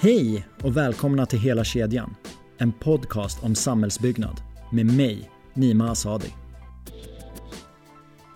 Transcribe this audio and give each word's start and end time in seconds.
Hej 0.00 0.46
och 0.62 0.76
välkomna 0.76 1.26
till 1.26 1.38
Hela 1.38 1.64
kedjan. 1.64 2.14
En 2.58 2.72
podcast 2.72 3.44
om 3.44 3.54
samhällsbyggnad 3.54 4.40
med 4.72 4.86
mig, 4.86 5.30
Nima 5.54 5.90
Asadi. 5.90 6.34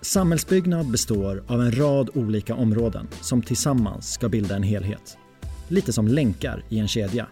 Samhällsbyggnad 0.00 0.90
består 0.90 1.44
av 1.46 1.60
en 1.60 1.72
rad 1.72 2.10
olika 2.14 2.54
områden 2.54 3.08
som 3.20 3.42
tillsammans 3.42 4.12
ska 4.12 4.28
bilda 4.28 4.56
en 4.56 4.62
helhet. 4.62 5.18
Lite 5.68 5.92
som 5.92 6.08
länkar 6.08 6.64
i 6.68 6.78
en 6.78 6.88
kedja. 6.88 7.26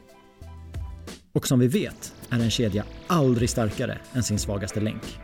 Och 1.32 1.46
som 1.46 1.58
vi 1.58 1.68
vet 1.68 2.14
är 2.28 2.40
en 2.40 2.50
kedja 2.50 2.84
aldrig 3.06 3.50
starkare 3.50 3.98
än 4.12 4.22
sin 4.22 4.38
svagaste 4.38 4.80
länk. 4.80 5.18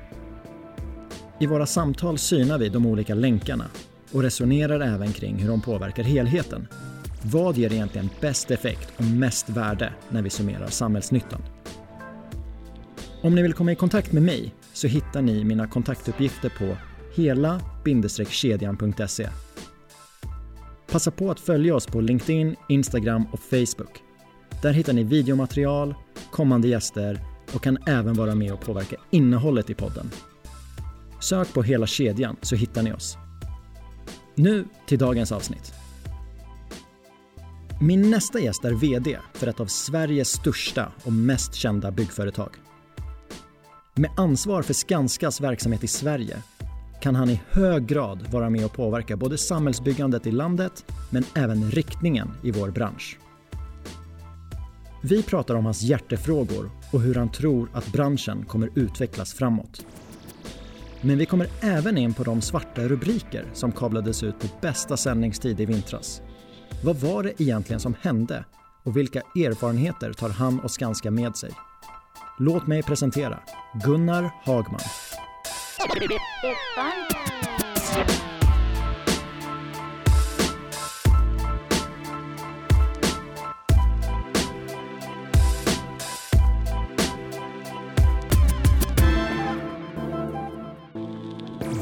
I 1.40 1.46
våra 1.46 1.66
samtal 1.66 2.18
synar 2.18 2.58
vi 2.58 2.68
de 2.68 2.86
olika 2.86 3.14
länkarna 3.14 3.64
och 4.12 4.22
resonerar 4.22 4.80
även 4.80 5.12
kring 5.12 5.36
hur 5.36 5.48
de 5.48 5.60
påverkar 5.60 6.02
helheten. 6.02 6.68
Vad 7.32 7.56
ger 7.56 7.72
egentligen 7.72 8.10
bäst 8.20 8.50
effekt 8.50 8.92
och 8.96 9.04
mest 9.04 9.48
värde 9.48 9.92
när 10.08 10.22
vi 10.22 10.30
summerar 10.30 10.66
samhällsnyttan? 10.66 11.42
Om 13.22 13.34
ni 13.34 13.42
vill 13.42 13.52
komma 13.52 13.72
i 13.72 13.74
kontakt 13.74 14.12
med 14.12 14.22
mig 14.22 14.54
så 14.72 14.86
hittar 14.86 15.22
ni 15.22 15.44
mina 15.44 15.66
kontaktuppgifter 15.66 16.52
på 16.58 16.76
hela-kedjan.se. 17.14 19.28
Passa 20.86 21.10
på 21.10 21.30
att 21.30 21.40
följa 21.40 21.74
oss 21.74 21.86
på 21.86 22.00
LinkedIn, 22.00 22.56
Instagram 22.68 23.26
och 23.32 23.40
Facebook. 23.40 24.02
Där 24.62 24.72
hittar 24.72 24.92
ni 24.92 25.04
videomaterial, 25.04 25.94
kommande 26.30 26.68
gäster 26.68 27.20
och 27.54 27.62
kan 27.62 27.78
även 27.86 28.14
vara 28.14 28.34
med 28.34 28.52
och 28.52 28.60
påverka 28.60 28.96
innehållet 29.10 29.70
i 29.70 29.74
podden. 29.74 30.10
Sök 31.20 31.52
på 31.52 31.62
Hela 31.62 31.86
kedjan 31.86 32.36
så 32.42 32.56
hittar 32.56 32.82
ni 32.82 32.92
oss. 32.92 33.16
Nu 34.34 34.64
till 34.86 34.98
dagens 34.98 35.32
avsnitt. 35.32 35.85
Min 37.80 38.10
nästa 38.10 38.40
gäst 38.40 38.64
är 38.64 38.72
VD 38.72 39.18
för 39.34 39.46
ett 39.46 39.60
av 39.60 39.66
Sveriges 39.66 40.28
största 40.28 40.92
och 41.04 41.12
mest 41.12 41.54
kända 41.54 41.90
byggföretag. 41.90 42.50
Med 43.94 44.10
ansvar 44.16 44.62
för 44.62 44.74
Skanskas 44.74 45.40
verksamhet 45.40 45.84
i 45.84 45.86
Sverige 45.86 46.42
kan 47.02 47.14
han 47.14 47.30
i 47.30 47.40
hög 47.50 47.86
grad 47.86 48.32
vara 48.32 48.50
med 48.50 48.64
och 48.64 48.72
påverka 48.72 49.16
både 49.16 49.38
samhällsbyggandet 49.38 50.26
i 50.26 50.30
landet 50.30 50.92
men 51.10 51.24
även 51.34 51.70
riktningen 51.70 52.30
i 52.42 52.50
vår 52.50 52.70
bransch. 52.70 53.18
Vi 55.02 55.22
pratar 55.22 55.54
om 55.54 55.64
hans 55.64 55.82
hjärtefrågor 55.82 56.70
och 56.92 57.00
hur 57.00 57.14
han 57.14 57.32
tror 57.32 57.68
att 57.72 57.92
branschen 57.92 58.44
kommer 58.44 58.70
utvecklas 58.74 59.34
framåt. 59.34 59.86
Men 61.00 61.18
vi 61.18 61.26
kommer 61.26 61.48
även 61.60 61.98
in 61.98 62.14
på 62.14 62.24
de 62.24 62.40
svarta 62.40 62.88
rubriker 62.88 63.44
som 63.52 63.72
kablades 63.72 64.22
ut 64.22 64.38
på 64.38 64.46
bästa 64.60 64.96
sändningstid 64.96 65.60
i 65.60 65.64
vintras. 65.64 66.22
Vad 66.84 66.96
var 66.96 67.22
det 67.22 67.40
egentligen 67.42 67.80
som 67.80 67.94
hände 68.00 68.44
och 68.84 68.96
vilka 68.96 69.18
erfarenheter 69.20 70.12
tar 70.12 70.28
han 70.28 70.60
och 70.60 70.70
Skanska 70.70 71.10
med 71.10 71.36
sig? 71.36 71.50
Låt 72.38 72.66
mig 72.66 72.82
presentera 72.82 73.40
Gunnar 73.84 74.30
Hagman. 74.44 74.80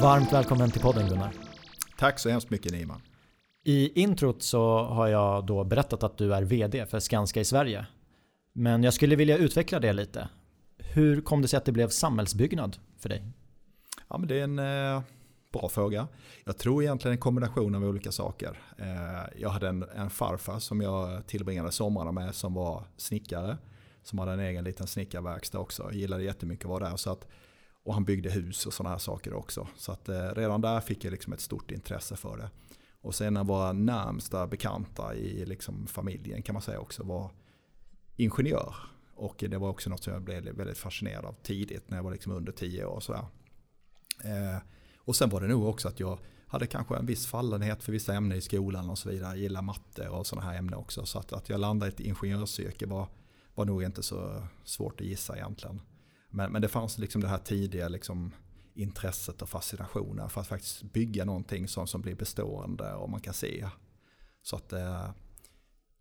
Varmt 0.00 0.32
välkommen 0.32 0.70
till 0.70 0.80
podden 0.80 1.08
Gunnar. 1.08 1.32
Tack 1.98 2.18
så 2.18 2.30
hemskt 2.30 2.50
mycket 2.50 2.72
Nima. 2.72 3.00
I 3.66 4.00
introt 4.00 4.42
så 4.42 4.78
har 4.78 5.08
jag 5.08 5.46
då 5.46 5.64
berättat 5.64 6.02
att 6.02 6.18
du 6.18 6.34
är 6.34 6.42
VD 6.42 6.86
för 6.86 7.00
Skanska 7.00 7.40
i 7.40 7.44
Sverige. 7.44 7.86
Men 8.52 8.82
jag 8.82 8.94
skulle 8.94 9.16
vilja 9.16 9.38
utveckla 9.38 9.80
det 9.80 9.92
lite. 9.92 10.28
Hur 10.78 11.20
kom 11.20 11.42
det 11.42 11.48
sig 11.48 11.56
att 11.56 11.64
det 11.64 11.72
blev 11.72 11.88
samhällsbyggnad 11.88 12.76
för 12.98 13.08
dig? 13.08 13.24
Ja, 14.08 14.18
men 14.18 14.28
det 14.28 14.40
är 14.40 14.44
en 14.44 14.58
eh, 14.58 15.02
bra 15.52 15.68
fråga. 15.68 16.08
Jag 16.44 16.58
tror 16.58 16.82
egentligen 16.82 17.12
en 17.12 17.20
kombination 17.20 17.74
av 17.74 17.84
olika 17.84 18.12
saker. 18.12 18.58
Eh, 18.78 19.40
jag 19.40 19.48
hade 19.48 19.68
en, 19.68 19.82
en 19.96 20.10
farfar 20.10 20.58
som 20.58 20.80
jag 20.80 21.26
tillbringade 21.26 21.72
somrarna 21.72 22.12
med 22.12 22.34
som 22.34 22.54
var 22.54 22.84
snickare. 22.96 23.56
Som 24.02 24.18
hade 24.18 24.32
en 24.32 24.40
egen 24.40 24.64
liten 24.64 24.86
snickarverkstad 24.86 25.58
också. 25.58 25.82
Jag 25.82 25.94
gillade 25.94 26.22
jättemycket 26.22 26.64
att 26.64 26.70
vara 26.70 26.90
där. 26.90 26.96
Så 26.96 27.12
att, 27.12 27.26
och 27.82 27.94
han 27.94 28.04
byggde 28.04 28.30
hus 28.30 28.66
och 28.66 28.72
sådana 28.72 28.90
här 28.90 28.98
saker 28.98 29.34
också. 29.34 29.68
Så 29.76 29.92
att, 29.92 30.08
eh, 30.08 30.28
redan 30.34 30.60
där 30.60 30.80
fick 30.80 31.04
jag 31.04 31.10
liksom 31.10 31.32
ett 31.32 31.40
stort 31.40 31.70
intresse 31.70 32.16
för 32.16 32.36
det. 32.36 32.50
Och 33.04 33.14
sen 33.14 33.34
när 33.34 33.44
våra 33.44 33.72
närmsta 33.72 34.46
bekanta 34.46 35.14
i 35.14 35.46
liksom 35.46 35.86
familjen 35.86 36.42
kan 36.42 36.52
man 36.52 36.62
säga 36.62 36.80
också 36.80 37.02
var 37.02 37.30
ingenjör. 38.16 38.74
Och 39.14 39.36
det 39.38 39.58
var 39.58 39.68
också 39.68 39.90
något 39.90 40.02
som 40.02 40.12
jag 40.12 40.22
blev 40.22 40.44
väldigt 40.44 40.78
fascinerad 40.78 41.24
av 41.24 41.34
tidigt 41.42 41.90
när 41.90 41.96
jag 41.96 42.04
var 42.04 42.12
liksom 42.12 42.32
under 42.32 42.52
tio 42.52 42.84
år. 42.84 43.00
Sådär. 43.00 43.24
Eh, 44.24 44.58
och 44.98 45.16
sen 45.16 45.30
var 45.30 45.40
det 45.40 45.46
nog 45.46 45.66
också 45.66 45.88
att 45.88 46.00
jag 46.00 46.18
hade 46.46 46.66
kanske 46.66 46.96
en 46.96 47.06
viss 47.06 47.26
fallenhet 47.26 47.82
för 47.82 47.92
vissa 47.92 48.14
ämnen 48.14 48.38
i 48.38 48.40
skolan 48.40 48.90
och 48.90 48.98
så 48.98 49.08
vidare. 49.08 49.28
Jag 49.28 49.38
gillar 49.38 49.62
matte 49.62 50.08
och 50.08 50.26
sådana 50.26 50.50
här 50.50 50.58
ämnen 50.58 50.74
också. 50.74 51.06
Så 51.06 51.18
att, 51.18 51.32
att 51.32 51.48
jag 51.48 51.60
landade 51.60 51.90
i 51.90 51.94
ett 51.94 52.00
ingenjörsyrke 52.00 52.86
var, 52.86 53.08
var 53.54 53.64
nog 53.64 53.82
inte 53.82 54.02
så 54.02 54.46
svårt 54.64 55.00
att 55.00 55.06
gissa 55.06 55.36
egentligen. 55.36 55.80
Men, 56.30 56.52
men 56.52 56.62
det 56.62 56.68
fanns 56.68 56.98
liksom 56.98 57.20
det 57.20 57.28
här 57.28 57.38
tidiga 57.38 57.88
liksom, 57.88 58.32
intresset 58.74 59.42
och 59.42 59.48
fascinationen 59.48 60.30
för 60.30 60.40
att 60.40 60.46
faktiskt 60.46 60.82
bygga 60.82 61.24
någonting 61.24 61.68
som, 61.68 61.86
som 61.86 62.02
blir 62.02 62.14
bestående 62.14 62.94
och 62.94 63.10
man 63.10 63.20
kan 63.20 63.34
se. 63.34 63.68
Så 64.42 64.56
att 64.56 64.72
eh, 64.72 65.10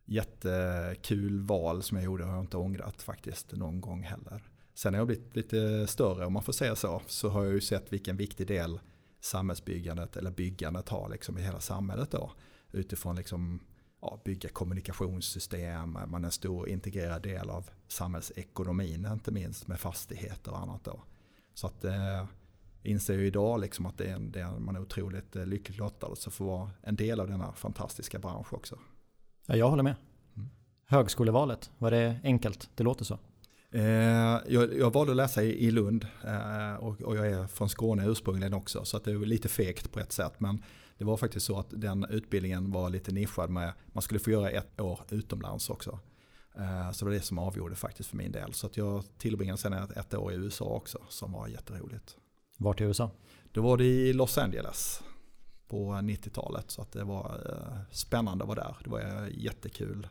jättekul 0.05 1.41
val 1.41 1.83
som 1.83 1.97
jag 1.97 2.05
gjorde 2.05 2.23
har 2.23 2.33
jag 2.33 2.43
inte 2.43 2.57
ångrat 2.57 3.01
faktiskt 3.01 3.51
någon 3.51 3.81
gång 3.81 4.03
heller. 4.03 4.43
Sen 4.73 4.91
när 4.91 4.99
jag 4.99 5.07
blivit 5.07 5.35
lite 5.35 5.87
större 5.87 6.25
om 6.25 6.33
man 6.33 6.43
får 6.43 6.53
säga 6.53 6.75
så, 6.75 7.01
så 7.07 7.29
har 7.29 7.43
jag 7.43 7.53
ju 7.53 7.61
sett 7.61 7.93
vilken 7.93 8.17
viktig 8.17 8.47
del 8.47 8.79
samhällsbyggandet 9.19 10.17
eller 10.17 10.31
byggandet 10.31 10.89
har 10.89 11.09
liksom 11.09 11.37
i 11.37 11.41
hela 11.41 11.59
samhället 11.59 12.11
då. 12.11 12.31
Utifrån 12.71 13.15
liksom, 13.15 13.59
ja, 14.01 14.21
bygga 14.25 14.49
kommunikationssystem, 14.49 15.97
man 16.07 16.23
är 16.23 16.27
en 16.27 16.31
stor 16.31 16.69
integrerad 16.69 17.21
del 17.21 17.49
av 17.49 17.69
samhällsekonomin, 17.87 19.07
inte 19.11 19.31
minst 19.31 19.67
med 19.67 19.79
fastigheter 19.79 20.51
och 20.51 20.59
annat 20.59 20.83
då. 20.83 21.03
Så 21.53 21.67
att 21.67 21.83
eh, 21.83 22.25
inser 22.83 23.13
ju 23.13 23.27
idag 23.27 23.59
liksom 23.59 23.85
att 23.85 23.97
det 23.97 24.05
är, 24.05 24.19
det 24.19 24.39
är, 24.41 24.59
man 24.59 24.75
är 24.75 24.81
otroligt 24.81 25.35
eh, 25.35 25.45
lyckligt 25.45 25.77
lottad 25.77 26.07
att 26.07 26.33
få 26.33 26.43
vara 26.43 26.69
en 26.81 26.95
del 26.95 27.19
av 27.19 27.27
denna 27.27 27.53
fantastiska 27.53 28.19
bransch 28.19 28.53
också. 28.53 28.79
Ja, 29.45 29.55
jag 29.55 29.69
håller 29.69 29.83
med. 29.83 29.95
Mm. 30.35 30.49
Högskolevalet, 30.85 31.71
var 31.77 31.91
det 31.91 32.19
enkelt? 32.23 32.69
Det 32.75 32.83
låter 32.83 33.05
så. 33.05 33.19
Eh, 33.71 33.83
jag, 34.47 34.77
jag 34.77 34.93
valde 34.93 35.11
att 35.11 35.17
läsa 35.17 35.43
i, 35.43 35.67
i 35.67 35.71
Lund 35.71 36.07
eh, 36.23 36.75
och, 36.75 37.01
och, 37.01 37.15
jag 37.17 37.27
är 37.27 37.47
från 37.47 37.69
Skåne 37.69 38.07
ursprungligen 38.07 38.53
också 38.53 38.85
så 38.85 38.97
att 38.97 39.03
det 39.03 39.11
är 39.11 39.25
lite 39.25 39.49
fegt 39.49 39.91
på 39.91 39.99
ett 39.99 40.11
sätt. 40.11 40.33
Men 40.37 40.63
det 40.97 41.05
var 41.05 41.17
faktiskt 41.17 41.45
så 41.45 41.59
att 41.59 41.67
den 41.69 42.05
utbildningen 42.09 42.71
var 42.71 42.89
lite 42.89 43.11
nischad 43.11 43.49
med 43.49 43.73
man 43.93 44.01
skulle 44.01 44.19
få 44.19 44.31
göra 44.31 44.49
ett 44.49 44.81
år 44.81 44.99
utomlands 45.09 45.69
också. 45.69 45.99
Eh, 46.55 46.91
så 46.91 47.05
det 47.05 47.11
var 47.11 47.17
det 47.17 47.21
som 47.21 47.37
avgjorde 47.37 47.75
faktiskt 47.75 48.09
för 48.09 48.17
min 48.17 48.31
del. 48.31 48.53
Så 48.53 48.67
att 48.67 48.77
jag 48.77 49.03
tillbringade 49.17 49.57
sen 49.57 49.73
ett, 49.73 49.91
ett 49.91 50.13
år 50.13 50.33
i 50.33 50.35
USA 50.35 50.65
också 50.65 50.99
som 51.09 51.31
var 51.31 51.47
jätteroligt. 51.47 52.17
Vart 52.57 52.81
i 52.81 52.83
USA? 52.83 53.11
Då 53.51 53.61
var 53.61 53.77
det 53.77 53.85
i 53.85 54.13
Los 54.13 54.37
Angeles 54.37 55.03
på 55.67 55.93
90-talet. 55.93 56.71
Så 56.71 56.81
att 56.81 56.91
det 56.91 57.03
var 57.03 57.41
eh, 57.49 57.79
spännande 57.91 58.43
att 58.43 58.47
vara 58.47 58.63
där. 58.63 58.77
Det 58.83 58.89
var 58.89 58.99
eh, 58.99 59.27
jättekul 59.31 60.07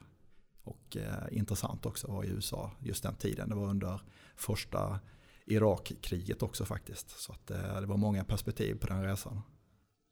och 0.62 0.96
eh, 0.96 1.36
intressant 1.38 1.86
också 1.86 2.06
att 2.06 2.12
vara 2.12 2.26
i 2.26 2.28
USA 2.28 2.70
just 2.80 3.02
den 3.02 3.14
tiden. 3.14 3.48
Det 3.48 3.54
var 3.54 3.68
under 3.68 4.00
första 4.36 5.00
Irakkriget 5.46 6.42
också 6.42 6.64
faktiskt. 6.64 7.20
Så 7.20 7.32
att 7.32 7.46
det 7.46 7.86
var 7.86 7.96
många 7.96 8.24
perspektiv 8.24 8.74
på 8.74 8.86
den 8.86 9.04
resan. 9.04 9.42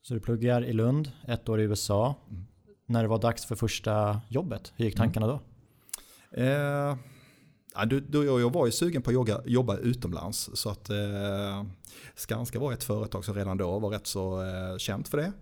Så 0.02 0.14
du 0.14 0.20
pluggar 0.20 0.64
i 0.64 0.72
Lund, 0.72 1.12
ett 1.26 1.48
år 1.48 1.60
i 1.60 1.64
USA. 1.64 2.14
Mm. 2.30 2.46
När 2.86 3.02
det 3.02 3.08
var 3.08 3.18
dags 3.18 3.44
för 3.44 3.56
första 3.56 4.20
jobbet, 4.28 4.72
hur 4.76 4.84
gick 4.84 4.96
tankarna 4.96 5.26
då? 5.26 5.40
Eh, 6.42 6.96
Ja, 7.74 7.84
du, 7.84 8.00
du, 8.00 8.24
jag 8.24 8.52
var 8.52 8.66
ju 8.66 8.72
sugen 8.72 9.02
på 9.02 9.10
att 9.10 9.14
jobba, 9.14 9.42
jobba 9.44 9.76
utomlands. 9.76 10.50
Så 10.54 10.70
att 10.70 10.90
eh, 10.90 11.64
Skanska 12.14 12.58
var 12.58 12.72
ett 12.72 12.84
företag 12.84 13.24
som 13.24 13.34
redan 13.34 13.56
då 13.56 13.78
var 13.78 13.90
rätt 13.90 14.06
så 14.06 14.42
eh, 14.42 14.78
känt 14.78 15.08
för 15.08 15.18
det. 15.18 15.32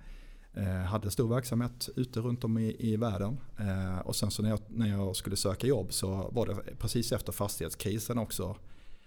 Eh, 0.54 0.84
hade 0.84 1.10
stor 1.10 1.28
verksamhet 1.28 1.88
ute 1.96 2.20
runt 2.20 2.44
om 2.44 2.58
i, 2.58 2.76
i 2.78 2.96
världen. 2.96 3.40
Eh, 3.58 3.98
och 3.98 4.16
sen 4.16 4.30
så 4.30 4.42
när 4.42 4.50
jag, 4.50 4.60
när 4.69 4.88
jag 4.88 5.16
skulle 5.16 5.36
söka 5.36 5.66
jobb 5.66 5.92
så 5.92 6.28
var 6.32 6.46
det 6.46 6.56
precis 6.78 7.12
efter 7.12 7.32
fastighetskrisen 7.32 8.19
också. 8.19 8.56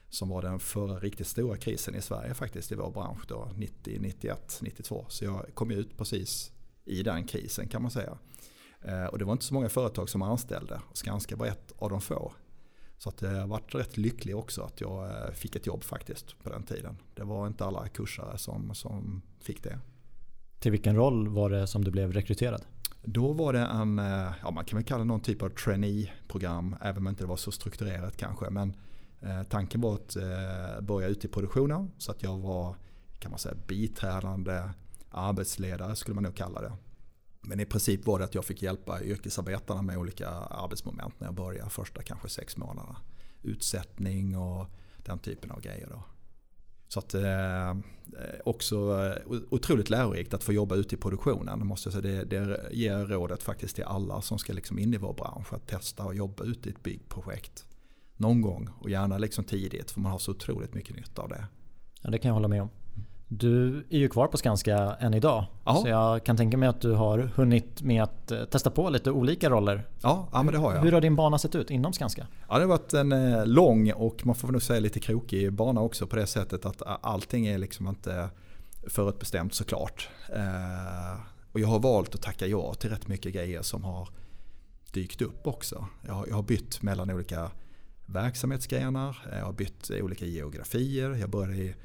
Som 0.10 0.30
var 0.30 0.42
den 0.42 0.60
förra 0.60 1.00
riktigt 1.00 1.28
stora 1.28 1.58
krisen 1.58 1.96
i 1.96 2.02
Sverige 2.02 2.34
faktiskt 2.34 2.72
i 2.72 2.76
vår 2.76 2.92
bransch 2.92 3.26
då. 3.28 3.52
90, 3.56 3.98
91, 4.02 4.60
92. 4.62 5.06
Så 5.10 5.26
jag 5.26 5.46
kom 5.54 5.72
ut 5.72 5.98
precis 5.98 6.52
i 6.86 7.04
den 7.04 7.28
krisen 7.28 7.68
kan 7.68 7.82
man 7.82 7.92
säga. 7.92 8.18
Eh, 8.82 9.06
och 9.06 9.20
det 9.20 9.26
var 9.26 9.32
inte 9.32 9.46
så 9.46 9.54
många 9.54 9.70
företag 9.70 10.10
som 10.10 10.22
anställde. 10.22 10.82
Skanska 10.94 11.36
var 11.36 11.46
ett 11.46 11.72
av 11.78 11.90
de 11.90 12.02
få. 12.02 12.34
Så 13.04 13.10
att 13.10 13.22
jag 13.22 13.48
varit 13.48 13.76
rätt 13.76 13.98
lycklig 13.98 14.38
också 14.38 14.62
att 14.62 14.82
jag 14.82 15.10
eh, 15.10 15.32
fick 15.34 15.56
ett 15.56 15.68
jobb 15.68 15.84
faktiskt 15.84 16.44
på 16.44 16.50
den 16.50 16.64
tiden. 16.64 16.98
Det 17.14 17.24
var 17.24 17.48
inte 17.48 17.66
alla 17.66 17.88
kursare 17.88 18.38
som, 18.38 18.76
som 18.76 19.22
fick 19.40 19.64
det. 19.64 19.80
Till 20.60 20.72
vilken 20.72 20.96
roll 20.96 21.28
var 21.28 21.50
det 21.50 21.68
som 21.68 21.84
du 21.84 21.92
blev 21.92 22.14
rekryterad? 22.14 22.66
Då 23.04 23.34
var 23.34 23.54
det 23.54 23.60
en, 23.60 24.00
eh, 24.00 24.32
ja 24.42 24.52
man 24.52 24.66
kan 24.66 24.78
väl 24.78 24.86
kalla 24.86 25.00
det 25.00 25.08
någon 25.08 25.20
typ 25.20 25.42
av 25.42 25.50
trainee-program, 25.50 26.76
även 26.82 26.98
om 26.98 27.04
det 27.04 27.10
inte 27.10 27.26
var 27.26 27.38
så 27.38 27.52
strukturerat 27.52 28.18
kanske. 28.18 28.50
Men 28.50 28.76
eh, 29.22 29.44
tanken 29.44 29.82
var 29.82 29.94
att 29.94 30.16
eh, 30.16 30.82
börja 30.82 31.08
ut 31.08 31.26
i 31.26 31.28
produktionen 31.28 31.92
så 31.98 32.12
att 32.12 32.24
jag 32.24 32.38
var, 32.38 32.76
kan 33.20 33.32
man 33.32 33.40
säga, 33.40 33.56
biträdande 33.68 34.70
arbetsledare 35.10 35.96
skulle 35.96 36.16
man 36.16 36.24
nog 36.24 36.36
kalla 36.36 36.62
det. 36.62 36.74
Men 37.42 37.60
i 37.60 37.66
princip 37.66 38.06
var 38.06 38.20
det 38.20 38.26
att 38.26 38.36
jag 38.36 38.46
fick 38.46 38.62
hjälpa 38.62 39.04
yrkesarbetarna 39.04 39.82
med 39.82 39.98
olika 39.98 40.30
arbetsmoment 40.30 41.20
när 41.20 41.28
jag 41.28 41.36
började 41.36 41.70
första 41.70 42.04
kanske 42.04 42.30
sex 42.30 42.58
månaderna. 42.58 42.98
Utsättning 43.44 44.38
och 44.38 44.66
den 44.98 45.20
typen 45.20 45.52
av 45.52 45.62
grejer. 45.62 45.88
Då. 45.90 46.04
Så 46.88 47.00
att 47.00 47.14
eh, 47.14 47.70
eh 47.70 47.76
också 48.46 48.76
eh, 49.06 49.42
otroligt 49.50 49.90
lärorikt 49.90 50.34
att 50.34 50.44
få 50.44 50.54
jobba 50.54 50.76
ute 50.76 50.96
i 50.96 50.98
produktionen. 50.98 51.68
Måste 51.68 51.90
jag 51.90 52.04
säga. 52.04 52.26
Det, 52.26 52.44
det 52.44 52.70
ger 52.72 53.06
rådet 53.06 53.44
faktiskt 53.44 53.76
till 53.76 53.84
alla 53.84 54.22
som 54.22 54.38
ska 54.38 54.54
liksom 54.54 54.80
in 54.80 54.94
i 54.94 54.98
vår 54.98 55.14
bransch 55.14 55.54
att 55.54 55.68
testa 55.68 56.06
och 56.06 56.16
jobba 56.16 56.44
ute 56.44 56.70
i 56.70 56.72
ett 56.72 56.84
byggprojekt. 56.84 57.66
Någon 58.18 58.42
gång 58.42 58.70
och 58.80 58.90
gärna 58.90 59.18
liksom 59.18 59.44
tidigt 59.44 59.92
för 59.92 60.00
man 60.00 60.12
har 60.12 60.20
så 60.20 60.32
otroligt 60.32 60.74
mycket 60.74 60.96
nytta 60.96 61.22
av 61.22 61.30
det. 61.30 61.46
Ja, 62.02 62.10
det 62.10 62.18
kan 62.18 62.30
jag 62.30 62.34
hålla 62.34 62.48
med 62.48 62.62
om. 62.62 62.70
Du 63.34 63.86
är 63.90 63.98
ju 63.98 64.10
kvar 64.10 64.28
på 64.28 64.38
Skanska 64.38 64.78
än 65.00 65.14
idag. 65.14 65.46
Aha. 65.64 65.82
Så 65.82 65.88
jag 65.88 66.24
kan 66.24 66.38
tänka 66.38 66.58
mig 66.58 66.70
att 66.70 66.82
du 66.82 66.92
har 66.92 67.20
hunnit 67.20 67.82
med 67.82 68.04
att 68.04 68.32
eh, 68.32 68.44
testa 68.44 68.72
på 68.72 68.90
lite 68.90 69.12
olika 69.12 69.50
roller. 69.50 69.88
Ja, 70.02 70.28
ja 70.32 70.44
men 70.44 70.54
det 70.54 70.60
har 70.60 70.74
jag. 70.74 70.82
Hur 70.82 70.92
har 70.92 71.02
din 71.02 71.16
bana 71.16 71.38
sett 71.38 71.56
ut 71.56 71.70
inom 71.70 71.94
Skanska? 71.94 72.28
Ja, 72.50 72.56
det 72.56 72.62
har 72.62 72.68
varit 72.68 72.94
en 72.94 73.12
eh, 73.12 73.46
lång 73.46 73.92
och 73.92 74.26
man 74.26 74.36
får 74.36 74.48
nog 74.48 74.62
säga 74.62 74.80
lite 74.80 75.00
krokig 75.00 75.54
bana 75.54 75.82
också 75.82 76.08
på 76.08 76.16
det 76.16 76.28
sättet 76.28 76.66
att 76.66 76.82
allting 77.02 77.48
är 77.48 77.58
liksom 77.58 77.88
inte 77.88 78.30
förutbestämt 78.88 79.54
såklart. 79.54 80.10
Eh, 80.36 81.22
och 81.52 81.60
jag 81.60 81.68
har 81.68 81.80
valt 81.80 82.16
att 82.16 82.22
tacka 82.22 82.48
ja 82.48 82.74
till 82.74 82.90
rätt 82.90 83.08
mycket 83.08 83.34
grejer 83.34 83.62
som 83.62 83.84
har 83.84 84.10
dykt 84.94 85.22
upp 85.22 85.48
också. 85.48 85.86
Jag 86.08 86.14
har, 86.14 86.28
jag 86.28 86.36
har 86.36 86.44
bytt 86.44 86.82
mellan 86.82 87.12
olika 87.12 87.52
verksamhetsgrenar, 88.06 89.26
jag 89.32 89.46
har 89.46 89.54
bytt 89.54 89.92
olika 90.02 90.26
geografier. 90.26 91.16
Jag 91.16 91.30
började 91.30 91.56
i 91.58 91.76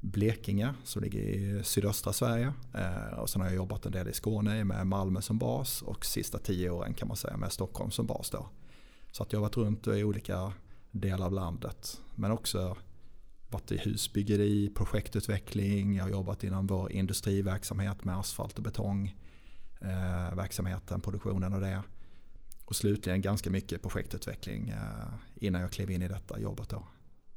Blekinge 0.00 0.74
som 0.84 1.02
ligger 1.02 1.20
i 1.20 1.64
sydöstra 1.64 2.12
Sverige. 2.12 2.52
Eh, 2.74 3.18
och 3.18 3.30
sen 3.30 3.40
har 3.40 3.48
jag 3.48 3.56
jobbat 3.56 3.86
en 3.86 3.92
del 3.92 4.08
i 4.08 4.12
Skåne 4.12 4.64
med 4.64 4.86
Malmö 4.86 5.20
som 5.20 5.38
bas 5.38 5.82
och 5.82 6.06
sista 6.06 6.38
tio 6.38 6.70
åren 6.70 6.94
kan 6.94 7.08
man 7.08 7.16
säga 7.16 7.36
med 7.36 7.52
Stockholm 7.52 7.90
som 7.90 8.06
bas. 8.06 8.30
Då. 8.30 8.48
Så 9.12 9.22
att 9.22 9.32
jag 9.32 9.40
har 9.40 9.42
varit 9.42 9.56
runt 9.56 9.86
i 9.86 10.04
olika 10.04 10.52
delar 10.90 11.26
av 11.26 11.32
landet. 11.32 12.00
Men 12.14 12.30
också 12.30 12.76
varit 13.48 13.72
i 13.72 13.76
husbyggeri, 13.76 14.68
projektutveckling, 14.74 15.96
jag 15.96 16.04
har 16.04 16.10
jobbat 16.10 16.44
inom 16.44 16.66
vår 16.66 16.92
industriverksamhet 16.92 18.04
med 18.04 18.18
asfalt 18.18 18.56
och 18.56 18.62
betong. 18.62 19.16
Eh, 19.80 20.36
verksamheten, 20.36 21.00
produktionen 21.00 21.54
och 21.54 21.60
det. 21.60 21.82
Och 22.64 22.76
slutligen 22.76 23.20
ganska 23.20 23.50
mycket 23.50 23.82
projektutveckling 23.82 24.68
eh, 24.68 25.14
innan 25.34 25.60
jag 25.60 25.72
klev 25.72 25.90
in 25.90 26.02
i 26.02 26.08
detta 26.08 26.40
jobbet. 26.40 26.68
Då. 26.68 26.86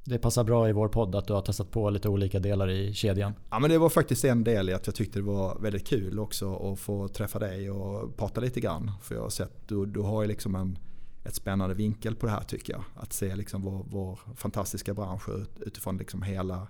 Det 0.03 0.17
passar 0.17 0.43
bra 0.43 0.69
i 0.69 0.71
vår 0.71 0.87
podd 0.87 1.15
att 1.15 1.27
du 1.27 1.33
har 1.33 1.41
testat 1.41 1.71
på 1.71 1.89
lite 1.89 2.09
olika 2.09 2.39
delar 2.39 2.69
i 2.69 2.93
kedjan. 2.93 3.33
Ja 3.49 3.59
men 3.59 3.69
det 3.69 3.77
var 3.77 3.89
faktiskt 3.89 4.25
en 4.25 4.43
del 4.43 4.69
i 4.69 4.73
att 4.73 4.85
jag 4.87 4.95
tyckte 4.95 5.19
det 5.19 5.25
var 5.25 5.59
väldigt 5.59 5.87
kul 5.87 6.19
också 6.19 6.55
att 6.55 6.79
få 6.79 7.07
träffa 7.07 7.39
dig 7.39 7.71
och 7.71 8.17
prata 8.17 8.41
lite 8.41 8.59
grann. 8.59 8.91
För 9.01 9.15
jag 9.15 9.21
har 9.21 9.29
sett, 9.29 9.67
du, 9.67 9.85
du 9.85 9.99
har 9.99 10.21
ju 10.21 10.27
liksom 10.27 10.55
en, 10.55 10.77
ett 11.23 11.35
spännande 11.35 11.75
vinkel 11.75 12.15
på 12.15 12.25
det 12.25 12.31
här 12.31 12.43
tycker 12.43 12.73
jag. 12.73 12.83
Att 12.95 13.13
se 13.13 13.35
liksom 13.35 13.61
vår, 13.61 13.85
vår 13.89 14.19
fantastiska 14.35 14.93
bransch 14.93 15.29
utifrån 15.59 15.97
liksom 15.97 16.21
hela, 16.21 16.67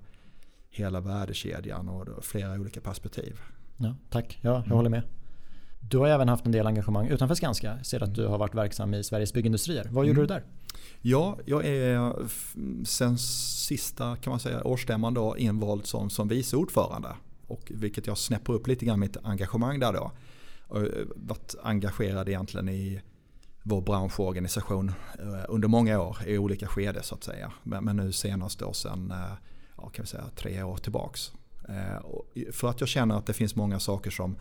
hela 0.69 0.99
värdekedjan 0.99 1.89
och 1.89 2.25
flera 2.25 2.53
olika 2.53 2.81
perspektiv. 2.81 3.39
Ja, 3.77 3.95
tack, 4.09 4.39
ja, 4.41 4.49
jag 4.49 4.65
mm. 4.65 4.77
håller 4.77 4.89
med. 4.89 5.03
Du 5.89 5.97
har 5.97 6.07
även 6.07 6.29
haft 6.29 6.45
en 6.45 6.51
del 6.51 6.67
engagemang 6.67 7.07
utanför 7.07 7.35
Skanska. 7.35 7.75
Jag 7.77 7.85
ser 7.85 8.03
att 8.03 8.15
du 8.15 8.27
har 8.27 8.37
varit 8.37 8.55
verksam 8.55 8.93
i 8.93 9.03
Sveriges 9.03 9.33
Byggindustrier. 9.33 9.87
Vad 9.91 10.05
gjorde 10.05 10.19
mm. 10.19 10.27
du 10.27 10.33
där? 10.33 10.43
Ja, 11.01 11.37
jag 11.45 11.65
är 11.65 12.13
sen 12.85 13.17
sista 13.17 14.15
kan 14.15 14.31
man 14.31 14.39
säga, 14.39 14.63
årsstämman 14.63 15.13
då 15.13 15.37
invald 15.37 15.85
som, 15.85 16.09
som 16.09 16.27
vice 16.27 16.57
ordförande. 16.57 17.15
Och 17.47 17.71
vilket 17.75 18.07
jag 18.07 18.17
snäpper 18.17 18.53
upp 18.53 18.67
lite 18.67 18.85
grann 18.85 18.99
mitt 18.99 19.17
engagemang 19.23 19.79
där 19.79 19.93
då. 19.93 20.11
Och 20.67 20.81
eh, 20.81 21.05
varit 21.15 21.55
engagerad 21.63 22.29
egentligen 22.29 22.69
i 22.69 23.01
vår 23.63 23.81
branschorganisation 23.81 24.91
eh, 25.19 25.45
under 25.49 25.67
många 25.67 26.01
år 26.01 26.17
i 26.25 26.37
olika 26.37 26.67
skeden 26.67 27.03
så 27.03 27.15
att 27.15 27.23
säga. 27.23 27.51
Men, 27.63 27.83
men 27.83 27.95
nu 27.95 28.11
senast 28.11 28.59
då 28.59 28.73
sen 28.73 29.11
eh, 29.11 29.33
ja, 29.77 29.89
kan 29.89 30.03
vi 30.03 30.07
säga, 30.07 30.25
tre 30.35 30.63
år 30.63 30.77
tillbaks. 30.77 31.31
För 32.51 32.69
att 32.69 32.79
jag 32.79 32.89
känner 32.89 33.17
att 33.17 33.25
det 33.25 33.33
finns 33.33 33.55
många 33.55 33.79
saker 33.79 34.11
som 34.11 34.35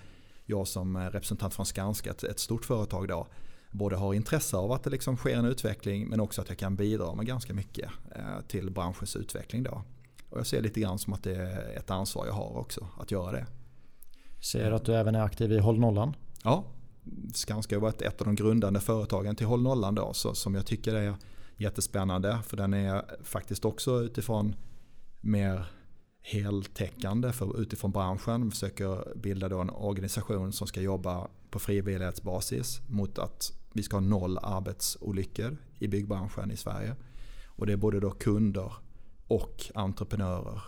jag 0.46 0.68
som 0.68 0.98
representant 0.98 1.54
från 1.54 1.66
Skanska, 1.66 2.10
ett, 2.10 2.24
ett 2.24 2.38
stort 2.38 2.64
företag 2.64 3.08
då, 3.08 3.26
både 3.70 3.96
har 3.96 4.14
intresse 4.14 4.56
av 4.56 4.72
att 4.72 4.82
det 4.82 4.90
liksom 4.90 5.16
sker 5.16 5.36
en 5.36 5.44
utveckling 5.44 6.08
men 6.08 6.20
också 6.20 6.40
att 6.40 6.48
jag 6.48 6.58
kan 6.58 6.76
bidra 6.76 7.14
med 7.14 7.26
ganska 7.26 7.54
mycket 7.54 7.90
eh, 8.16 8.40
till 8.48 8.70
branschens 8.70 9.16
utveckling. 9.16 9.62
Då. 9.62 9.82
Och 10.30 10.38
jag 10.38 10.46
ser 10.46 10.62
lite 10.62 10.80
grann 10.80 10.98
som 10.98 11.12
att 11.12 11.22
det 11.22 11.36
är 11.36 11.76
ett 11.76 11.90
ansvar 11.90 12.26
jag 12.26 12.32
har 12.32 12.56
också 12.58 12.86
att 12.98 13.10
göra 13.10 13.32
det. 13.32 13.46
Ser 14.40 14.72
att 14.72 14.84
du 14.84 14.94
även 14.94 15.14
är 15.14 15.22
aktiv 15.22 15.52
i 15.52 15.58
Håll 15.58 15.78
Nollan? 15.78 16.14
Ja, 16.44 16.64
Skanska 17.34 17.76
har 17.76 17.80
varit 17.80 18.02
ett 18.02 18.20
av 18.20 18.26
de 18.26 18.34
grundande 18.34 18.80
företagen 18.80 19.36
till 19.36 19.46
Håll 19.46 19.62
Nollan 19.62 19.94
då, 19.94 20.12
så, 20.12 20.34
som 20.34 20.54
jag 20.54 20.66
tycker 20.66 20.94
är 20.94 21.14
jättespännande. 21.56 22.38
För 22.46 22.56
den 22.56 22.74
är 22.74 23.04
faktiskt 23.24 23.64
också 23.64 24.00
utifrån 24.00 24.54
mer 25.20 25.66
heltäckande 26.22 27.32
för, 27.32 27.60
utifrån 27.60 27.92
branschen. 27.92 28.44
Vi 28.44 28.50
försöker 28.50 29.16
bilda 29.16 29.48
då 29.48 29.60
en 29.60 29.70
organisation 29.70 30.52
som 30.52 30.66
ska 30.66 30.80
jobba 30.80 31.28
på 31.50 31.58
frivillighetsbasis 31.58 32.80
mot 32.88 33.18
att 33.18 33.59
vi 33.72 33.82
ska 33.82 33.96
ha 33.96 34.00
noll 34.00 34.38
arbetsolyckor 34.42 35.56
i 35.78 35.88
byggbranschen 35.88 36.50
i 36.50 36.56
Sverige. 36.56 36.96
Och 37.46 37.66
det 37.66 37.72
är 37.72 37.76
både 37.76 38.00
då 38.00 38.10
kunder 38.10 38.72
och 39.26 39.70
entreprenörer 39.74 40.62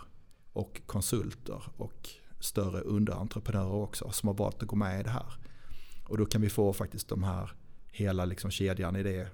och 0.53 0.81
konsulter 0.85 1.63
och 1.77 2.09
större 2.39 2.81
underentreprenörer 2.81 3.73
också 3.73 4.11
som 4.11 4.27
har 4.27 4.35
valt 4.35 4.63
att 4.63 4.67
gå 4.67 4.75
med 4.75 4.99
i 4.99 5.03
det 5.03 5.09
här. 5.09 5.33
Och 6.07 6.17
då 6.17 6.25
kan 6.25 6.41
vi 6.41 6.49
få 6.49 6.73
faktiskt 6.73 7.09
de 7.09 7.23
här 7.23 7.51
hela 7.91 8.25
liksom 8.25 8.51
kedjan 8.51 8.95
i 8.95 9.03
det. 9.03 9.27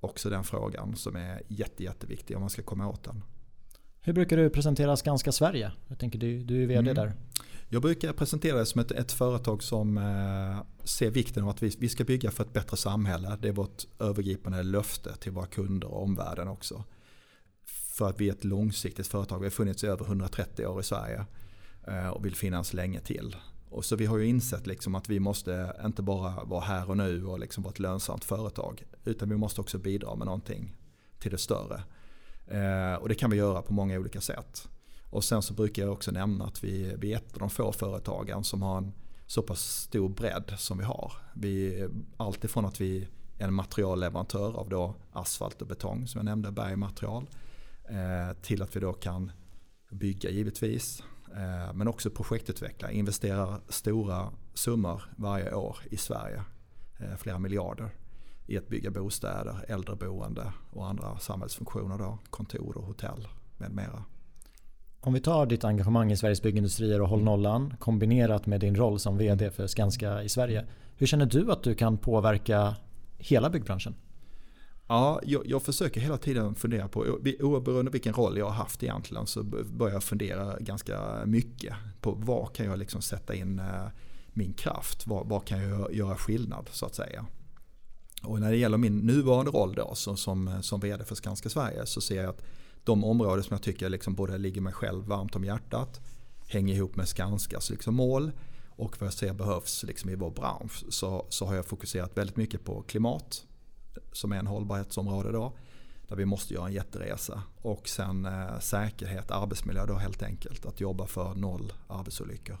Också 0.00 0.30
den 0.30 0.44
frågan 0.44 0.96
som 0.96 1.16
är 1.16 1.42
jätte, 1.48 1.84
jätteviktig 1.84 2.36
om 2.36 2.40
man 2.40 2.50
ska 2.50 2.62
komma 2.62 2.88
åt 2.88 3.04
den. 3.04 3.24
Hur 4.00 4.12
brukar 4.12 4.36
du 4.36 4.50
presentera 4.50 4.96
Skanska 4.96 5.32
Sverige? 5.32 5.72
Jag 5.88 5.98
tänker 5.98 6.18
du, 6.18 6.42
du 6.42 6.62
är 6.62 6.66
vd 6.66 6.90
mm. 6.90 6.94
där. 6.94 7.12
Jag 7.68 7.82
brukar 7.82 8.12
presentera 8.12 8.58
det 8.58 8.66
som 8.66 8.80
ett, 8.80 8.90
ett 8.90 9.12
företag 9.12 9.62
som 9.62 9.98
eh, 9.98 10.58
se 10.88 11.10
vikten 11.10 11.42
av 11.42 11.48
att 11.48 11.62
vi, 11.62 11.76
vi 11.78 11.88
ska 11.88 12.04
bygga 12.04 12.30
för 12.30 12.44
ett 12.44 12.52
bättre 12.52 12.76
samhälle. 12.76 13.38
Det 13.40 13.48
är 13.48 13.52
vårt 13.52 13.84
övergripande 13.98 14.62
löfte 14.62 15.16
till 15.16 15.32
våra 15.32 15.46
kunder 15.46 15.88
och 15.88 16.02
omvärlden 16.02 16.48
också. 16.48 16.84
För 17.66 18.08
att 18.08 18.20
vi 18.20 18.28
är 18.28 18.32
ett 18.32 18.44
långsiktigt 18.44 19.06
företag. 19.06 19.38
Vi 19.38 19.44
har 19.44 19.50
funnits 19.50 19.84
i 19.84 19.86
över 19.86 20.04
130 20.04 20.66
år 20.66 20.80
i 20.80 20.82
Sverige 20.82 21.24
eh, 21.86 22.08
och 22.08 22.24
vill 22.24 22.34
finnas 22.34 22.72
länge 22.72 23.00
till. 23.00 23.36
Och 23.70 23.84
så 23.84 23.96
vi 23.96 24.06
har 24.06 24.18
ju 24.18 24.26
insett 24.26 24.66
liksom 24.66 24.94
att 24.94 25.08
vi 25.08 25.20
måste 25.20 25.76
inte 25.84 26.02
bara 26.02 26.44
vara 26.44 26.60
här 26.60 26.90
och 26.90 26.96
nu 26.96 27.26
och 27.26 27.38
liksom 27.38 27.62
vara 27.62 27.72
ett 27.72 27.78
lönsamt 27.78 28.24
företag. 28.24 28.84
Utan 29.04 29.28
vi 29.28 29.36
måste 29.36 29.60
också 29.60 29.78
bidra 29.78 30.14
med 30.14 30.26
någonting 30.26 30.76
till 31.18 31.30
det 31.30 31.38
större. 31.38 31.82
Eh, 32.46 32.94
och 32.94 33.08
det 33.08 33.14
kan 33.14 33.30
vi 33.30 33.36
göra 33.36 33.62
på 33.62 33.72
många 33.72 33.98
olika 33.98 34.20
sätt. 34.20 34.68
Och 35.10 35.24
sen 35.24 35.42
så 35.42 35.54
brukar 35.54 35.82
jag 35.82 35.92
också 35.92 36.10
nämna 36.10 36.44
att 36.44 36.64
vi, 36.64 36.94
vi 36.98 37.12
är 37.12 37.16
ett 37.16 37.32
av 37.32 37.38
de 37.38 37.50
få 37.50 37.72
företagen 37.72 38.44
som 38.44 38.62
har 38.62 38.78
en 38.78 38.92
så 39.28 39.42
pass 39.42 39.60
stor 39.60 40.08
bredd 40.08 40.54
som 40.58 40.78
vi 40.78 40.84
har. 40.84 41.12
Vi 41.34 41.88
alltifrån 42.16 42.64
att 42.64 42.80
vi 42.80 43.08
är 43.38 43.48
en 43.48 43.54
materialleverantör 43.54 44.56
av 44.56 44.68
då 44.68 44.94
asfalt 45.12 45.62
och 45.62 45.68
betong 45.68 46.06
som 46.06 46.18
jag 46.18 46.24
nämnde, 46.24 46.52
bergmaterial. 46.52 47.26
Eh, 47.84 48.36
till 48.42 48.62
att 48.62 48.76
vi 48.76 48.80
då 48.80 48.92
kan 48.92 49.32
bygga 49.90 50.30
givetvis. 50.30 51.02
Eh, 51.36 51.72
men 51.74 51.88
också 51.88 52.10
projektutveckla, 52.10 52.90
investera 52.90 53.60
stora 53.68 54.32
summor 54.54 55.02
varje 55.16 55.54
år 55.54 55.78
i 55.90 55.96
Sverige. 55.96 56.44
Eh, 56.98 57.16
flera 57.16 57.38
miljarder 57.38 57.90
i 58.46 58.58
att 58.58 58.68
bygga 58.68 58.90
bostäder, 58.90 59.64
äldreboende 59.68 60.52
och 60.70 60.86
andra 60.86 61.18
samhällsfunktioner. 61.18 61.98
Då, 61.98 62.18
kontor 62.30 62.76
och 62.76 62.84
hotell 62.84 63.28
med 63.58 63.70
mera. 63.70 64.04
Om 65.00 65.12
vi 65.12 65.20
tar 65.20 65.46
ditt 65.46 65.64
engagemang 65.64 66.12
i 66.12 66.16
Sveriges 66.16 66.42
Byggindustrier 66.42 67.00
och 67.00 67.08
Håll 67.08 67.22
Nollan 67.22 67.74
kombinerat 67.78 68.46
med 68.46 68.60
din 68.60 68.76
roll 68.76 68.98
som 68.98 69.18
VD 69.18 69.50
för 69.50 69.66
Skanska 69.66 70.22
i 70.22 70.28
Sverige. 70.28 70.66
Hur 70.96 71.06
känner 71.06 71.26
du 71.26 71.52
att 71.52 71.62
du 71.62 71.74
kan 71.74 71.98
påverka 71.98 72.76
hela 73.18 73.50
byggbranschen? 73.50 73.94
Ja, 74.88 75.20
jag, 75.24 75.46
jag, 75.46 75.62
försöker 75.62 76.00
hela 76.00 76.18
tiden 76.18 76.54
fundera 76.54 76.88
på, 76.88 77.00
oberoende 77.40 77.90
vilken 77.90 78.12
roll 78.12 78.38
jag 78.38 78.44
har 78.44 78.52
haft 78.52 78.82
egentligen, 78.82 79.26
så 79.26 79.42
börjar 79.42 79.94
jag 79.94 80.04
fundera 80.04 80.58
ganska 80.60 81.26
mycket 81.26 81.74
på 82.00 82.10
var 82.10 82.46
kan 82.46 82.66
jag 82.66 82.78
liksom 82.78 83.02
sätta 83.02 83.34
in 83.34 83.58
eh, 83.58 83.86
min 84.32 84.52
kraft? 84.52 85.06
Var, 85.06 85.24
var 85.24 85.40
kan 85.40 85.62
jag 85.62 85.94
göra 85.94 86.16
skillnad 86.16 86.68
så 86.72 86.86
att 86.86 86.94
säga? 86.94 87.26
Och 88.22 88.40
när 88.40 88.50
det 88.50 88.56
gäller 88.56 88.78
min 88.78 88.98
nuvarande 88.98 89.50
roll 89.50 89.74
då 89.74 89.94
som, 89.94 90.16
som, 90.16 90.62
som 90.62 90.80
vd 90.80 91.04
för 91.04 91.14
Skanska 91.14 91.48
Sverige 91.48 91.86
så 91.86 92.00
ser 92.00 92.22
jag 92.22 92.30
att 92.30 92.42
de 92.88 93.04
områden 93.04 93.44
som 93.44 93.54
jag 93.54 93.62
tycker 93.62 93.88
liksom 93.88 94.14
både 94.14 94.38
ligger 94.38 94.60
mig 94.60 94.72
själv 94.72 95.04
varmt 95.04 95.36
om 95.36 95.44
hjärtat, 95.44 96.00
hänger 96.46 96.74
ihop 96.74 96.96
med 96.96 97.08
Skanskas 97.08 97.70
liksom 97.70 97.94
mål 97.94 98.32
och 98.68 99.00
vad 99.00 99.06
jag 99.06 99.14
ser 99.14 99.34
behövs 99.34 99.82
liksom 99.82 100.10
i 100.10 100.14
vår 100.14 100.30
bransch 100.30 100.84
så, 100.88 101.26
så 101.28 101.46
har 101.46 101.54
jag 101.54 101.66
fokuserat 101.66 102.16
väldigt 102.16 102.36
mycket 102.36 102.64
på 102.64 102.82
klimat 102.82 103.44
som 104.12 104.32
är 104.32 104.36
en 104.36 104.46
hållbarhetsområde 104.46 105.32
då. 105.32 105.52
Där 106.08 106.16
vi 106.16 106.24
måste 106.24 106.54
göra 106.54 106.66
en 106.66 106.72
jätteresa. 106.72 107.42
Och 107.56 107.88
sen 107.88 108.24
eh, 108.24 108.58
säkerhet, 108.58 109.30
arbetsmiljö 109.30 109.86
då 109.86 109.94
helt 109.94 110.22
enkelt. 110.22 110.66
Att 110.66 110.80
jobba 110.80 111.06
för 111.06 111.34
noll 111.34 111.72
arbetsolyckor. 111.86 112.58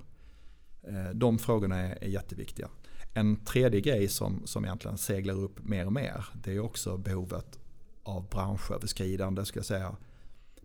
Eh, 0.82 1.10
de 1.14 1.38
frågorna 1.38 1.76
är, 1.76 2.04
är 2.04 2.08
jätteviktiga. 2.08 2.68
En 3.14 3.44
tredje 3.44 3.80
grej 3.80 4.08
som, 4.08 4.42
som 4.44 4.64
egentligen 4.64 4.98
seglar 4.98 5.34
upp 5.34 5.64
mer 5.64 5.86
och 5.86 5.92
mer. 5.92 6.24
Det 6.42 6.52
är 6.52 6.60
också 6.60 6.96
behovet 6.96 7.58
av 8.02 8.28
branschöverskridande 8.28 9.44
ska 9.44 9.58
jag 9.58 9.66
säga, 9.66 9.96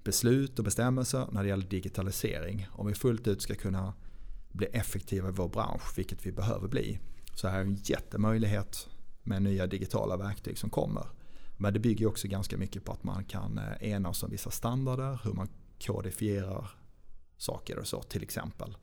beslut 0.03 0.59
och 0.59 0.65
bestämmelser 0.65 1.27
när 1.31 1.43
det 1.43 1.49
gäller 1.49 1.67
digitalisering. 1.67 2.67
Om 2.71 2.87
vi 2.87 2.93
fullt 2.93 3.27
ut 3.27 3.41
ska 3.41 3.55
kunna 3.55 3.93
bli 4.51 4.67
effektiva 4.67 5.29
i 5.29 5.31
vår 5.31 5.49
bransch, 5.49 5.97
vilket 5.97 6.25
vi 6.25 6.31
behöver 6.31 6.67
bli, 6.67 6.99
så 7.35 7.47
är 7.47 7.53
det 7.53 7.59
en 7.59 7.75
jättemöjlighet 7.83 8.89
med 9.23 9.41
nya 9.41 9.67
digitala 9.67 10.17
verktyg 10.17 10.57
som 10.57 10.69
kommer. 10.69 11.05
Men 11.57 11.73
det 11.73 11.79
bygger 11.79 12.07
också 12.07 12.27
ganska 12.27 12.57
mycket 12.57 12.83
på 12.83 12.91
att 12.91 13.03
man 13.03 13.23
kan 13.25 13.57
eh, 13.57 13.91
enas 13.91 14.23
om 14.23 14.29
vissa 14.31 14.51
standarder, 14.51 15.19
hur 15.23 15.33
man 15.33 15.47
kodifierar 15.79 16.69
saker 17.37 17.79
och 17.79 17.87
så 17.87 18.01
till 18.01 18.23
exempel. 18.23 18.77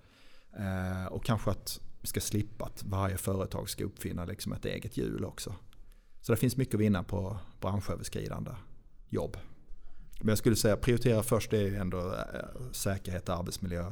Eh, 0.59 1.07
och 1.07 1.25
kanske 1.25 1.51
att 1.51 1.81
vi 2.01 2.07
ska 2.07 2.21
slippa 2.21 2.65
att 2.65 2.83
varje 2.83 3.17
företag 3.17 3.71
ska 3.71 3.85
uppfinna 3.85 4.25
liksom 4.25 4.53
ett 4.53 4.65
eget 4.65 4.97
hjul 4.97 5.25
också. 5.25 5.55
Så 6.21 6.33
det 6.33 6.37
finns 6.37 6.57
mycket 6.57 6.75
att 6.75 6.81
vinna 6.81 7.03
på 7.03 7.39
branschöverskridande 7.61 8.51
jobb. 9.09 9.37
Men 10.21 10.29
jag 10.29 10.39
skulle 10.39 10.57
säga 10.57 10.77
prioritera 10.77 11.23
först 11.23 11.53
är 11.53 11.81
ändå 11.81 11.99
eh, 11.99 12.73
säkerhet, 12.73 13.29
arbetsmiljö, 13.29 13.85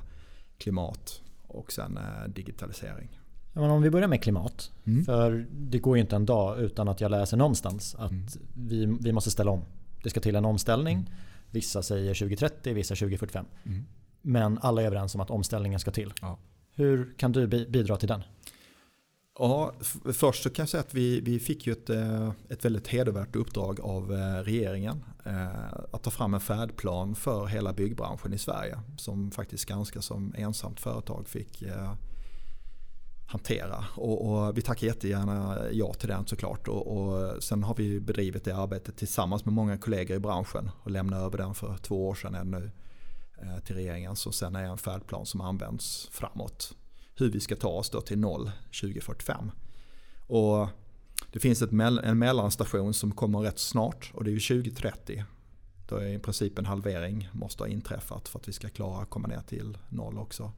klimat 0.59 1.23
och 1.47 1.73
sen 1.73 1.99
digitalisering. 2.29 3.21
Men 3.53 3.71
om 3.71 3.83
vi 3.83 3.91
börjar 3.91 4.09
med 4.09 4.23
klimat. 4.23 4.71
Mm. 4.85 5.05
För 5.05 5.47
det 5.51 5.79
går 5.79 5.97
ju 5.97 6.01
inte 6.01 6.17
en 6.17 6.27
dag 6.27 6.61
utan 6.61 6.89
att 6.89 7.01
jag 7.01 7.11
läser 7.11 7.37
någonstans 7.37 7.95
att 7.95 8.11
mm. 8.11 8.27
vi, 8.55 8.97
vi 9.01 9.13
måste 9.13 9.31
ställa 9.31 9.51
om. 9.51 9.65
Det 10.03 10.11
ska 10.11 10.21
till 10.21 10.37
en 10.37 10.45
omställning. 10.45 10.97
Mm. 10.97 11.11
Vissa 11.51 11.83
säger 11.83 12.15
2030, 12.15 12.75
vissa 12.75 12.95
2045. 12.95 13.47
Mm. 13.65 13.85
Men 14.23 14.59
alla 14.59 14.83
är 14.83 14.87
överens 14.87 15.15
om 15.15 15.21
att 15.21 15.31
omställningen 15.31 15.81
ska 15.81 15.91
till. 15.91 16.13
Ja. 16.21 16.39
Hur 16.75 17.15
kan 17.17 17.33
du 17.33 17.47
bidra 17.47 17.97
till 17.97 18.09
den? 18.09 18.23
Ja, 19.41 19.73
först 20.13 20.43
så 20.43 20.51
kan 20.51 20.63
jag 20.63 20.69
säga 20.69 20.81
att 20.81 20.95
vi, 20.95 21.21
vi 21.21 21.41
fick 21.41 21.67
ju 21.67 21.73
ett, 21.73 21.91
eh, 21.91 22.33
ett 22.49 22.65
väldigt 22.65 22.89
hedervärt 22.89 23.37
uppdrag 23.37 23.81
av 23.81 24.13
eh, 24.13 24.43
regeringen. 24.43 25.05
Eh, 25.25 25.75
att 25.93 26.03
ta 26.03 26.11
fram 26.11 26.35
en 26.35 26.41
färdplan 26.41 27.15
för 27.15 27.47
hela 27.47 27.73
byggbranschen 27.73 28.33
i 28.33 28.39
Sverige. 28.39 28.79
Som 28.97 29.31
faktiskt 29.31 29.63
Skanska 29.63 30.03
som 30.03 30.35
ensamt 30.37 30.81
företag 30.81 31.29
fick 31.29 31.63
hantera. 33.27 33.85
Och, 33.95 34.29
och, 34.29 34.59
vi 34.59 34.63
tackar 34.63 34.87
jättegärna 34.87 35.59
ja 35.73 35.95
till 35.95 36.09
den 36.09 36.27
såklart. 36.27 36.69
Och, 36.69 36.87
och 36.87 37.43
sen 37.43 37.65
har 37.65 37.75
vi 37.75 38.01
bedrivit 38.01 38.45
det 38.45 38.57
arbetet 38.57 38.97
tillsammans 38.97 39.45
med 39.45 39.55
många 39.55 39.79
kollegor 39.79 40.17
i 40.17 40.21
branschen 40.21 40.71
och 40.83 40.91
lämnat 40.91 41.21
över 41.21 41.39
den 41.39 41.55
för 41.55 41.77
två 41.77 42.09
år 42.09 42.15
sedan 42.15 42.35
ännu 42.35 42.71
till 43.65 43.77
regeringen. 43.77 44.17
Så 44.17 44.33
sen 44.33 44.57
är 44.57 44.65
en 44.65 44.79
färdplan 44.79 45.27
som 45.27 45.41
används 45.41 46.09
framåt. 46.13 46.75
Hur 47.19 47.31
vi 47.31 47.41
ska 47.41 47.57
ta 47.57 47.69
oss 47.69 47.91
då 47.91 48.01
till 48.01 48.19
noll 48.19 48.51
2045. 48.81 49.51
Och 50.27 50.69
det 51.33 51.39
finns 51.39 51.63
ett, 51.63 51.73
en 52.03 52.19
mellanstation 52.19 52.95
som 52.95 53.13
kommer 53.13 53.39
rätt 53.39 53.59
snart 53.59 54.11
och 54.15 54.25
det 54.25 54.31
är 54.31 54.63
2030. 54.63 55.25
Då 55.89 55.97
är 55.97 56.07
i 56.07 56.19
princip 56.19 56.59
en 56.59 56.67
halvering 56.67 57.29
måste 57.33 57.63
ha 57.63 57.69
inträffat 57.69 58.29
för 58.29 58.39
att 58.39 58.49
vi 58.49 58.53
ska 58.53 58.69
klara 58.69 59.03
att 59.03 59.11
komma 59.11 59.29
ner 59.29 59.41
till 59.41 59.79
noll 59.89 60.19
också. 60.19 60.53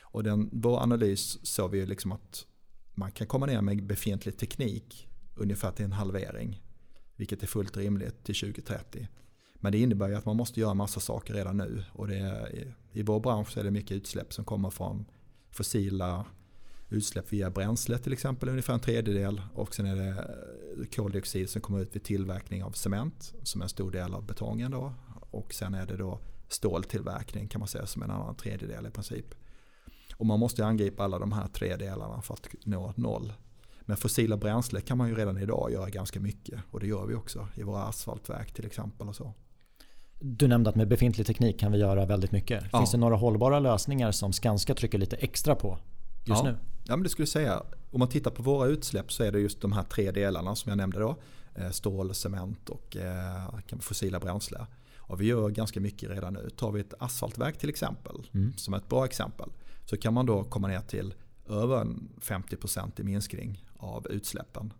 Och 0.00 0.22
den, 0.22 0.50
vår 0.52 0.82
analys 0.82 1.46
såg 1.46 1.70
vi 1.70 1.86
liksom 1.86 2.12
att 2.12 2.46
man 2.94 3.12
kan 3.12 3.26
komma 3.26 3.46
ner 3.46 3.60
med 3.60 3.86
befintlig 3.86 4.36
teknik 4.36 5.08
ungefär 5.34 5.70
till 5.70 5.84
en 5.84 5.92
halvering. 5.92 6.62
Vilket 7.16 7.42
är 7.42 7.46
fullt 7.46 7.76
rimligt 7.76 8.24
till 8.24 8.34
2030. 8.34 9.08
Men 9.54 9.72
det 9.72 9.78
innebär 9.78 10.08
ju 10.08 10.14
att 10.14 10.24
man 10.24 10.36
måste 10.36 10.60
göra 10.60 10.74
massa 10.74 11.00
saker 11.00 11.34
redan 11.34 11.56
nu. 11.56 11.84
Och 11.92 12.08
det 12.08 12.16
är, 12.16 12.74
I 12.92 13.02
vår 13.02 13.20
bransch 13.20 13.58
är 13.58 13.64
det 13.64 13.70
mycket 13.70 13.96
utsläpp 13.96 14.32
som 14.32 14.44
kommer 14.44 14.70
från 14.70 15.04
fossila 15.56 16.24
utsläpp 16.88 17.32
via 17.32 17.50
bränsle 17.50 17.98
till 17.98 18.12
exempel, 18.12 18.48
ungefär 18.48 18.74
en 18.74 18.80
tredjedel. 18.80 19.42
Och 19.54 19.74
sen 19.74 19.86
är 19.86 19.96
det 19.96 20.96
koldioxid 20.96 21.50
som 21.50 21.60
kommer 21.60 21.80
ut 21.80 21.96
vid 21.96 22.04
tillverkning 22.04 22.64
av 22.64 22.70
cement, 22.70 23.34
som 23.42 23.60
är 23.60 23.64
en 23.64 23.68
stor 23.68 23.90
del 23.90 24.14
av 24.14 24.26
betongen 24.26 24.70
då. 24.70 24.92
Och 25.30 25.54
sen 25.54 25.74
är 25.74 25.86
det 25.86 25.96
då 25.96 26.20
ståltillverkning 26.48 27.48
kan 27.48 27.58
man 27.58 27.68
säga 27.68 27.86
som 27.86 28.02
en 28.02 28.10
annan 28.10 28.34
tredjedel 28.34 28.86
i 28.86 28.90
princip. 28.90 29.34
Och 30.16 30.26
man 30.26 30.40
måste 30.40 30.66
angripa 30.66 31.04
alla 31.04 31.18
de 31.18 31.32
här 31.32 31.48
tre 31.48 31.76
delarna 31.76 32.22
för 32.22 32.34
att 32.34 32.48
nå 32.64 32.92
noll. 32.96 33.32
Men 33.80 33.96
fossila 33.96 34.36
bränsle 34.36 34.80
kan 34.80 34.98
man 34.98 35.08
ju 35.08 35.14
redan 35.14 35.38
idag 35.38 35.72
göra 35.72 35.90
ganska 35.90 36.20
mycket 36.20 36.60
och 36.70 36.80
det 36.80 36.86
gör 36.86 37.06
vi 37.06 37.14
också 37.14 37.48
i 37.54 37.62
våra 37.62 37.82
asfaltverk 37.82 38.52
till 38.52 38.66
exempel. 38.66 39.08
och 39.08 39.16
så. 39.16 39.34
Du 40.20 40.48
nämnde 40.48 40.70
att 40.70 40.76
med 40.76 40.88
befintlig 40.88 41.26
teknik 41.26 41.60
kan 41.60 41.72
vi 41.72 41.78
göra 41.78 42.06
väldigt 42.06 42.32
mycket. 42.32 42.64
Ja. 42.72 42.78
Finns 42.78 42.90
det 42.90 42.98
några 42.98 43.16
hållbara 43.16 43.60
lösningar 43.60 44.12
som 44.12 44.32
Skanska 44.32 44.74
trycker 44.74 44.98
lite 44.98 45.16
extra 45.16 45.54
på 45.54 45.78
just 46.24 46.44
ja. 46.44 46.50
nu? 46.50 46.56
Ja, 46.84 46.96
men 46.96 47.02
det 47.02 47.08
skulle 47.08 47.22
jag 47.22 47.28
säga. 47.28 47.62
Om 47.90 47.98
man 47.98 48.08
tittar 48.08 48.30
på 48.30 48.42
våra 48.42 48.68
utsläpp 48.68 49.12
så 49.12 49.22
är 49.22 49.32
det 49.32 49.40
just 49.40 49.60
de 49.60 49.72
här 49.72 49.82
tre 49.82 50.10
delarna 50.10 50.54
som 50.54 50.70
jag 50.70 50.76
nämnde 50.76 50.98
då. 50.98 51.16
Eh, 51.54 51.70
stål, 51.70 52.14
cement 52.14 52.68
och 52.68 52.96
eh, 52.96 53.78
fossila 53.80 54.20
bränsle. 54.20 54.66
Och 54.98 55.20
vi 55.20 55.26
gör 55.26 55.48
ganska 55.50 55.80
mycket 55.80 56.10
redan 56.10 56.32
nu. 56.32 56.50
Tar 56.50 56.72
vi 56.72 56.80
ett 56.80 56.94
asfaltverk 56.98 57.58
till 57.58 57.68
exempel, 57.68 58.16
mm. 58.34 58.52
som 58.56 58.74
är 58.74 58.78
ett 58.78 58.88
bra 58.88 59.04
exempel 59.04 59.50
så 59.86 59.96
kan 59.96 60.14
man 60.14 60.26
då 60.26 60.44
komma 60.44 60.68
ner 60.68 60.80
till 60.80 61.14
över 61.48 61.86
50% 62.20 63.00
i 63.00 63.04
minskning 63.04 63.64
av 63.76 64.06
utsläppen. 64.10 64.72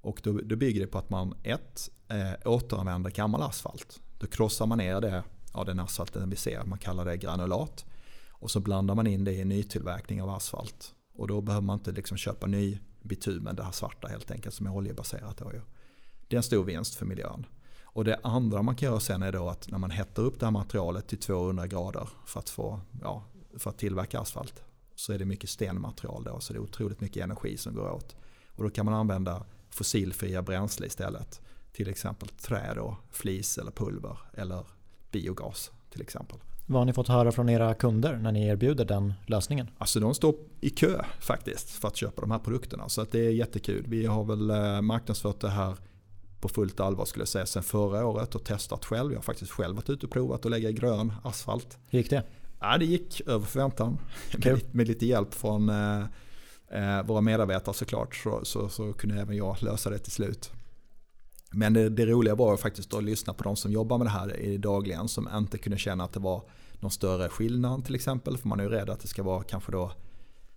Och 0.00 0.20
då, 0.22 0.32
då 0.32 0.56
bygger 0.56 0.80
det 0.80 0.86
på 0.86 0.98
att 0.98 1.10
man 1.10 1.34
ett, 1.42 1.90
eh, 2.08 2.32
återanvänder 2.50 3.10
gammal 3.10 3.42
asfalt. 3.42 4.00
Då 4.18 4.26
krossar 4.26 4.66
man 4.66 4.78
ner 4.78 5.00
det, 5.00 5.22
ja, 5.54 5.64
den 5.64 5.80
asfalten 5.80 6.30
vi 6.30 6.36
ser, 6.36 6.64
man 6.64 6.78
kallar 6.78 7.04
det 7.04 7.16
granulat. 7.16 7.84
Och 8.30 8.50
så 8.50 8.60
blandar 8.60 8.94
man 8.94 9.06
in 9.06 9.24
det 9.24 9.32
i 9.32 9.44
nytillverkning 9.44 10.22
av 10.22 10.30
asfalt. 10.30 10.94
Och 11.14 11.28
då 11.28 11.40
behöver 11.40 11.66
man 11.66 11.78
inte 11.78 11.92
liksom 11.92 12.16
köpa 12.16 12.46
ny 12.46 12.78
bitumen, 13.02 13.56
det 13.56 13.62
här 13.62 13.72
svarta 13.72 14.08
helt 14.08 14.30
enkelt 14.30 14.54
som 14.54 14.66
är 14.66 14.76
oljebaserat. 14.76 15.36
Då 15.36 15.50
Det 16.28 16.36
är 16.36 16.38
en 16.38 16.42
stor 16.42 16.64
vinst 16.64 16.94
för 16.94 17.06
miljön. 17.06 17.46
Och 17.82 18.04
det 18.04 18.20
andra 18.22 18.62
man 18.62 18.76
kan 18.76 18.88
göra 18.88 19.00
sen 19.00 19.22
är 19.22 19.32
då 19.32 19.48
att 19.48 19.70
när 19.70 19.78
man 19.78 19.90
hettar 19.90 20.22
upp 20.22 20.40
det 20.40 20.46
här 20.46 20.50
materialet 20.50 21.08
till 21.08 21.18
200 21.18 21.66
grader 21.66 22.08
för 22.26 22.40
att 22.40 22.48
få 22.48 22.80
ja, 23.02 23.24
för 23.56 23.70
att 23.70 23.78
tillverka 23.78 24.20
asfalt 24.20 24.62
så 24.94 25.12
är 25.12 25.18
det 25.18 25.24
mycket 25.24 25.50
stenmaterial 25.50 26.24
då 26.24 26.40
så 26.40 26.52
det 26.52 26.58
är 26.58 26.62
otroligt 26.62 27.00
mycket 27.00 27.24
energi 27.24 27.56
som 27.56 27.74
går 27.74 27.90
åt. 27.90 28.16
Och 28.56 28.64
då 28.64 28.70
kan 28.70 28.84
man 28.84 28.94
använda 28.94 29.44
fossilfria 29.70 30.42
bränsle 30.42 30.86
istället. 30.86 31.40
Till 31.72 31.88
exempel 31.88 32.28
trä 32.28 32.72
då, 32.74 32.96
flis 33.10 33.58
eller 33.58 33.70
pulver 33.70 34.18
eller 34.34 34.66
biogas 35.10 35.70
till 35.90 36.02
exempel. 36.02 36.38
Vad 36.66 36.80
har 36.80 36.84
ni 36.84 36.92
fått 36.92 37.08
höra 37.08 37.32
från 37.32 37.48
era 37.48 37.74
kunder 37.74 38.16
när 38.16 38.32
ni 38.32 38.46
erbjuder 38.46 38.84
den 38.84 39.14
lösningen? 39.26 39.70
Alltså 39.78 40.00
de 40.00 40.14
står 40.14 40.34
i 40.60 40.70
kö 40.70 41.04
faktiskt 41.20 41.70
för 41.70 41.88
att 41.88 41.96
köpa 41.96 42.20
de 42.20 42.30
här 42.30 42.38
produkterna. 42.38 42.88
Så 42.88 43.00
att 43.00 43.12
det 43.12 43.18
är 43.18 43.30
jättekul. 43.30 43.84
Vi 43.88 44.06
har 44.06 44.24
väl 44.24 44.50
eh, 44.50 44.80
marknadsfört 44.80 45.40
det 45.40 45.48
här 45.48 45.76
på 46.40 46.48
fullt 46.48 46.80
allvar 46.80 47.04
skulle 47.04 47.20
jag 47.20 47.28
säga 47.28 47.46
sen 47.46 47.62
förra 47.62 48.06
året 48.06 48.34
och 48.34 48.44
testat 48.44 48.84
själv. 48.84 49.12
Jag 49.12 49.18
har 49.18 49.22
faktiskt 49.22 49.50
själv 49.50 49.76
varit 49.76 49.90
ute 49.90 50.06
och 50.06 50.12
provat 50.12 50.44
att 50.44 50.50
lägga 50.50 50.70
grön 50.70 51.12
asfalt. 51.22 51.78
Hur 51.90 51.98
gick 51.98 52.10
det? 52.10 52.24
Ja, 52.60 52.78
det 52.78 52.84
gick 52.84 53.20
över 53.26 53.46
förväntan. 53.46 53.98
Med, 54.44 54.60
med, 54.74 54.88
lite 54.88 55.06
hjälp 55.06 55.34
från 55.34 55.68
eh, 55.68 56.02
eh, 56.70 57.02
våra 57.02 57.20
medarbetare 57.20 57.74
såklart 57.74 58.16
så, 58.16 58.44
så, 58.44 58.68
så, 58.68 58.92
kunde 58.92 59.20
även 59.20 59.36
jag 59.36 59.62
lösa 59.62 59.90
det 59.90 59.98
till 59.98 60.12
slut. 60.12 60.50
Men 61.50 61.72
det, 61.72 61.88
det 61.88 62.06
roliga 62.06 62.34
var 62.34 62.56
faktiskt 62.56 62.94
att 62.94 63.04
lyssna 63.04 63.34
på 63.34 63.44
de 63.44 63.56
som 63.56 63.72
jobbar 63.72 63.98
med 63.98 64.06
det 64.06 64.10
här 64.10 64.36
i 64.40 64.58
dagligen 64.58 65.08
som 65.08 65.28
inte 65.34 65.58
kunde 65.58 65.78
känna 65.78 66.04
att 66.04 66.12
det 66.12 66.20
var 66.20 66.42
någon 66.80 66.90
större 66.90 67.28
skillnad 67.28 67.84
till 67.84 67.94
exempel. 67.94 68.38
För 68.38 68.48
man 68.48 68.60
är 68.60 68.64
ju 68.64 68.70
rädd 68.70 68.90
att 68.90 69.00
det 69.00 69.08
ska 69.08 69.22
vara 69.22 69.42
kanske 69.42 69.72
då 69.72 69.92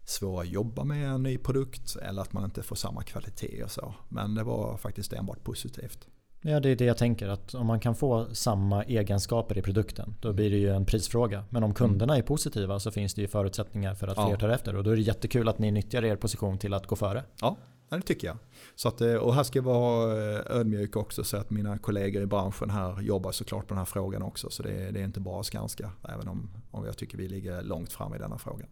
svårare 0.05 0.41
att 0.41 0.51
jobba 0.51 0.83
med 0.83 1.09
en 1.11 1.23
ny 1.23 1.37
produkt 1.37 1.95
eller 1.95 2.21
att 2.21 2.33
man 2.33 2.43
inte 2.43 2.63
får 2.63 2.75
samma 2.75 3.03
kvalitet 3.03 3.63
och 3.63 3.71
så. 3.71 3.93
Men 4.09 4.35
det 4.35 4.43
var 4.43 4.77
faktiskt 4.77 5.13
enbart 5.13 5.43
positivt. 5.43 6.07
Ja, 6.43 6.59
det 6.59 6.69
är 6.69 6.75
det 6.75 6.85
jag 6.85 6.97
tänker. 6.97 7.27
Att 7.27 7.53
om 7.53 7.67
man 7.67 7.79
kan 7.79 7.95
få 7.95 8.27
samma 8.33 8.83
egenskaper 8.83 9.57
i 9.57 9.61
produkten 9.61 10.15
då 10.21 10.33
blir 10.33 10.49
det 10.49 10.57
ju 10.57 10.69
en 10.69 10.85
prisfråga. 10.85 11.43
Men 11.49 11.63
om 11.63 11.73
kunderna 11.73 12.17
är 12.17 12.21
positiva 12.21 12.79
så 12.79 12.91
finns 12.91 13.13
det 13.13 13.21
ju 13.21 13.27
förutsättningar 13.27 13.95
för 13.95 14.07
att 14.07 14.27
fler 14.27 14.37
tar 14.37 14.49
efter. 14.49 14.75
Och 14.75 14.83
då 14.83 14.91
är 14.91 14.95
det 14.95 15.01
jättekul 15.01 15.49
att 15.49 15.59
ni 15.59 15.71
nyttjar 15.71 16.03
er 16.03 16.15
position 16.15 16.57
till 16.57 16.73
att 16.73 16.87
gå 16.87 16.95
före. 16.95 17.23
Ja, 17.41 17.57
det 17.97 18.05
tycker 18.05 18.27
jag. 18.27 18.37
Så 18.75 18.87
att, 18.87 19.01
eh, 19.01 19.13
och 19.13 19.35
här 19.35 19.43
ska 19.43 19.59
jag 19.59 19.63
vara 19.63 20.11
eh, 20.11 20.57
ödmjuk 20.57 20.95
också 20.95 21.23
så 21.23 21.37
att 21.37 21.49
mina 21.49 21.77
kollegor 21.77 22.23
i 22.23 22.25
branschen 22.25 22.69
här 22.69 23.01
jobbar 23.01 23.31
såklart 23.31 23.67
på 23.67 23.73
den 23.73 23.77
här 23.77 23.85
frågan 23.85 24.21
också. 24.21 24.49
Så 24.49 24.63
det, 24.63 24.91
det 24.91 24.99
är 24.99 25.03
inte 25.03 25.19
bara 25.19 25.43
Skanska, 25.43 25.91
även 26.09 26.27
om, 26.27 26.49
om 26.71 26.85
jag 26.85 26.97
tycker 26.97 27.17
vi 27.17 27.27
ligger 27.27 27.61
långt 27.61 27.93
fram 27.93 28.15
i 28.15 28.17
denna 28.17 28.37
frågan. 28.37 28.67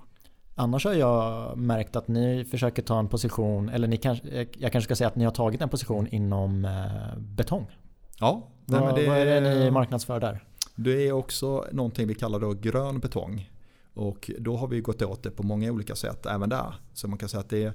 Annars 0.55 0.85
har 0.85 0.93
jag 0.93 1.57
märkt 1.57 1.95
att 1.95 2.07
ni 2.07 2.45
försöker 2.45 2.81
ta 2.81 2.99
en 2.99 3.07
position, 3.07 3.69
eller 3.69 3.88
ni 3.88 3.97
kanske, 3.97 4.47
jag 4.57 4.71
kanske 4.71 4.81
ska 4.81 4.95
säga 4.95 5.07
att 5.07 5.15
ni 5.15 5.23
har 5.23 5.31
tagit 5.31 5.61
en 5.61 5.69
position 5.69 6.07
inom 6.07 6.65
eh, 6.65 7.19
betong. 7.19 7.77
Ja. 8.19 8.47
Vad, 8.65 8.81
nej, 8.81 9.03
det, 9.03 9.09
vad 9.09 9.17
är 9.17 9.41
det 9.41 9.59
ni 9.59 9.71
marknadsför 9.71 10.19
där? 10.19 10.43
Det 10.75 11.07
är 11.07 11.11
också 11.11 11.65
någonting 11.71 12.07
vi 12.07 12.15
kallar 12.15 12.39
då 12.39 12.53
grön 12.53 12.99
betong. 12.99 13.49
Och 13.93 14.31
då 14.39 14.57
har 14.57 14.67
vi 14.67 14.81
gått 14.81 15.01
åt 15.01 15.23
det 15.23 15.31
på 15.31 15.43
många 15.43 15.71
olika 15.71 15.95
sätt 15.95 16.25
även 16.25 16.49
där. 16.49 16.75
Så 16.93 17.07
man 17.07 17.17
kan 17.17 17.29
säga 17.29 17.41
att 17.41 17.49
det 17.49 17.63
är 17.63 17.73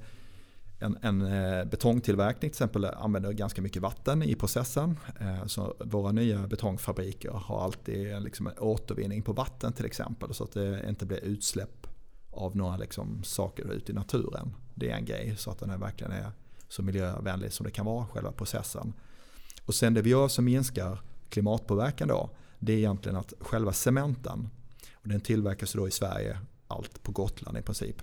en, 0.84 0.98
en 1.02 1.22
eh, 1.22 1.64
betongtillverkning 1.64 2.40
till 2.40 2.48
exempel 2.48 2.84
eh, 2.84 2.90
använder 2.96 3.32
ganska 3.32 3.62
mycket 3.62 3.82
vatten 3.82 4.22
i 4.22 4.34
processen. 4.34 4.98
Eh, 5.20 5.46
så 5.46 5.76
våra 5.80 6.12
nya 6.12 6.46
betongfabriker 6.46 7.30
har 7.30 7.64
alltid 7.64 8.22
liksom 8.22 8.46
en 8.46 8.58
återvinning 8.58 9.22
på 9.22 9.32
vatten 9.32 9.72
till 9.72 9.86
exempel. 9.86 10.34
Så 10.34 10.44
att 10.44 10.52
det 10.52 10.88
inte 10.88 11.06
blir 11.06 11.24
utsläpp 11.24 11.86
av 12.30 12.56
några 12.56 12.76
liksom 12.76 13.24
saker 13.24 13.72
ute 13.72 13.92
i 13.92 13.94
naturen. 13.94 14.54
Det 14.74 14.90
är 14.90 14.96
en 14.96 15.04
grej 15.04 15.36
så 15.36 15.50
att 15.50 15.58
den 15.58 15.80
verkligen 15.80 16.12
är 16.12 16.30
så 16.68 16.82
miljövänlig 16.82 17.52
som 17.52 17.64
det 17.64 17.70
kan 17.70 17.86
vara 17.86 18.06
själva 18.06 18.32
processen. 18.32 18.92
Och 19.64 19.74
sen 19.74 19.94
det 19.94 20.02
vi 20.02 20.10
gör 20.10 20.28
som 20.28 20.44
minskar 20.44 20.98
klimatpåverkan 21.28 22.08
då 22.08 22.30
det 22.58 22.72
är 22.72 22.76
egentligen 22.76 23.16
att 23.16 23.32
själva 23.40 23.72
cementen 23.72 24.50
och 24.92 25.08
den 25.08 25.20
tillverkas 25.20 25.72
då 25.72 25.88
i 25.88 25.90
Sverige, 25.90 26.38
allt 26.68 27.02
på 27.02 27.12
Gotland 27.12 27.58
i 27.58 27.62
princip. 27.62 28.02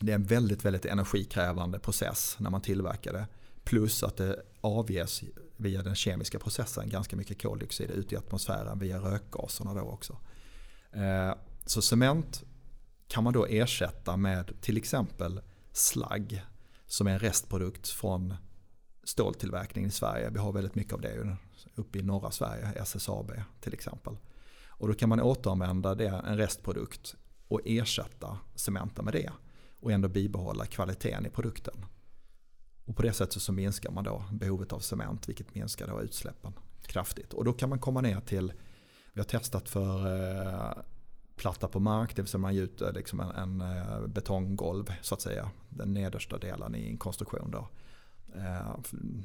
Det 0.00 0.12
är 0.12 0.14
en 0.14 0.24
väldigt, 0.24 0.64
väldigt 0.64 0.84
energikrävande 0.84 1.78
process 1.78 2.36
när 2.38 2.50
man 2.50 2.60
tillverkar 2.60 3.12
det. 3.12 3.26
Plus 3.64 4.02
att 4.02 4.16
det 4.16 4.42
avges 4.60 5.22
via 5.56 5.82
den 5.82 5.94
kemiska 5.94 6.38
processen 6.38 6.88
ganska 6.88 7.16
mycket 7.16 7.42
koldioxid 7.42 7.90
ut 7.90 8.12
i 8.12 8.16
atmosfären 8.16 8.78
via 8.78 8.98
rökgaserna 8.98 9.74
då 9.74 9.80
också. 9.80 10.18
Eh, 10.92 11.34
så 11.66 11.82
cement 11.82 12.44
kan 13.08 13.24
man 13.24 13.32
då 13.32 13.46
ersätta 13.46 14.16
med 14.16 14.60
till 14.60 14.76
exempel 14.76 15.40
slagg 15.72 16.42
som 16.86 17.06
är 17.06 17.12
en 17.12 17.18
restprodukt 17.18 17.88
från 17.88 18.34
ståltillverkning 19.04 19.84
i 19.84 19.90
Sverige. 19.90 20.30
Vi 20.30 20.38
har 20.38 20.52
väldigt 20.52 20.74
mycket 20.74 20.92
av 20.92 21.00
det 21.00 21.36
uppe 21.74 21.98
i 21.98 22.02
norra 22.02 22.30
Sverige, 22.30 22.72
SSAB 22.76 23.32
till 23.60 23.74
exempel. 23.74 24.16
Och 24.68 24.88
då 24.88 24.94
kan 24.94 25.08
man 25.08 25.20
återanvända 25.20 25.94
det, 25.94 26.22
en 26.26 26.36
restprodukt 26.36 27.16
och 27.48 27.60
ersätta 27.64 28.38
cementen 28.54 29.04
med 29.04 29.14
det 29.14 29.30
och 29.84 29.92
ändå 29.92 30.08
bibehålla 30.08 30.66
kvaliteten 30.66 31.26
i 31.26 31.30
produkten. 31.30 31.74
Och 32.84 32.96
på 32.96 33.02
det 33.02 33.12
sättet 33.12 33.42
så 33.42 33.52
minskar 33.52 33.90
man 33.90 34.04
då 34.04 34.24
behovet 34.32 34.72
av 34.72 34.78
cement 34.78 35.28
vilket 35.28 35.54
minskar 35.54 35.86
då 35.86 36.02
utsläppen 36.02 36.52
kraftigt. 36.82 37.32
Och 37.32 37.44
då 37.44 37.52
kan 37.52 37.68
man 37.68 37.78
komma 37.78 38.00
ner 38.00 38.20
till, 38.20 38.52
vi 39.12 39.20
har 39.20 39.24
testat 39.24 39.68
för 39.68 40.06
eh, 40.06 40.72
platta 41.36 41.68
på 41.68 41.80
mark, 41.80 42.16
det 42.16 42.22
vill 42.22 42.28
säga 42.28 42.40
man 42.40 42.54
gjuter 42.54 42.86
eh, 42.86 42.92
liksom 42.92 43.20
en, 43.20 43.30
en 43.30 43.60
eh, 43.60 44.06
betonggolv 44.06 44.92
så 45.00 45.14
att 45.14 45.20
säga. 45.20 45.50
Den 45.68 45.94
nedersta 45.94 46.38
delen 46.38 46.74
i 46.74 46.88
en 46.88 46.96
konstruktion 46.96 47.50
då. 47.50 47.68
Eh, 48.34 48.76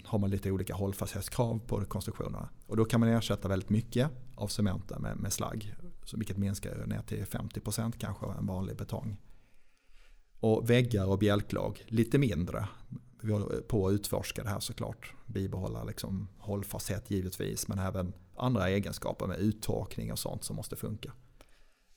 har 0.03 0.19
man 0.19 0.29
lite 0.29 0.51
olika 0.51 0.75
hållfasthetskrav 0.75 1.59
på 1.59 1.85
konstruktionerna. 1.85 2.49
Och 2.67 2.77
då 2.77 2.85
kan 2.85 2.99
man 2.99 3.09
ersätta 3.09 3.47
väldigt 3.47 3.69
mycket 3.69 4.09
av 4.35 4.47
cementen 4.47 5.01
med, 5.01 5.17
med 5.17 5.33
slagg. 5.33 5.75
Så 6.05 6.17
vilket 6.17 6.37
minskar 6.37 6.85
ner 6.85 7.01
till 7.01 7.25
50% 7.25 7.93
kanske 7.97 8.25
en 8.25 8.45
vanlig 8.45 8.77
betong. 8.77 9.17
Och 10.39 10.69
väggar 10.69 11.05
och 11.05 11.19
bjälklag 11.19 11.83
lite 11.87 12.17
mindre. 12.17 12.67
Vi 13.21 13.31
håller 13.31 13.61
på 13.61 13.87
att 13.87 13.93
utforska 13.93 14.43
det 14.43 14.49
här 14.49 14.59
såklart. 14.59 15.13
Bibehålla 15.25 15.83
liksom 15.83 16.27
hållfasthet 16.37 17.11
givetvis 17.11 17.67
men 17.67 17.79
även 17.79 18.13
andra 18.37 18.69
egenskaper 18.69 19.27
med 19.27 19.39
uttorkning 19.39 20.11
och 20.11 20.19
sånt 20.19 20.43
som 20.43 20.55
måste 20.55 20.75
funka. 20.75 21.11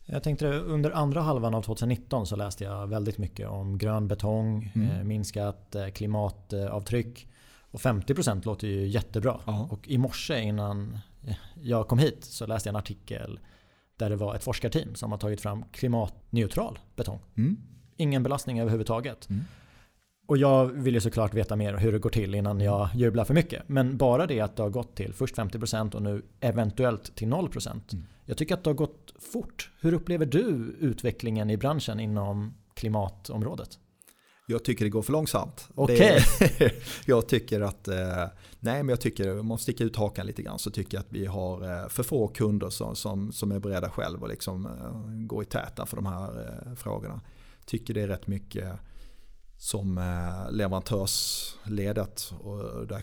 Jag 0.04 0.22
tänkte 0.22 0.46
under 0.46 0.90
andra 0.90 1.20
halvan 1.20 1.54
av 1.54 1.62
2019 1.62 2.26
så 2.26 2.36
läste 2.36 2.64
jag 2.64 2.86
väldigt 2.86 3.18
mycket 3.18 3.48
om 3.48 3.78
grön 3.78 4.08
betong, 4.08 4.72
mm. 4.74 4.90
Eh, 4.90 5.04
minskat 5.04 5.74
eh, 5.74 5.88
klimatavtryck. 5.88 7.28
Och 7.70 7.80
50% 7.80 8.46
låter 8.46 8.66
ju 8.66 8.86
jättebra. 8.86 9.40
Ja. 9.46 9.68
Och 9.70 9.88
i 9.88 9.98
morse 9.98 10.40
innan 10.40 10.98
jag 11.62 11.88
kom 11.88 11.98
hit 11.98 12.24
så 12.24 12.46
läste 12.46 12.68
jag 12.68 12.72
en 12.72 12.78
artikel 12.78 13.40
där 13.96 14.10
det 14.10 14.16
var 14.16 14.34
ett 14.34 14.44
forskarteam 14.44 14.94
som 14.94 15.12
har 15.12 15.18
tagit 15.18 15.40
fram 15.40 15.64
klimatneutral 15.72 16.78
betong. 16.96 17.20
Mm. 17.36 17.56
Ingen 18.02 18.22
belastning 18.22 18.60
överhuvudtaget. 18.60 19.30
Mm. 19.30 19.44
Och 20.26 20.36
jag 20.36 20.66
vill 20.66 20.94
ju 20.94 21.00
såklart 21.00 21.34
veta 21.34 21.56
mer 21.56 21.76
hur 21.76 21.92
det 21.92 21.98
går 21.98 22.10
till 22.10 22.34
innan 22.34 22.60
jag 22.60 22.88
jublar 22.94 23.24
för 23.24 23.34
mycket. 23.34 23.62
Men 23.66 23.96
bara 23.96 24.26
det 24.26 24.40
att 24.40 24.56
det 24.56 24.62
har 24.62 24.70
gått 24.70 24.96
till 24.96 25.12
först 25.12 25.36
50% 25.36 25.94
och 25.94 26.02
nu 26.02 26.22
eventuellt 26.40 27.16
till 27.16 27.28
0%. 27.28 27.68
Mm. 27.92 28.04
Jag 28.24 28.36
tycker 28.36 28.54
att 28.54 28.64
det 28.64 28.70
har 28.70 28.74
gått 28.74 29.14
fort. 29.32 29.70
Hur 29.80 29.92
upplever 29.92 30.26
du 30.26 30.76
utvecklingen 30.80 31.50
i 31.50 31.56
branschen 31.56 32.00
inom 32.00 32.54
klimatområdet? 32.74 33.78
Jag 34.46 34.64
tycker 34.64 34.84
det 34.84 34.90
går 34.90 35.02
för 35.02 35.12
långsamt. 35.12 35.68
Okay. 35.74 36.20
jag 37.06 37.28
tycker 37.28 37.60
att, 37.60 37.88
eh, 37.88 38.26
nej 38.60 38.82
men 38.82 38.88
jag 38.88 39.00
tycker, 39.00 39.40
om 39.40 39.46
man 39.46 39.58
sticker 39.58 39.84
ut 39.84 39.96
hakan 39.96 40.26
lite 40.26 40.42
grann 40.42 40.58
så 40.58 40.70
tycker 40.70 40.96
jag 40.96 41.00
att 41.00 41.12
vi 41.12 41.26
har 41.26 41.82
eh, 41.82 41.88
för 41.88 42.02
få 42.02 42.28
kunder 42.28 42.70
som, 42.70 42.96
som, 42.96 43.32
som 43.32 43.52
är 43.52 43.58
beredda 43.58 43.90
själva 43.90 44.24
att 44.24 44.30
liksom 44.30 44.66
eh, 44.66 45.26
gå 45.26 45.42
i 45.42 45.46
täten 45.46 45.86
för 45.86 45.96
de 45.96 46.06
här 46.06 46.76
frågorna. 46.76 47.20
Tycker 47.64 47.94
det 47.94 48.00
är 48.00 48.08
rätt 48.08 48.26
mycket 48.26 48.78
som 49.56 49.98
eh, 49.98 50.52
leverantörsledet 50.52 52.32
och 52.40 52.86
där 52.86 53.02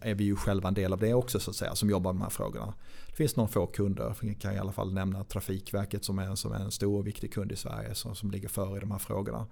är 0.00 0.14
vi 0.14 0.24
ju 0.24 0.36
själva 0.36 0.68
en 0.68 0.74
del 0.74 0.92
av 0.92 0.98
det 0.98 1.14
också 1.14 1.40
så 1.40 1.50
att 1.50 1.56
säga 1.56 1.74
som 1.74 1.90
jobbar 1.90 2.12
med 2.12 2.20
de 2.20 2.22
här 2.22 2.30
frågorna. 2.30 2.74
Det 3.06 3.16
finns 3.16 3.36
några 3.36 3.48
få 3.48 3.66
kunder, 3.66 4.14
jag 4.22 4.40
kan 4.40 4.54
i 4.54 4.58
alla 4.58 4.72
fall 4.72 4.92
nämna 4.92 5.24
Trafikverket 5.24 6.04
som 6.04 6.18
är, 6.18 6.34
som 6.34 6.52
är 6.52 6.60
en 6.60 6.70
stor 6.70 6.98
och 6.98 7.06
viktig 7.06 7.32
kund 7.32 7.52
i 7.52 7.56
Sverige 7.56 7.94
som, 7.94 8.14
som 8.14 8.30
ligger 8.30 8.48
före 8.48 8.76
i 8.76 8.80
de 8.80 8.90
här 8.90 8.98
frågorna. 8.98 9.46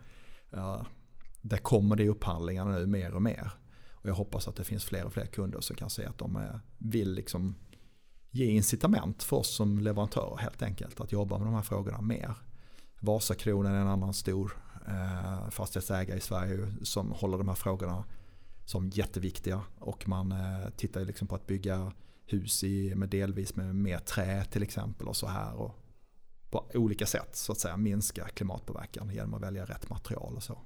Där 1.41 1.59
kommer 1.59 1.97
det 1.97 2.03
i 2.03 2.09
upphandlingarna 2.09 2.79
nu 2.79 2.87
mer 2.87 3.15
och 3.15 3.23
mer. 3.23 3.51
Och 3.93 4.09
jag 4.09 4.15
hoppas 4.15 4.49
att 4.49 4.57
det 4.57 4.65
finns 4.65 4.85
fler 4.85 5.05
och 5.05 5.13
fler 5.13 5.27
kunder 5.27 5.61
som 5.61 5.77
kan 5.77 5.91
se 5.91 6.05
att 6.05 6.19
de 6.19 6.37
eh, 6.37 6.57
vill 6.79 7.13
liksom 7.13 7.55
ge 8.31 8.47
incitament 8.47 9.23
för 9.23 9.37
oss 9.37 9.55
som 9.55 9.79
leverantörer 9.79 10.37
helt 10.37 10.63
enkelt 10.63 11.01
att 11.01 11.13
jobba 11.13 11.39
med 11.39 11.47
de 11.47 11.55
här 11.55 11.63
frågorna 11.63 12.01
mer. 12.01 12.35
Vasakronan 13.07 13.75
är 13.75 13.81
en 13.81 13.89
annan 13.89 14.15
stor 14.15 14.57
eh, 14.89 15.51
fastighetsägare 15.51 16.19
i 16.19 16.21
Sverige 16.21 16.73
som 16.83 17.11
håller 17.11 17.39
de 17.39 17.49
här 17.49 17.55
frågorna 17.55 18.05
som 18.65 18.89
jätteviktiga 18.89 19.61
och 19.79 20.09
man 20.09 20.33
eh, 20.33 20.71
tittar 20.77 21.01
liksom 21.01 21.29
på 21.29 21.35
att 21.35 21.47
bygga 21.47 21.93
hus 22.27 22.65
i, 22.65 22.95
med 22.95 23.09
delvis 23.09 23.57
med 23.57 23.75
mer 23.75 23.99
trä 23.99 24.45
till 24.45 24.63
exempel 24.63 25.09
och 25.09 25.17
så 25.17 25.27
här 25.27 25.55
och 25.55 25.75
på 26.51 26.65
olika 26.75 27.07
sätt 27.07 27.37
så 27.37 27.53
att 27.53 27.59
säga 27.59 27.77
minska 27.77 28.29
klimatpåverkan 28.29 29.11
genom 29.11 29.35
att 29.35 29.43
välja 29.43 29.65
rätt 29.65 29.91
material 29.91 30.37
och 30.37 30.43
så. 30.43 30.59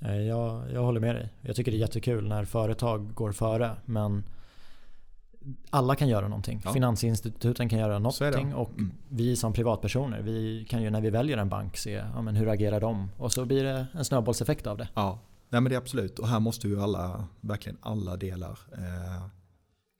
Eh, 0.00 0.20
jag, 0.20 0.72
jag 0.72 0.82
håller 0.82 1.00
med 1.00 1.14
dig. 1.14 1.32
Jag 1.40 1.56
tycker 1.56 1.70
det 1.70 1.76
är 1.76 1.80
jättekul 1.80 2.28
när 2.28 2.44
företag 2.44 3.14
går 3.14 3.32
före 3.32 3.76
men 3.84 4.24
alla 5.70 5.94
kan 5.94 6.08
göra 6.08 6.28
någonting. 6.28 6.60
Ja. 6.64 6.72
Finansinstituten 6.72 7.68
kan 7.68 7.78
göra 7.78 7.98
någonting 7.98 8.54
och 8.54 8.70
mm. 8.70 8.92
vi 9.08 9.36
som 9.36 9.52
privatpersoner 9.52 10.22
vi 10.22 10.66
kan 10.68 10.82
ju 10.82 10.90
när 10.90 11.00
vi 11.00 11.10
väljer 11.10 11.36
en 11.36 11.48
bank 11.48 11.76
se 11.76 11.90
ja, 11.90 12.22
men 12.22 12.36
hur 12.36 12.48
agerar 12.48 12.80
de 12.80 13.10
och 13.16 13.32
så 13.32 13.44
blir 13.44 13.64
det 13.64 13.86
en 13.92 14.04
snöbollseffekt 14.04 14.66
av 14.66 14.78
det. 14.78 14.88
Ja, 14.94 15.18
Nej, 15.48 15.60
men 15.60 15.70
det 15.70 15.76
är 15.76 15.78
absolut 15.78 16.18
och 16.18 16.28
här 16.28 16.40
måste 16.40 16.68
ju 16.68 16.80
alla, 16.80 17.28
verkligen 17.40 17.78
alla 17.80 18.16
delar 18.16 18.58
eh, 18.72 19.26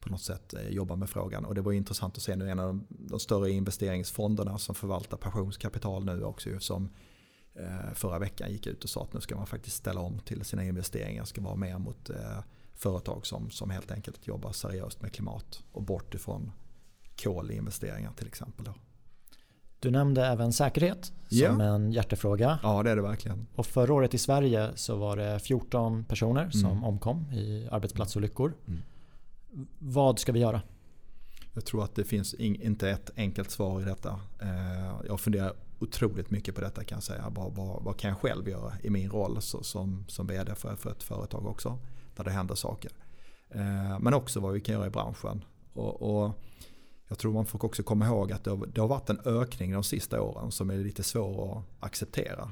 på 0.01 0.11
något 0.11 0.21
sätt 0.21 0.55
eh, 0.55 0.69
jobba 0.69 0.97
med 0.97 1.11
frågan. 1.11 1.45
Och 1.45 1.55
det 1.55 1.61
var 1.61 1.73
intressant 1.73 2.17
att 2.17 2.23
se 2.23 2.37
nu 2.37 2.51
en 2.51 2.59
av 2.59 2.67
de, 2.67 2.87
de 2.89 3.21
större 3.21 3.51
investeringsfonderna 3.51 4.59
som 4.59 4.75
förvaltar 4.75 5.17
pensionskapital 5.17 6.05
nu 6.05 6.25
också 6.25 6.51
som 6.59 6.89
eh, 7.55 7.95
förra 7.95 8.19
veckan 8.19 8.53
gick 8.53 8.67
ut 8.67 8.85
och 8.85 8.91
sa 8.91 9.03
att 9.03 9.13
nu 9.13 9.21
ska 9.21 9.37
man 9.37 9.47
faktiskt 9.47 9.77
ställa 9.77 10.01
om 10.01 10.19
till 10.19 10.45
sina 10.45 10.65
investeringar, 10.65 11.25
ska 11.25 11.41
vara 11.41 11.57
mer 11.57 11.79
mot 11.79 12.11
eh, 12.11 12.39
företag 12.77 13.27
som, 13.27 13.51
som 13.51 13.71
helt 13.71 13.91
enkelt 13.91 14.27
jobbar 14.27 14.53
seriöst 14.53 15.03
med 15.03 15.13
klimat 15.13 15.63
och 15.73 15.83
bort 15.83 16.15
ifrån 16.15 16.53
kolinvesteringar 17.23 18.13
till 18.17 18.27
exempel. 18.27 18.65
Då. 18.65 18.75
Du 19.81 19.91
nämnde 19.91 20.27
även 20.27 20.53
säkerhet 20.53 21.13
som 21.29 21.39
ja. 21.39 21.63
en 21.63 21.93
hjärtefråga. 21.93 22.59
Ja, 22.63 22.83
det 22.83 22.91
är 22.91 22.97
det 22.97 23.03
verkligen. 23.03 23.47
Och 23.55 23.67
förra 23.67 23.95
året 23.95 24.15
i 24.15 24.19
Sverige 24.19 24.71
så 24.75 24.97
var 24.97 25.17
det 25.17 25.39
14 25.39 26.05
personer 26.05 26.51
som 26.51 26.71
mm. 26.71 26.85
omkom 26.85 27.33
i 27.33 27.69
arbetsplatsolyckor. 27.71 28.55
Mm. 28.69 28.83
Vad 29.79 30.19
ska 30.19 30.33
vi 30.33 30.41
göra? 30.41 30.63
Jag 31.53 31.65
tror 31.65 31.85
att 31.85 31.95
det 31.95 32.05
finns 32.05 32.35
inte 32.35 32.91
ett 32.91 33.11
enkelt 33.17 33.51
svar 33.51 33.81
i 33.81 33.85
detta. 33.85 34.21
Eh, 34.41 35.07
jag 35.09 35.21
funderar 35.21 35.53
otroligt 35.79 36.31
mycket 36.31 36.55
på 36.55 36.61
detta 36.61 36.85
kan 36.85 36.97
jag 36.97 37.03
säga. 37.03 37.25
Vad, 37.29 37.55
vad, 37.55 37.83
vad 37.83 37.97
kan 37.97 38.09
jag 38.09 38.19
själv 38.19 38.49
göra 38.49 38.73
i 38.83 38.91
min 38.91 39.11
roll 39.11 39.43
som, 39.43 40.05
som 40.09 40.27
vd 40.27 40.55
för, 40.55 40.77
för 40.77 40.91
ett 40.91 41.03
företag 41.03 41.47
också? 41.47 41.79
Där 42.17 42.25
det 42.25 42.31
händer 42.31 42.55
saker. 42.55 42.93
Eh, 43.51 43.99
men 44.01 44.15
också 44.15 44.41
vad 44.41 44.53
vi 44.53 44.61
kan 44.61 44.75
göra 44.75 44.87
i 44.87 44.91
branschen. 44.91 45.45
Och, 45.73 46.03
och 46.03 46.33
jag 47.09 47.19
tror 47.19 47.33
man 47.33 47.47
får 47.47 47.65
också 47.65 47.83
komma 47.83 48.07
ihåg 48.07 48.33
att 48.33 48.45
det 48.45 48.51
har, 48.51 48.67
det 48.67 48.81
har 48.81 48.89
varit 48.89 49.11
en 49.11 49.21
ökning 49.25 49.73
de 49.73 49.85
sista 49.85 50.21
åren 50.21 50.53
som 50.53 50.71
är 50.71 50.77
lite 50.77 51.03
svår 51.03 51.59
att 51.59 51.85
acceptera. 51.87 52.51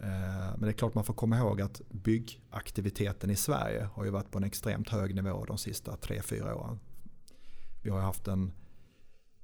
Eh, 0.00 0.50
men 0.56 0.60
det 0.60 0.68
är 0.68 0.72
klart 0.72 0.94
man 0.94 1.04
får 1.04 1.14
komma 1.14 1.38
ihåg 1.38 1.60
att 1.60 1.80
byggaktiviteten 1.88 3.30
i 3.30 3.36
Sverige 3.36 3.88
har 3.94 4.04
ju 4.04 4.10
varit 4.10 4.30
på 4.30 4.38
en 4.38 4.44
extremt 4.44 4.88
hög 4.88 5.14
nivå 5.14 5.44
de 5.44 5.58
sista 5.58 5.92
3-4 5.92 6.52
åren. 6.52 6.78
Vi 7.82 7.90
har 7.90 8.00
haft 8.00 8.28
en, 8.28 8.52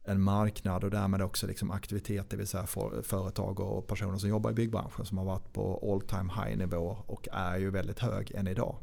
en 0.04 0.22
marknad 0.22 0.84
och 0.84 0.90
därmed 0.90 1.22
också 1.22 1.46
liksom 1.46 1.70
aktivitet, 1.70 2.30
det 2.30 2.36
vill 2.36 2.46
säga 2.46 2.66
för, 2.66 3.02
företag 3.02 3.60
och 3.60 3.86
personer 3.86 4.18
som 4.18 4.28
jobbar 4.28 4.50
i 4.50 4.54
byggbranschen 4.54 5.04
som 5.04 5.18
har 5.18 5.24
varit 5.24 5.52
på 5.52 5.92
all 5.92 6.00
time 6.00 6.32
high 6.32 6.58
nivå 6.58 6.96
och 7.06 7.28
är 7.32 7.58
ju 7.58 7.70
väldigt 7.70 7.98
hög 7.98 8.30
än 8.34 8.48
idag. 8.48 8.76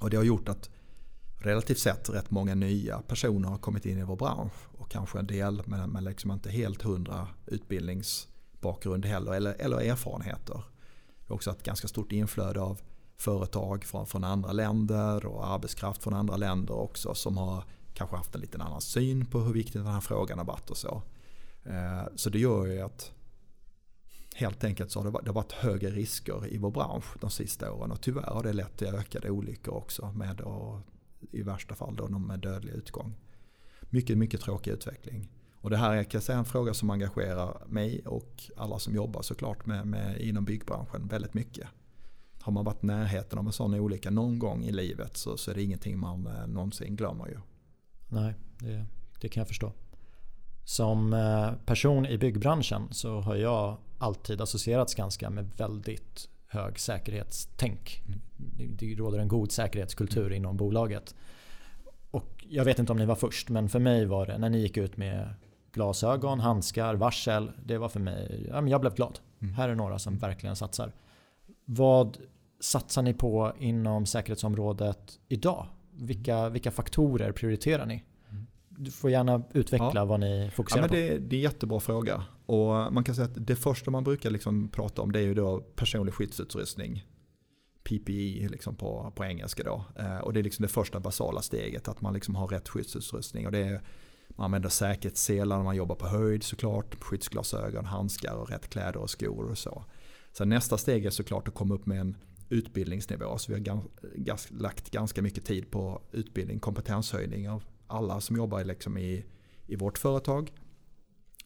Och 0.00 0.10
det 0.10 0.16
har 0.16 0.24
gjort 0.24 0.48
att 0.48 0.70
relativt 1.38 1.78
sett 1.78 2.10
rätt 2.10 2.30
många 2.30 2.54
nya 2.54 3.00
personer 3.00 3.48
har 3.48 3.58
kommit 3.58 3.86
in 3.86 3.98
i 3.98 4.02
vår 4.02 4.16
bransch 4.16 4.52
och 4.78 4.90
kanske 4.90 5.18
en 5.18 5.26
del 5.26 5.62
men, 5.66 5.90
men 5.90 6.04
liksom 6.04 6.30
inte 6.30 6.50
helt 6.50 6.82
hundra 6.82 7.28
utbildningsbakgrund 7.46 9.04
heller 9.04 9.32
eller, 9.32 9.54
eller 9.58 9.80
erfarenheter. 9.80 10.62
Vi 11.18 11.24
har 11.28 11.34
också 11.34 11.50
ett 11.50 11.62
ganska 11.62 11.88
stort 11.88 12.12
inflöde 12.12 12.60
av 12.60 12.80
företag 13.16 13.84
från, 13.84 14.06
från 14.06 14.24
andra 14.24 14.52
länder 14.52 15.26
och 15.26 15.46
arbetskraft 15.46 16.02
från 16.02 16.14
andra 16.14 16.36
länder 16.36 16.74
också 16.74 17.14
som 17.14 17.36
har 17.36 17.64
kanske 17.94 18.16
haft 18.16 18.34
en 18.34 18.40
liten 18.40 18.60
annan 18.60 18.80
syn 18.80 19.26
på 19.26 19.40
hur 19.40 19.52
viktig 19.52 19.80
den 19.80 19.92
här 19.92 20.00
frågan 20.00 20.38
har 20.38 20.44
varit 20.44 20.70
och 20.70 20.76
så. 20.76 21.02
Eh, 21.64 22.04
så 22.16 22.30
det 22.30 22.38
gör 22.38 22.66
ju 22.66 22.80
att 22.80 23.12
helt 24.36 24.64
enkelt 24.64 24.90
så 24.90 24.98
har 24.98 25.04
det 25.04 25.10
varit, 25.10 25.24
det 25.24 25.30
har 25.30 25.34
varit 25.34 25.52
högre 25.52 25.90
risker 25.90 26.46
i 26.46 26.58
vår 26.58 26.70
bransch 26.70 27.16
de 27.20 27.30
sista 27.30 27.72
åren 27.72 27.92
och 27.92 28.00
tyvärr 28.00 28.32
har 28.32 28.42
det 28.42 28.52
lett 28.52 28.76
till 28.76 28.86
ökade 28.86 29.30
olyckor 29.30 29.74
också 29.74 30.12
med 30.12 30.40
och, 30.40 30.80
i 31.30 31.42
värsta 31.42 31.74
fall 31.74 31.96
då 31.96 32.08
med 32.08 32.40
dödlig 32.40 32.72
utgång. 32.72 33.14
Mycket, 33.90 34.18
mycket 34.18 34.40
tråkig 34.40 34.70
utveckling. 34.70 35.28
Och 35.60 35.70
det 35.70 35.76
här 35.76 35.96
är 35.96 36.04
kan 36.04 36.20
säga, 36.20 36.38
en 36.38 36.44
fråga 36.44 36.74
som 36.74 36.90
engagerar 36.90 37.62
mig 37.66 38.02
och 38.06 38.50
alla 38.56 38.78
som 38.78 38.94
jobbar 38.94 39.22
såklart 39.22 39.66
med, 39.66 39.86
med, 39.86 40.20
inom 40.20 40.44
byggbranschen 40.44 41.08
väldigt 41.08 41.34
mycket. 41.34 41.68
Har 42.40 42.52
man 42.52 42.64
varit 42.64 42.84
i 42.84 42.86
närheten 42.86 43.38
av 43.38 43.46
en 43.46 43.52
sån 43.52 43.74
olycka 43.74 44.10
någon 44.10 44.38
gång 44.38 44.64
i 44.64 44.72
livet 44.72 45.16
så, 45.16 45.36
så 45.36 45.50
är 45.50 45.54
det 45.54 45.62
ingenting 45.62 45.98
man 45.98 46.26
eh, 46.26 46.46
någonsin 46.46 46.96
glömmer 46.96 47.28
ju. 47.28 47.38
Nej, 48.08 48.34
det, 48.58 48.86
det 49.20 49.28
kan 49.28 49.40
jag 49.40 49.48
förstå. 49.48 49.72
Som 50.64 51.12
eh, 51.12 51.52
person 51.66 52.06
i 52.06 52.18
byggbranschen 52.18 52.88
så 52.90 53.20
har 53.20 53.36
jag 53.36 53.76
alltid 53.98 54.40
associerats 54.40 54.94
ganska 54.94 55.30
med 55.30 55.50
väldigt 55.56 56.28
hög 56.46 56.78
säkerhetstänk. 56.78 58.02
Mm. 58.06 58.20
Det 58.76 58.94
råder 58.94 59.18
en 59.18 59.28
god 59.28 59.52
säkerhetskultur 59.52 60.32
inom 60.32 60.56
bolaget. 60.56 61.14
Och 62.10 62.44
jag 62.48 62.64
vet 62.64 62.78
inte 62.78 62.92
om 62.92 62.98
ni 62.98 63.06
var 63.06 63.14
först 63.14 63.48
men 63.48 63.68
för 63.68 63.78
mig 63.78 64.06
var 64.06 64.26
det 64.26 64.38
när 64.38 64.50
ni 64.50 64.58
gick 64.58 64.76
ut 64.76 64.96
med 64.96 65.34
glasögon, 65.72 66.40
handskar, 66.40 66.94
varsel. 66.94 67.50
Det 67.64 67.78
var 67.78 67.88
för 67.88 68.00
mig, 68.00 68.46
ja, 68.48 68.60
men 68.60 68.70
jag 68.70 68.80
blev 68.80 68.94
glad. 68.94 69.18
Mm. 69.40 69.54
Här 69.54 69.68
är 69.68 69.74
några 69.74 69.98
som 69.98 70.18
verkligen 70.18 70.56
satsar. 70.56 70.92
Vad 71.64 72.18
satsar 72.60 73.02
ni 73.02 73.14
på 73.14 73.52
inom 73.58 74.06
säkerhetsområdet 74.06 75.18
idag? 75.28 75.66
Vilka, 75.92 76.48
vilka 76.48 76.70
faktorer 76.70 77.32
prioriterar 77.32 77.86
ni? 77.86 78.04
Du 78.68 78.90
får 78.90 79.10
gärna 79.10 79.42
utveckla 79.52 79.90
ja. 79.94 80.04
vad 80.04 80.20
ni 80.20 80.50
fokuserar 80.54 80.82
ja, 80.82 80.88
men 80.90 81.00
det, 81.00 81.14
på. 81.14 81.24
Det 81.28 81.36
är 81.36 81.38
en 81.38 81.42
jättebra 81.42 81.80
fråga. 81.80 82.24
Och 82.46 82.92
man 82.92 83.04
kan 83.04 83.14
säga 83.14 83.24
att 83.24 83.46
det 83.46 83.56
första 83.56 83.90
man 83.90 84.04
brukar 84.04 84.30
liksom 84.30 84.68
prata 84.68 85.02
om 85.02 85.12
det 85.12 85.18
är 85.18 85.22
ju 85.22 85.34
då 85.34 85.60
personlig 85.60 86.14
skyddsutrustning. 86.14 87.04
PPE 87.84 88.48
liksom 88.48 88.76
på, 88.76 89.12
på 89.16 89.24
engelska 89.24 89.62
då. 89.62 89.84
Eh, 89.96 90.18
och 90.18 90.32
det 90.32 90.40
är 90.40 90.44
liksom 90.44 90.62
det 90.62 90.68
första 90.68 91.00
basala 91.00 91.42
steget 91.42 91.88
att 91.88 92.00
man 92.00 92.14
liksom 92.14 92.34
har 92.34 92.46
rätt 92.46 92.68
skyddsutrustning. 92.68 93.46
Och 93.46 93.52
det 93.52 93.58
är, 93.58 93.82
man 94.28 94.44
använder 94.44 94.68
säkerhetsselar 94.68 95.56
när 95.56 95.64
man 95.64 95.76
jobbar 95.76 95.96
på 95.96 96.06
höjd 96.06 96.42
såklart. 96.42 96.94
Skyddsglasögon, 97.04 97.84
handskar 97.84 98.34
och 98.34 98.50
rätt 98.50 98.68
kläder 98.68 98.96
och 98.96 99.10
skor 99.10 99.50
och 99.50 99.58
så. 99.58 99.84
Sen 100.32 100.48
nästa 100.48 100.78
steg 100.78 101.06
är 101.06 101.10
såklart 101.10 101.48
att 101.48 101.54
komma 101.54 101.74
upp 101.74 101.86
med 101.86 102.00
en 102.00 102.16
utbildningsnivå. 102.48 103.38
Så 103.38 103.52
vi 103.52 103.58
har 103.58 103.64
gans, 103.64 103.84
gans, 104.14 104.48
lagt 104.50 104.90
ganska 104.90 105.22
mycket 105.22 105.44
tid 105.44 105.70
på 105.70 106.02
utbildning, 106.12 106.58
kompetenshöjning 106.58 107.50
av 107.50 107.64
alla 107.86 108.20
som 108.20 108.36
jobbar 108.36 108.64
liksom 108.64 108.98
i, 108.98 109.24
i 109.66 109.76
vårt 109.76 109.98
företag. 109.98 110.52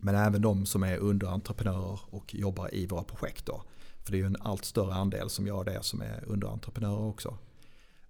Men 0.00 0.14
även 0.14 0.42
de 0.42 0.66
som 0.66 0.82
är 0.82 0.96
underentreprenörer 0.96 2.00
och 2.10 2.34
jobbar 2.34 2.74
i 2.74 2.86
våra 2.86 3.02
projekt. 3.02 3.46
Då. 3.46 3.62
För 4.02 4.12
det 4.12 4.18
är 4.18 4.20
ju 4.20 4.26
en 4.26 4.36
allt 4.40 4.64
större 4.64 4.94
andel 4.94 5.30
som 5.30 5.46
gör 5.46 5.64
det 5.64 5.82
som 5.82 6.00
är 6.00 6.24
underentreprenörer 6.26 7.08
också. 7.08 7.38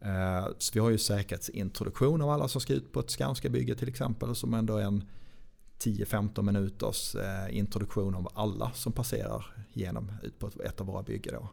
Eh, 0.01 0.47
så 0.59 0.71
vi 0.75 0.81
har 0.81 0.91
ju 0.91 0.99
säkerhetsintroduktion 0.99 2.23
av 2.23 2.31
alla 2.31 2.49
som 2.49 2.61
ska 2.61 2.73
ut 2.73 2.93
på 2.93 3.01
ett 3.01 3.11
Skanska-bygge 3.11 3.75
till 3.75 3.89
exempel. 3.89 4.35
Som 4.35 4.55
ändå 4.55 4.77
är 4.77 4.85
en 4.85 5.05
10-15 5.79 6.43
minuters 6.43 7.15
eh, 7.15 7.57
introduktion 7.57 8.15
av 8.15 8.29
alla 8.35 8.71
som 8.75 8.93
passerar 8.93 9.67
genom 9.73 10.13
ut 10.23 10.39
på 10.39 10.51
ett 10.65 10.81
av 10.81 10.87
våra 10.87 11.03
byggen. 11.03 11.35
Då. 11.35 11.49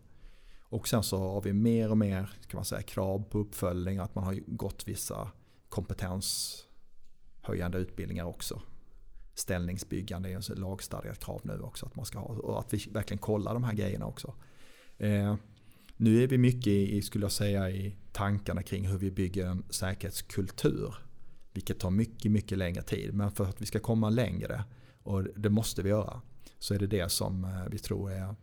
Och 0.70 0.88
sen 0.88 1.04
så 1.04 1.18
har 1.18 1.42
vi 1.42 1.54
mer 1.54 1.92
och 1.92 1.98
mer 1.98 2.32
kan 2.48 2.58
man 2.58 2.66
säga, 2.66 2.82
krav 2.82 3.24
på 3.30 3.40
uppföljning. 3.40 3.98
Att 3.98 4.16
man 4.16 4.24
har 4.24 4.40
gått 4.48 4.88
vissa 4.88 5.32
kompetenshöjande 5.70 7.78
utbildningar 7.78 8.26
också. 8.26 8.62
Ställningsbyggande 9.38 10.30
är 10.30 10.38
ett 10.38 10.60
lagstadgat 10.60 11.20
krav 11.20 11.42
nu 11.44 11.60
också 11.60 11.86
att 11.86 11.96
man 11.96 12.06
ska 12.06 12.20
ha. 12.20 12.28
Och 12.28 12.60
att 12.60 12.74
vi 12.74 12.92
verkligen 12.92 13.20
kollar 13.20 13.54
de 13.54 13.64
här 13.64 13.74
grejerna 13.74 14.06
också. 14.06 14.34
Eh, 14.98 15.36
nu 15.98 16.24
är 16.24 16.28
vi 16.28 16.38
mycket 16.38 16.68
i, 16.68 17.02
skulle 17.02 17.26
jag 17.26 17.32
säga, 17.32 17.70
i 17.70 17.96
tankarna 18.12 18.64
kring 18.64 18.88
hur 18.88 18.98
vi 18.98 19.12
bygger 19.12 19.46
en 19.46 19.66
säkerhetskultur. 19.70 20.96
Vilket 21.54 21.80
tar 21.80 21.90
mycket, 21.90 22.32
mycket 22.32 22.58
längre 22.58 22.82
tid. 22.82 23.14
Men 23.14 23.32
för 23.32 23.46
att 23.46 23.62
vi 23.62 23.66
ska 23.66 23.80
komma 23.80 24.10
längre, 24.10 24.64
och 25.04 25.24
det 25.24 25.50
måste 25.50 25.82
vi 25.82 25.90
göra, 25.90 26.22
så 26.60 26.74
är 26.74 26.80
det 26.80 26.88
det 26.88 27.12
som 27.12 27.44
eh, 27.44 27.64
vi 27.72 27.78
tror 27.78 28.12
är, 28.12 28.36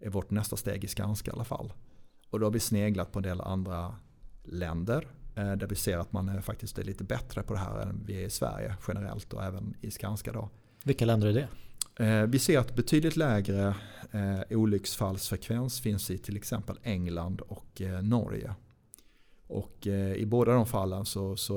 är 0.00 0.10
vårt 0.10 0.30
nästa 0.30 0.56
steg 0.56 0.84
i 0.84 0.88
Skanska 0.88 1.30
i 1.30 1.34
alla 1.34 1.44
fall. 1.44 1.72
Och 2.30 2.40
då 2.40 2.46
har 2.46 2.50
vi 2.50 2.60
sneglat 2.60 3.12
på 3.12 3.18
en 3.18 3.22
del 3.22 3.40
andra 3.40 3.96
länder 4.44 5.08
där 5.44 5.66
vi 5.66 5.74
ser 5.74 5.98
att 5.98 6.12
man 6.12 6.28
är 6.28 6.40
faktiskt 6.40 6.78
är 6.78 6.84
lite 6.84 7.04
bättre 7.04 7.42
på 7.42 7.52
det 7.52 7.58
här 7.58 7.80
än 7.80 8.02
vi 8.06 8.22
är 8.22 8.26
i 8.26 8.30
Sverige 8.30 8.74
generellt 8.88 9.32
och 9.32 9.44
även 9.44 9.74
i 9.80 9.90
Skanska. 9.90 10.32
Då. 10.32 10.48
Vilka 10.84 11.04
länder 11.04 11.28
är 11.28 11.32
det? 11.32 11.48
Eh, 12.04 12.26
vi 12.26 12.38
ser 12.38 12.58
att 12.58 12.74
betydligt 12.76 13.16
lägre 13.16 13.74
eh, 14.10 14.58
olycksfallsfrekvens 14.58 15.80
finns 15.80 16.10
i 16.10 16.18
till 16.18 16.36
exempel 16.36 16.78
England 16.82 17.40
och 17.40 17.82
Norge. 18.02 18.54
Och 19.46 19.86
i 20.16 20.26
båda 20.26 20.52
de 20.52 20.66
fallen 20.66 21.06
så, 21.06 21.36
så 21.36 21.54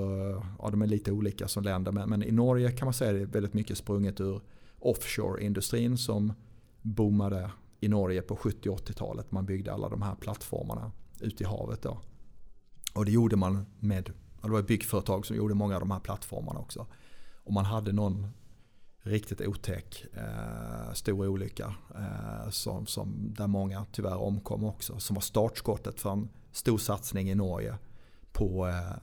ja, 0.60 0.70
de 0.70 0.82
är 0.82 0.88
lite 0.88 1.12
olika 1.12 1.48
som 1.48 1.64
länder. 1.64 1.92
Men, 1.92 2.10
men 2.10 2.24
i 2.24 2.32
Norge 2.32 2.72
kan 2.72 2.86
man 2.86 2.94
säga 2.94 3.12
att 3.12 3.18
det 3.18 3.22
är 3.22 3.26
väldigt 3.26 3.54
mycket 3.54 3.78
sprunget 3.78 4.22
ur 4.22 4.42
offshore-industrin 4.80 5.98
som 5.98 6.34
boomade 6.82 7.52
i 7.80 7.88
Norge 7.88 8.22
på 8.22 8.36
70 8.36 8.70
80-talet. 8.70 9.32
Man 9.32 9.46
byggde 9.46 9.74
alla 9.74 9.90
de 9.90 10.02
här 10.02 10.16
plattformarna 10.16 10.92
ute 11.20 11.44
i 11.44 11.46
havet. 11.46 11.82
Då. 11.82 12.00
Och 12.94 13.06
det 13.06 13.12
gjorde 13.12 13.36
man 13.36 13.66
med, 13.80 14.12
det 14.42 14.50
var 14.50 14.60
ett 14.60 14.68
byggföretag 14.68 15.26
som 15.26 15.36
gjorde 15.36 15.54
många 15.54 15.76
av 15.76 15.80
de 15.80 15.92
här 15.92 16.00
plattformarna 16.00 16.60
också. 16.60 16.88
Och 17.44 17.54
man 17.54 17.66
hade 17.66 17.92
någon 17.92 18.28
riktigt 19.04 19.42
otäck 19.42 20.06
eh, 20.14 20.94
stor 20.94 21.28
olycka 21.28 21.76
eh, 21.96 22.50
som, 22.50 22.86
som, 22.86 23.34
där 23.38 23.48
många 23.48 23.86
tyvärr 23.92 24.18
omkom 24.18 24.64
också. 24.64 25.00
Som 25.00 25.14
var 25.14 25.22
startskottet 25.22 26.00
för 26.00 26.12
en 26.12 26.30
stor 26.52 26.78
satsning 26.78 27.30
i 27.30 27.36
Norge 27.36 27.78
på 28.32 28.68
eh, 28.68 28.98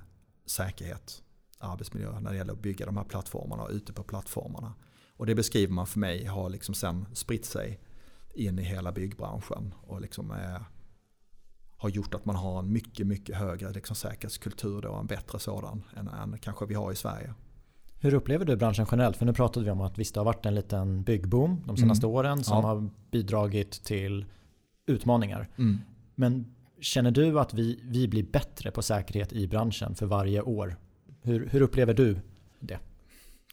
säkerhet, 0.47 1.23
arbetsmiljö 1.59 2.21
när 2.21 2.31
det 2.31 2.37
gäller 2.37 2.53
att 2.53 2.63
bygga 2.63 2.87
de 2.87 2.97
här 2.97 3.05
plattformarna 3.05 3.63
och 3.63 3.71
ute 3.71 3.93
på 3.93 4.03
plattformarna. 4.03 4.75
Och 5.17 5.27
det 5.27 5.35
beskriver 5.35 5.73
man 5.73 5.87
för 5.87 5.99
mig 5.99 6.25
har 6.25 6.49
liksom 6.49 6.75
sen 6.75 7.07
spritt 7.13 7.45
sig 7.45 7.81
in 8.35 8.59
i 8.59 8.63
hela 8.63 8.93
byggbranschen 8.93 9.75
och 9.83 10.01
liksom 10.01 10.31
är 10.31 10.65
har 11.81 11.89
gjort 11.89 12.15
att 12.15 12.25
man 12.25 12.37
har 12.37 12.59
en 12.59 12.73
mycket, 12.73 13.07
mycket 13.07 13.37
högre 13.37 13.73
liksom, 13.73 13.97
säkerhetskultur 13.97 14.83
då, 14.83 14.95
en 14.95 15.07
bättre 15.07 15.39
sådan 15.39 15.83
än, 15.97 16.09
än 16.09 16.39
kanske 16.39 16.67
vi 16.67 16.75
har 16.75 16.93
i 16.93 16.97
Sverige. 16.97 17.35
Hur 18.01 18.15
upplever 18.15 18.45
du 18.45 18.57
branschen 18.57 18.87
generellt? 18.91 19.17
För 19.17 19.27
nu 19.27 19.33
pratade 19.33 19.65
vi 19.65 19.71
om 19.71 19.81
att 19.81 19.99
visst 19.99 20.15
det 20.15 20.21
har 20.21 20.25
varit 20.25 20.47
en 20.47 20.55
liten 20.55 21.03
byggboom 21.03 21.63
de 21.67 21.77
senaste 21.77 22.07
mm. 22.07 22.17
åren 22.17 22.45
som 22.45 22.57
ja. 22.57 22.63
har 22.63 22.91
bidragit 23.11 23.71
till 23.85 24.25
utmaningar. 24.87 25.49
Mm. 25.57 25.79
Men 26.15 26.55
känner 26.81 27.11
du 27.11 27.41
att 27.41 27.55
vi, 27.55 27.81
vi 27.83 28.09
blir 28.09 28.23
bättre 28.23 28.71
på 28.71 28.83
säkerhet 28.83 29.33
i 29.33 29.49
branschen 29.49 29.95
för 29.95 30.07
varje 30.07 30.43
år? 30.43 30.77
Hur, 31.23 31.49
hur 31.49 31.61
upplever 31.61 31.95
du 31.95 32.21
det? 32.61 32.79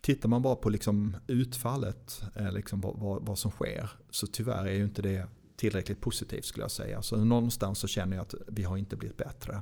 Tittar 0.02 0.30
man 0.30 0.42
bara 0.42 0.56
på 0.56 0.70
liksom 0.70 1.18
utfallet, 1.28 2.24
eh, 2.36 2.52
liksom 2.52 2.82
vad, 2.82 3.00
vad, 3.00 3.26
vad, 3.26 3.38
som 3.38 3.52
sker, 3.52 3.90
så 4.10 4.28
tyvärr 4.28 4.66
är 4.66 4.74
ju 4.74 4.84
inte 4.84 5.02
det 5.02 5.28
tillräckligt 5.58 6.02
positivt 6.02 6.46
skulle 6.46 6.64
jag 6.64 6.72
säga. 6.72 7.02
Så 7.02 7.18
någonstans 7.18 7.80
så 7.80 7.88
känner 7.88 8.18
jag 8.18 8.24
att 8.24 8.36
vi 8.48 8.64
har 8.64 8.78
inte 8.78 8.96
blivit 8.96 9.18
bättre. 9.18 9.62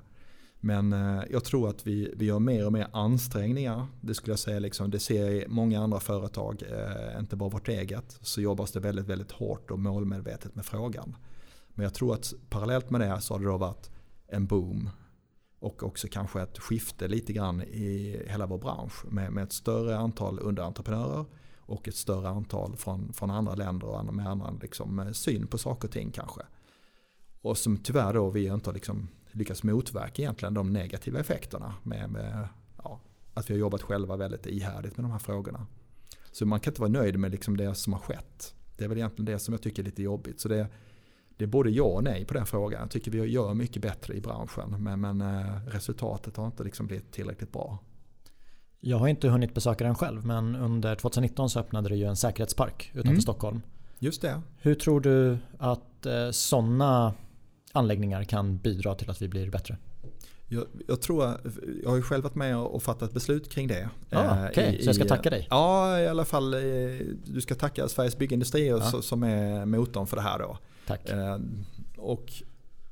Men 0.59 0.93
eh, 0.93 1.23
jag 1.29 1.43
tror 1.43 1.69
att 1.69 1.87
vi, 1.87 2.13
vi 2.17 2.25
gör 2.25 2.39
mer 2.39 2.65
och 2.65 2.73
mer 2.73 2.87
ansträngningar. 2.93 3.87
Det 4.01 4.13
skulle 4.13 4.31
jag 4.31 4.39
säga, 4.39 4.59
liksom, 4.59 4.91
det 4.91 4.99
ser 4.99 5.25
jag 5.25 5.35
i 5.35 5.47
många 5.47 5.81
andra 5.81 5.99
företag, 5.99 6.63
eh, 6.71 7.19
inte 7.19 7.35
bara 7.35 7.49
vårt 7.49 7.67
eget. 7.67 8.17
Så 8.21 8.41
jobbas 8.41 8.71
det 8.71 8.79
väldigt, 8.79 9.05
väldigt 9.05 9.31
hårt 9.31 9.71
och 9.71 9.79
målmedvetet 9.79 10.55
med 10.55 10.65
frågan. 10.65 11.15
Men 11.69 11.83
jag 11.83 11.93
tror 11.93 12.13
att 12.13 12.33
parallellt 12.49 12.89
med 12.89 13.01
det 13.01 13.21
så 13.21 13.33
har 13.33 13.39
det 13.39 13.45
då 13.45 13.57
varit 13.57 13.91
en 14.27 14.45
boom. 14.45 14.89
Och 15.59 15.83
också 15.83 16.07
kanske 16.11 16.41
ett 16.41 16.59
skifte 16.59 17.07
lite 17.07 17.33
grann 17.33 17.61
i 17.61 18.21
hela 18.27 18.45
vår 18.45 18.57
bransch. 18.57 19.05
Med, 19.05 19.31
med 19.31 19.43
ett 19.43 19.53
större 19.53 19.97
antal 19.97 20.39
underentreprenörer 20.39 21.25
och 21.65 21.87
ett 21.87 21.95
större 21.95 22.29
antal 22.29 22.75
från, 22.77 23.13
från 23.13 23.31
andra 23.31 23.55
länder 23.55 23.87
och 23.87 24.13
med 24.13 24.27
annan 24.27 24.59
liksom, 24.61 24.99
eh, 24.99 25.11
syn 25.11 25.47
på 25.47 25.57
saker 25.57 25.87
och 25.87 25.93
ting 25.93 26.11
kanske. 26.11 26.41
Och 27.41 27.57
som 27.57 27.77
tyvärr 27.77 28.13
då 28.13 28.29
vi 28.29 28.47
inte 28.47 28.69
har 28.69 28.73
liksom 28.73 29.07
lyckats 29.31 29.63
motverka 29.63 30.21
egentligen 30.21 30.53
de 30.53 30.73
negativa 30.73 31.19
effekterna 31.19 31.73
med, 31.83 32.09
med 32.09 32.47
ja, 32.83 32.99
att 33.33 33.49
vi 33.49 33.53
har 33.53 33.59
jobbat 33.59 33.81
själva 33.81 34.15
väldigt 34.15 34.45
ihärdigt 34.45 34.97
med 34.97 35.03
de 35.03 35.11
här 35.11 35.19
frågorna. 35.19 35.67
Så 36.31 36.45
man 36.45 36.59
kan 36.59 36.71
inte 36.71 36.81
vara 36.81 36.91
nöjd 36.91 37.19
med 37.19 37.31
liksom 37.31 37.57
det 37.57 37.75
som 37.75 37.93
har 37.93 37.99
skett. 37.99 38.55
Det 38.77 38.83
är 38.83 38.89
väl 38.89 38.97
egentligen 38.97 39.25
det 39.25 39.39
som 39.39 39.53
jag 39.53 39.61
tycker 39.61 39.81
är 39.81 39.85
lite 39.85 40.03
jobbigt. 40.03 40.39
Så 40.39 40.47
det, 40.47 40.67
det 41.37 41.45
är 41.45 41.47
både 41.47 41.69
ja 41.69 41.83
och 41.83 42.03
nej 42.03 42.25
på 42.25 42.33
den 42.33 42.45
frågan. 42.45 42.81
Jag 42.81 42.91
tycker 42.91 43.11
vi 43.11 43.25
gör 43.25 43.53
mycket 43.53 43.81
bättre 43.81 44.13
i 44.13 44.21
branschen 44.21 44.83
men, 44.83 45.01
men 45.01 45.21
eh, 45.21 45.65
resultatet 45.67 46.37
har 46.37 46.45
inte 46.45 46.63
liksom 46.63 46.87
blivit 46.87 47.11
tillräckligt 47.11 47.51
bra. 47.51 47.79
Jag 48.79 48.97
har 48.97 49.07
inte 49.07 49.27
hunnit 49.27 49.53
besöka 49.53 49.83
den 49.83 49.95
själv 49.95 50.25
men 50.25 50.55
under 50.55 50.95
2019 50.95 51.49
så 51.49 51.59
öppnade 51.59 51.89
det 51.89 51.95
ju 51.95 52.05
en 52.05 52.15
säkerhetspark 52.15 52.89
utanför 52.93 53.09
mm. 53.09 53.21
Stockholm. 53.21 53.61
Just 53.99 54.21
det. 54.21 54.41
Hur 54.57 54.75
tror 54.75 55.01
du 55.01 55.37
att 55.57 56.05
eh, 56.05 56.31
sådana 56.31 57.13
anläggningar 57.71 58.23
kan 58.23 58.57
bidra 58.57 58.95
till 58.95 59.09
att 59.09 59.21
vi 59.21 59.27
blir 59.27 59.49
bättre? 59.49 59.77
Jag, 60.47 60.65
jag, 60.87 61.01
tror, 61.01 61.23
jag 61.83 61.89
har 61.89 61.95
ju 61.95 62.01
själv 62.01 62.23
varit 62.23 62.35
med 62.35 62.57
och 62.57 62.83
fattat 62.83 63.13
beslut 63.13 63.51
kring 63.51 63.67
det. 63.67 63.89
Ah, 64.09 64.49
okay. 64.49 64.81
Så 64.81 64.89
jag 64.89 64.95
ska 64.95 65.05
tacka 65.05 65.29
dig? 65.29 65.47
Ja, 65.49 65.99
i 65.99 66.07
alla 66.07 66.25
fall. 66.25 66.51
Du 67.25 67.41
ska 67.41 67.55
tacka 67.55 67.87
Sveriges 67.87 68.17
Byggindustrier 68.17 68.81
ja. 68.93 69.01
som 69.01 69.23
är 69.23 69.65
motorn 69.65 70.07
för 70.07 70.15
det 70.15 70.23
här. 70.23 70.39
Då. 70.39 70.57
Tack. 70.87 71.01
Och 71.97 72.31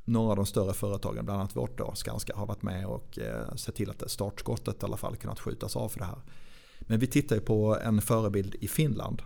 några 0.06 0.30
av 0.30 0.36
de 0.36 0.46
större 0.46 0.74
företagen, 0.74 1.26
bland 1.26 1.39
annat 1.39 1.56
vårt 1.56 1.78
då, 1.78 1.96
Skanska, 1.96 2.36
har 2.36 2.46
varit 2.46 2.62
med 2.62 2.86
och 2.86 3.20
eh, 3.20 3.56
sett 3.56 3.76
till 3.76 3.89
att 3.89 4.12
startskottet 4.12 4.84
i 4.84 4.86
alla 4.86 4.98
fall 4.98 5.16
kunnat 5.16 5.39
skjutas 5.39 5.76
av 5.76 5.89
för 5.89 6.00
det 6.00 6.06
här. 6.06 6.22
Men 6.80 7.00
vi 7.00 7.08
tittar 7.08 7.36
ju 7.36 7.42
på 7.42 7.78
en 7.84 8.02
förebild 8.02 8.56
i 8.56 8.68
Finland 8.68 9.22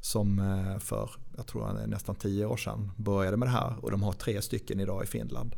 som 0.00 0.38
eh, 0.38 0.78
för, 0.78 1.10
jag 1.36 1.46
tror 1.46 1.86
nästan 1.86 2.14
tio 2.14 2.46
år 2.46 2.56
sedan 2.56 2.92
började 2.96 3.36
med 3.36 3.48
det 3.48 3.52
här 3.52 3.84
och 3.84 3.90
de 3.90 4.02
har 4.02 4.12
tre 4.12 4.42
stycken 4.42 4.80
idag 4.80 5.04
i 5.04 5.06
Finland. 5.06 5.56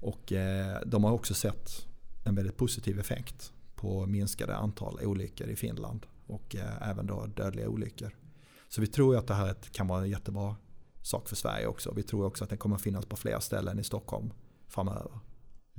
Och 0.00 0.32
eh, 0.32 0.80
de 0.86 1.04
har 1.04 1.12
också 1.12 1.34
sett 1.34 1.86
en 2.24 2.34
väldigt 2.34 2.56
positiv 2.56 3.00
effekt 3.00 3.52
på 3.74 4.06
minskade 4.06 4.56
antal 4.56 5.00
olyckor 5.04 5.48
i 5.48 5.56
Finland 5.56 6.06
och 6.26 6.56
eh, 6.56 6.90
även 6.90 7.06
då 7.06 7.26
dödliga 7.26 7.68
olyckor. 7.68 8.16
Så 8.68 8.80
vi 8.80 8.86
tror 8.86 9.16
att 9.16 9.26
det 9.26 9.34
här 9.34 9.54
kan 9.72 9.86
vara 9.88 10.02
en 10.02 10.10
jättebra 10.10 10.56
sak 11.02 11.28
för 11.28 11.36
Sverige 11.36 11.66
också. 11.66 11.92
Vi 11.96 12.02
tror 12.02 12.26
också 12.26 12.44
att 12.44 12.50
den 12.50 12.58
kommer 12.58 12.76
finnas 12.76 13.06
på 13.06 13.16
fler 13.16 13.40
ställen 13.40 13.78
i 13.78 13.84
Stockholm 13.84 14.32
framöver. 14.68 15.10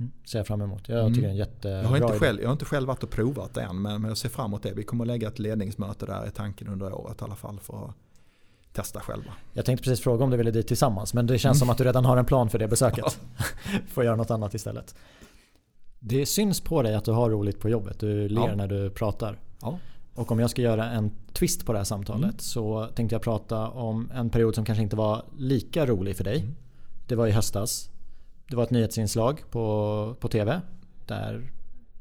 Mm, 0.00 0.12
ser 0.24 0.38
jag 0.38 0.46
fram 0.46 0.60
emot. 0.60 0.88
Jag 0.88 1.14
tycker 1.14 1.18
mm. 1.18 1.22
det 1.22 1.26
är 1.26 1.30
en 1.30 1.36
jättebra 1.36 1.82
jag 1.82 1.88
har, 1.88 1.96
inte 1.96 2.18
själv, 2.18 2.40
jag 2.40 2.48
har 2.48 2.52
inte 2.52 2.64
själv 2.64 2.88
varit 2.88 3.02
och 3.02 3.10
provat 3.10 3.54
det 3.54 3.62
än 3.62 3.82
men 3.82 4.04
jag 4.04 4.16
ser 4.16 4.28
fram 4.28 4.46
emot 4.46 4.62
det. 4.62 4.72
Vi 4.72 4.82
kommer 4.82 5.04
att 5.04 5.08
lägga 5.08 5.28
ett 5.28 5.38
ledningsmöte 5.38 6.06
där 6.06 6.26
i 6.26 6.30
tanken 6.30 6.68
under 6.68 6.92
året 6.92 7.20
i 7.20 7.24
alla 7.24 7.36
fall 7.36 7.60
för 7.60 7.84
att 7.84 7.94
testa 8.72 9.00
själva. 9.00 9.32
Jag 9.52 9.64
tänkte 9.64 9.84
precis 9.84 10.04
fråga 10.04 10.24
om 10.24 10.30
du 10.30 10.36
ville 10.36 10.50
dit 10.50 10.68
tillsammans 10.68 11.14
men 11.14 11.26
det 11.26 11.38
känns 11.38 11.56
mm. 11.56 11.58
som 11.58 11.70
att 11.70 11.78
du 11.78 11.84
redan 11.84 12.04
har 12.04 12.16
en 12.16 12.24
plan 12.24 12.50
för 12.50 12.58
det 12.58 12.68
besöket. 12.68 13.20
Får 13.88 14.04
göra 14.04 14.16
något 14.16 14.30
annat 14.30 14.54
istället. 14.54 14.94
Det 15.98 16.26
syns 16.26 16.60
på 16.60 16.82
dig 16.82 16.94
att 16.94 17.04
du 17.04 17.12
har 17.12 17.30
roligt 17.30 17.60
på 17.60 17.68
jobbet. 17.68 18.00
Du 18.00 18.28
ler 18.28 18.48
ja. 18.48 18.54
när 18.54 18.66
du 18.66 18.90
pratar. 18.90 19.38
Ja. 19.60 19.78
Och 20.14 20.32
om 20.32 20.38
jag 20.38 20.50
ska 20.50 20.62
göra 20.62 20.90
en 20.90 21.10
twist 21.32 21.66
på 21.66 21.72
det 21.72 21.78
här 21.78 21.84
samtalet 21.84 22.24
mm. 22.24 22.38
så 22.38 22.86
tänkte 22.94 23.14
jag 23.14 23.22
prata 23.22 23.68
om 23.68 24.10
en 24.14 24.30
period 24.30 24.54
som 24.54 24.64
kanske 24.64 24.82
inte 24.82 24.96
var 24.96 25.24
lika 25.36 25.86
rolig 25.86 26.16
för 26.16 26.24
dig. 26.24 26.40
Mm. 26.40 26.54
Det 27.06 27.14
var 27.14 27.26
i 27.26 27.30
höstas. 27.30 27.90
Det 28.48 28.56
var 28.56 28.64
ett 28.64 28.70
nyhetsinslag 28.70 29.42
på, 29.50 30.16
på 30.20 30.28
TV 30.28 30.60
där 31.06 31.50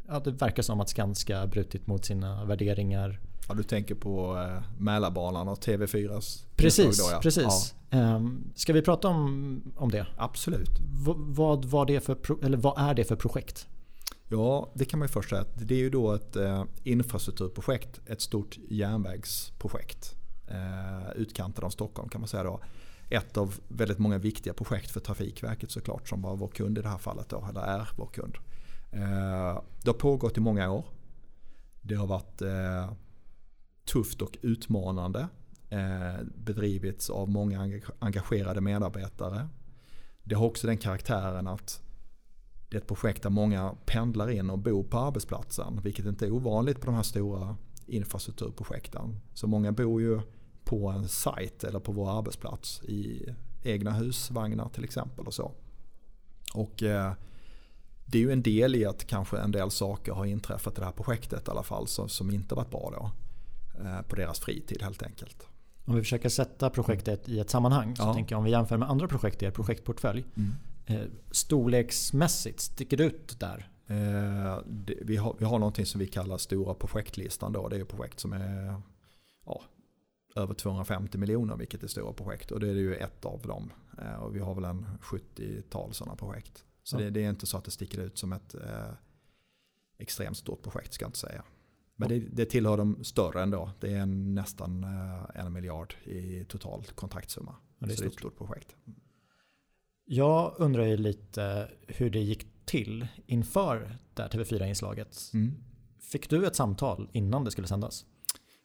ja, 0.07 0.19
det 0.19 0.31
verkar 0.31 0.63
som 0.63 0.81
att 0.81 0.89
Skanska 0.89 1.47
brutit 1.47 1.87
mot 1.87 2.05
sina 2.05 2.45
värderingar 2.45 3.19
Ja, 3.49 3.55
du 3.55 3.63
tänker 3.63 3.95
på 3.95 4.37
eh, 4.37 4.63
Mälarbanan 4.77 5.47
och 5.47 5.59
TV4s 5.59 6.45
Precis, 6.55 6.97
då, 6.97 7.11
ja. 7.11 7.19
precis. 7.21 7.75
Ja. 7.89 8.15
Um, 8.15 8.51
ska 8.55 8.73
vi 8.73 8.81
prata 8.81 9.07
om, 9.07 9.61
om 9.75 9.91
det? 9.91 10.05
Absolut. 10.17 10.79
V 10.79 11.13
vad, 11.15 11.65
var 11.65 11.85
det 11.85 11.99
för, 11.99 12.45
eller 12.45 12.57
vad 12.57 12.89
är 12.89 12.93
det 12.93 13.03
för 13.03 13.15
projekt? 13.15 13.67
Ja, 14.31 14.71
det 14.73 14.85
kan 14.85 14.99
man 14.99 15.07
ju 15.07 15.11
först 15.11 15.29
säga. 15.29 15.45
Det 15.55 15.73
är 15.73 15.79
ju 15.79 15.89
då 15.89 16.13
ett 16.13 16.35
eh, 16.35 16.63
infrastrukturprojekt, 16.83 18.01
ett 18.05 18.21
stort 18.21 18.57
järnvägsprojekt. 18.69 20.15
Eh, 20.47 21.11
utkanten 21.15 21.63
av 21.63 21.69
Stockholm 21.69 22.09
kan 22.09 22.21
man 22.21 22.27
säga 22.27 22.43
då. 22.43 22.59
Ett 23.09 23.37
av 23.37 23.59
väldigt 23.67 23.99
många 23.99 24.17
viktiga 24.17 24.53
projekt 24.53 24.91
för 24.91 24.99
Trafikverket 24.99 25.71
såklart 25.71 26.09
som 26.09 26.21
var 26.21 26.35
vår 26.35 26.47
kund 26.47 26.77
i 26.77 26.81
det 26.81 26.89
här 26.89 26.97
fallet 26.97 27.29
då, 27.29 27.45
eller 27.49 27.61
är 27.61 27.89
vår 27.95 28.07
kund. 28.07 28.37
Eh, 28.91 29.61
det 29.83 29.89
har 29.89 29.93
pågått 29.93 30.37
i 30.37 30.41
många 30.41 30.71
år. 30.71 30.85
Det 31.81 31.95
har 31.95 32.07
varit 32.07 32.41
eh, 32.41 32.93
tufft 33.85 34.21
och 34.21 34.37
utmanande. 34.41 35.27
Eh, 35.69 36.23
bedrivits 36.35 37.09
av 37.09 37.29
många 37.29 37.81
engagerade 37.99 38.61
medarbetare. 38.61 39.47
Det 40.23 40.35
har 40.35 40.45
också 40.45 40.67
den 40.67 40.77
karaktären 40.77 41.47
att 41.47 41.81
det 42.69 42.77
är 42.77 42.81
ett 42.81 42.87
projekt 42.87 43.23
där 43.23 43.29
många 43.29 43.75
pendlar 43.85 44.29
in 44.29 44.49
och 44.49 44.59
bor 44.59 44.83
på 44.83 44.97
arbetsplatsen. 44.97 45.81
Vilket 45.83 46.05
inte 46.05 46.25
är 46.25 46.31
ovanligt 46.31 46.79
på 46.79 46.85
de 46.85 46.95
här 46.95 47.03
stora 47.03 47.55
infrastrukturprojekten. 47.85 49.19
Så 49.33 49.47
många 49.47 49.71
bor 49.71 50.01
ju 50.01 50.21
på 50.63 50.89
en 50.89 51.07
sajt 51.07 51.63
eller 51.63 51.79
på 51.79 51.91
vår 51.91 52.17
arbetsplats 52.17 52.81
i 52.83 53.25
egna 53.63 53.91
husvagnar 53.91 54.69
till 54.69 54.83
exempel. 54.83 55.27
och 55.27 55.33
så. 55.33 55.51
Och 56.53 56.83
eh, 56.83 57.13
Det 58.05 58.17
är 58.17 58.21
ju 58.21 58.31
en 58.31 58.43
del 58.43 58.75
i 58.75 58.85
att 58.85 59.07
kanske 59.07 59.37
en 59.37 59.51
del 59.51 59.71
saker 59.71 60.11
har 60.11 60.25
inträffat 60.25 60.77
i 60.77 60.79
det 60.79 60.85
här 60.85 60.91
projektet 60.91 61.47
i 61.47 61.51
alla 61.51 61.63
fall 61.63 61.87
som, 61.87 62.09
som 62.09 62.31
inte 62.31 62.55
varit 62.55 62.69
bra 62.69 62.93
då. 62.95 63.11
Eh, 63.83 64.01
på 64.01 64.15
deras 64.15 64.39
fritid 64.39 64.81
helt 64.81 65.03
enkelt. 65.03 65.47
Om 65.85 65.95
vi 65.95 66.01
försöker 66.01 66.29
sätta 66.29 66.69
projektet 66.69 67.29
i 67.29 67.39
ett 67.39 67.49
sammanhang 67.49 67.95
så 67.95 68.03
ja. 68.03 68.13
tänker 68.13 68.33
jag 68.33 68.37
om 68.37 68.43
vi 68.43 68.51
jämför 68.51 68.77
med 68.77 68.89
andra 68.89 69.07
projekt 69.07 69.41
i 69.43 69.45
er 69.45 69.51
projektportfölj. 69.51 70.25
Mm. 70.35 70.53
Eh, 70.89 71.07
storleksmässigt, 71.31 72.59
sticker 72.59 73.01
ut 73.01 73.39
där? 73.39 73.69
Eh, 73.87 74.59
vi, 75.01 75.17
har, 75.17 75.35
vi 75.39 75.45
har 75.45 75.59
någonting 75.59 75.85
som 75.85 75.99
vi 75.99 76.07
kallar 76.07 76.37
stora 76.37 76.73
projektlistan. 76.73 77.53
Då. 77.53 77.67
Det 77.67 77.77
är 77.77 77.85
projekt 77.85 78.19
som 78.19 78.33
är 78.33 78.81
ja, 79.45 79.61
över 80.35 80.53
250 80.53 81.17
miljoner 81.17 81.57
vilket 81.57 81.83
är 81.83 81.87
stora 81.87 82.13
projekt. 82.13 82.51
Och 82.51 82.59
det 82.59 82.69
är 82.69 82.73
ju 82.73 82.95
ett 82.95 83.25
av 83.25 83.41
dem. 83.41 83.71
Eh, 83.97 84.15
och 84.15 84.35
vi 84.35 84.39
har 84.39 84.55
väl 84.55 84.63
en 84.63 84.85
70-tal 85.01 85.93
sådana 85.93 86.15
projekt. 86.15 86.63
Så 86.83 86.95
ja. 86.95 86.99
det, 86.99 87.09
det, 87.09 87.23
är 87.25 87.29
inte 87.29 87.45
så 87.45 87.57
att 87.57 87.63
det 87.63 87.71
sticker 87.71 87.99
ut 87.99 88.17
som 88.17 88.33
ett 88.33 88.55
eh, 88.55 88.93
extremt 89.97 90.37
stort 90.37 90.63
projekt 90.63 90.93
ska 90.93 91.03
jag 91.03 91.09
inte 91.09 91.19
säga. 91.19 91.43
Men 91.95 92.09
det, 92.09 92.19
det 92.19 92.45
tillhör 92.45 92.77
de 92.77 93.03
större 93.03 93.41
ändå. 93.43 93.71
Det 93.79 93.93
är 93.93 94.05
nästan 94.05 94.83
eh, 94.83 95.41
en 95.45 95.53
miljard 95.53 95.93
i 96.03 96.45
total 96.45 96.85
kontraktsumma. 96.95 97.55
Ja, 97.79 97.87
det 97.87 97.93
är, 97.93 97.95
så 97.95 98.01
det 98.01 98.07
är 98.07 98.11
ett 98.11 98.19
stort 98.19 98.37
projekt. 98.37 98.75
Jag 100.11 100.53
undrar 100.57 100.85
ju 100.85 100.97
lite 100.97 101.67
hur 101.87 102.09
det 102.09 102.19
gick 102.19 102.47
till 102.65 103.07
inför 103.25 103.97
det 104.13 104.21
här 104.21 104.29
TV4-inslaget. 104.29 105.31
Mm. 105.33 105.53
Fick 105.99 106.29
du 106.29 106.47
ett 106.47 106.55
samtal 106.55 107.09
innan 107.11 107.43
det 107.43 107.51
skulle 107.51 107.67
sändas? 107.67 108.05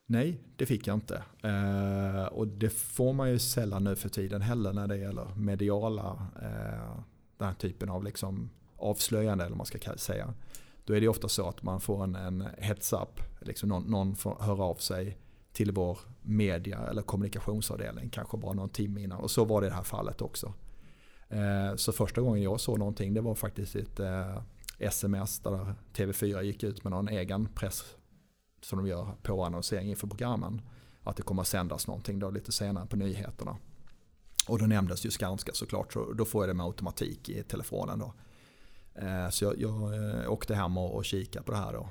Nej, 0.06 0.40
det 0.56 0.66
fick 0.66 0.86
jag 0.86 0.94
inte. 0.94 1.22
Eh, 1.42 2.24
och 2.24 2.48
det 2.48 2.70
får 2.70 3.12
man 3.12 3.30
ju 3.30 3.38
sällan 3.38 3.84
nu 3.84 3.96
för 3.96 4.08
tiden 4.08 4.42
heller 4.42 4.72
när 4.72 4.86
det 4.86 4.96
gäller 4.96 5.34
mediala, 5.36 6.26
eh, 6.42 7.00
den 7.38 7.48
här 7.48 7.54
typen 7.54 7.90
av 7.90 8.04
liksom 8.04 8.50
avslöjande 8.76 9.44
eller 9.44 9.56
man 9.56 9.66
ska 9.66 9.78
säga. 9.96 10.34
Då 10.84 10.94
är 10.94 11.00
det 11.00 11.08
ofta 11.08 11.28
så 11.28 11.48
att 11.48 11.62
man 11.62 11.80
får 11.80 12.04
en, 12.04 12.14
en 12.14 12.44
heads 12.58 12.92
up. 12.92 13.20
Liksom 13.40 13.68
någon, 13.68 13.82
någon 13.82 14.16
får 14.16 14.36
höra 14.40 14.62
av 14.64 14.74
sig 14.74 15.18
till 15.52 15.72
vår 15.72 15.98
media 16.22 16.78
eller 16.78 17.02
kommunikationsavdelning 17.02 18.10
kanske 18.10 18.36
bara 18.36 18.52
någon 18.52 18.68
timme 18.68 19.02
innan. 19.02 19.20
Och 19.20 19.30
så 19.30 19.44
var 19.44 19.60
det 19.60 19.66
i 19.66 19.70
det 19.70 19.76
här 19.76 19.82
fallet 19.82 20.22
också. 20.22 20.54
Eh, 21.34 21.76
så 21.76 21.92
första 21.92 22.20
gången 22.20 22.42
jag 22.42 22.60
såg 22.60 22.78
någonting 22.78 23.14
det 23.14 23.20
var 23.20 23.34
faktiskt 23.34 23.76
ett 23.76 24.00
eh, 24.00 24.42
sms 24.78 25.40
där 25.40 25.74
TV4 25.94 26.42
gick 26.42 26.62
ut 26.62 26.84
med 26.84 26.90
någon 26.90 27.08
egen 27.08 27.46
press 27.46 27.96
som 28.62 28.78
de 28.78 28.86
gör 28.86 29.14
på 29.22 29.44
annonsering 29.44 29.90
inför 29.90 30.06
programmen. 30.06 30.62
Att 31.02 31.16
det 31.16 31.22
kommer 31.22 31.42
att 31.42 31.48
sändas 31.48 31.86
någonting 31.86 32.18
då 32.18 32.30
lite 32.30 32.52
senare 32.52 32.86
på 32.86 32.96
nyheterna. 32.96 33.56
Och 34.48 34.58
då 34.58 34.66
nämndes 34.66 35.06
ju 35.06 35.10
Skanska 35.10 35.52
såklart 35.54 35.92
så 35.92 36.12
då 36.12 36.24
får 36.24 36.42
jag 36.42 36.48
det 36.48 36.54
med 36.54 36.66
automatik 36.66 37.28
i 37.28 37.42
telefonen 37.42 37.98
då. 37.98 38.14
Eh, 38.94 39.28
så 39.28 39.44
jag, 39.44 39.60
jag 39.60 40.32
åkte 40.32 40.54
hem 40.54 40.78
och, 40.78 40.94
och 40.94 41.04
kikade 41.04 41.44
på 41.44 41.52
det 41.52 41.58
här 41.58 41.72
då. 41.72 41.88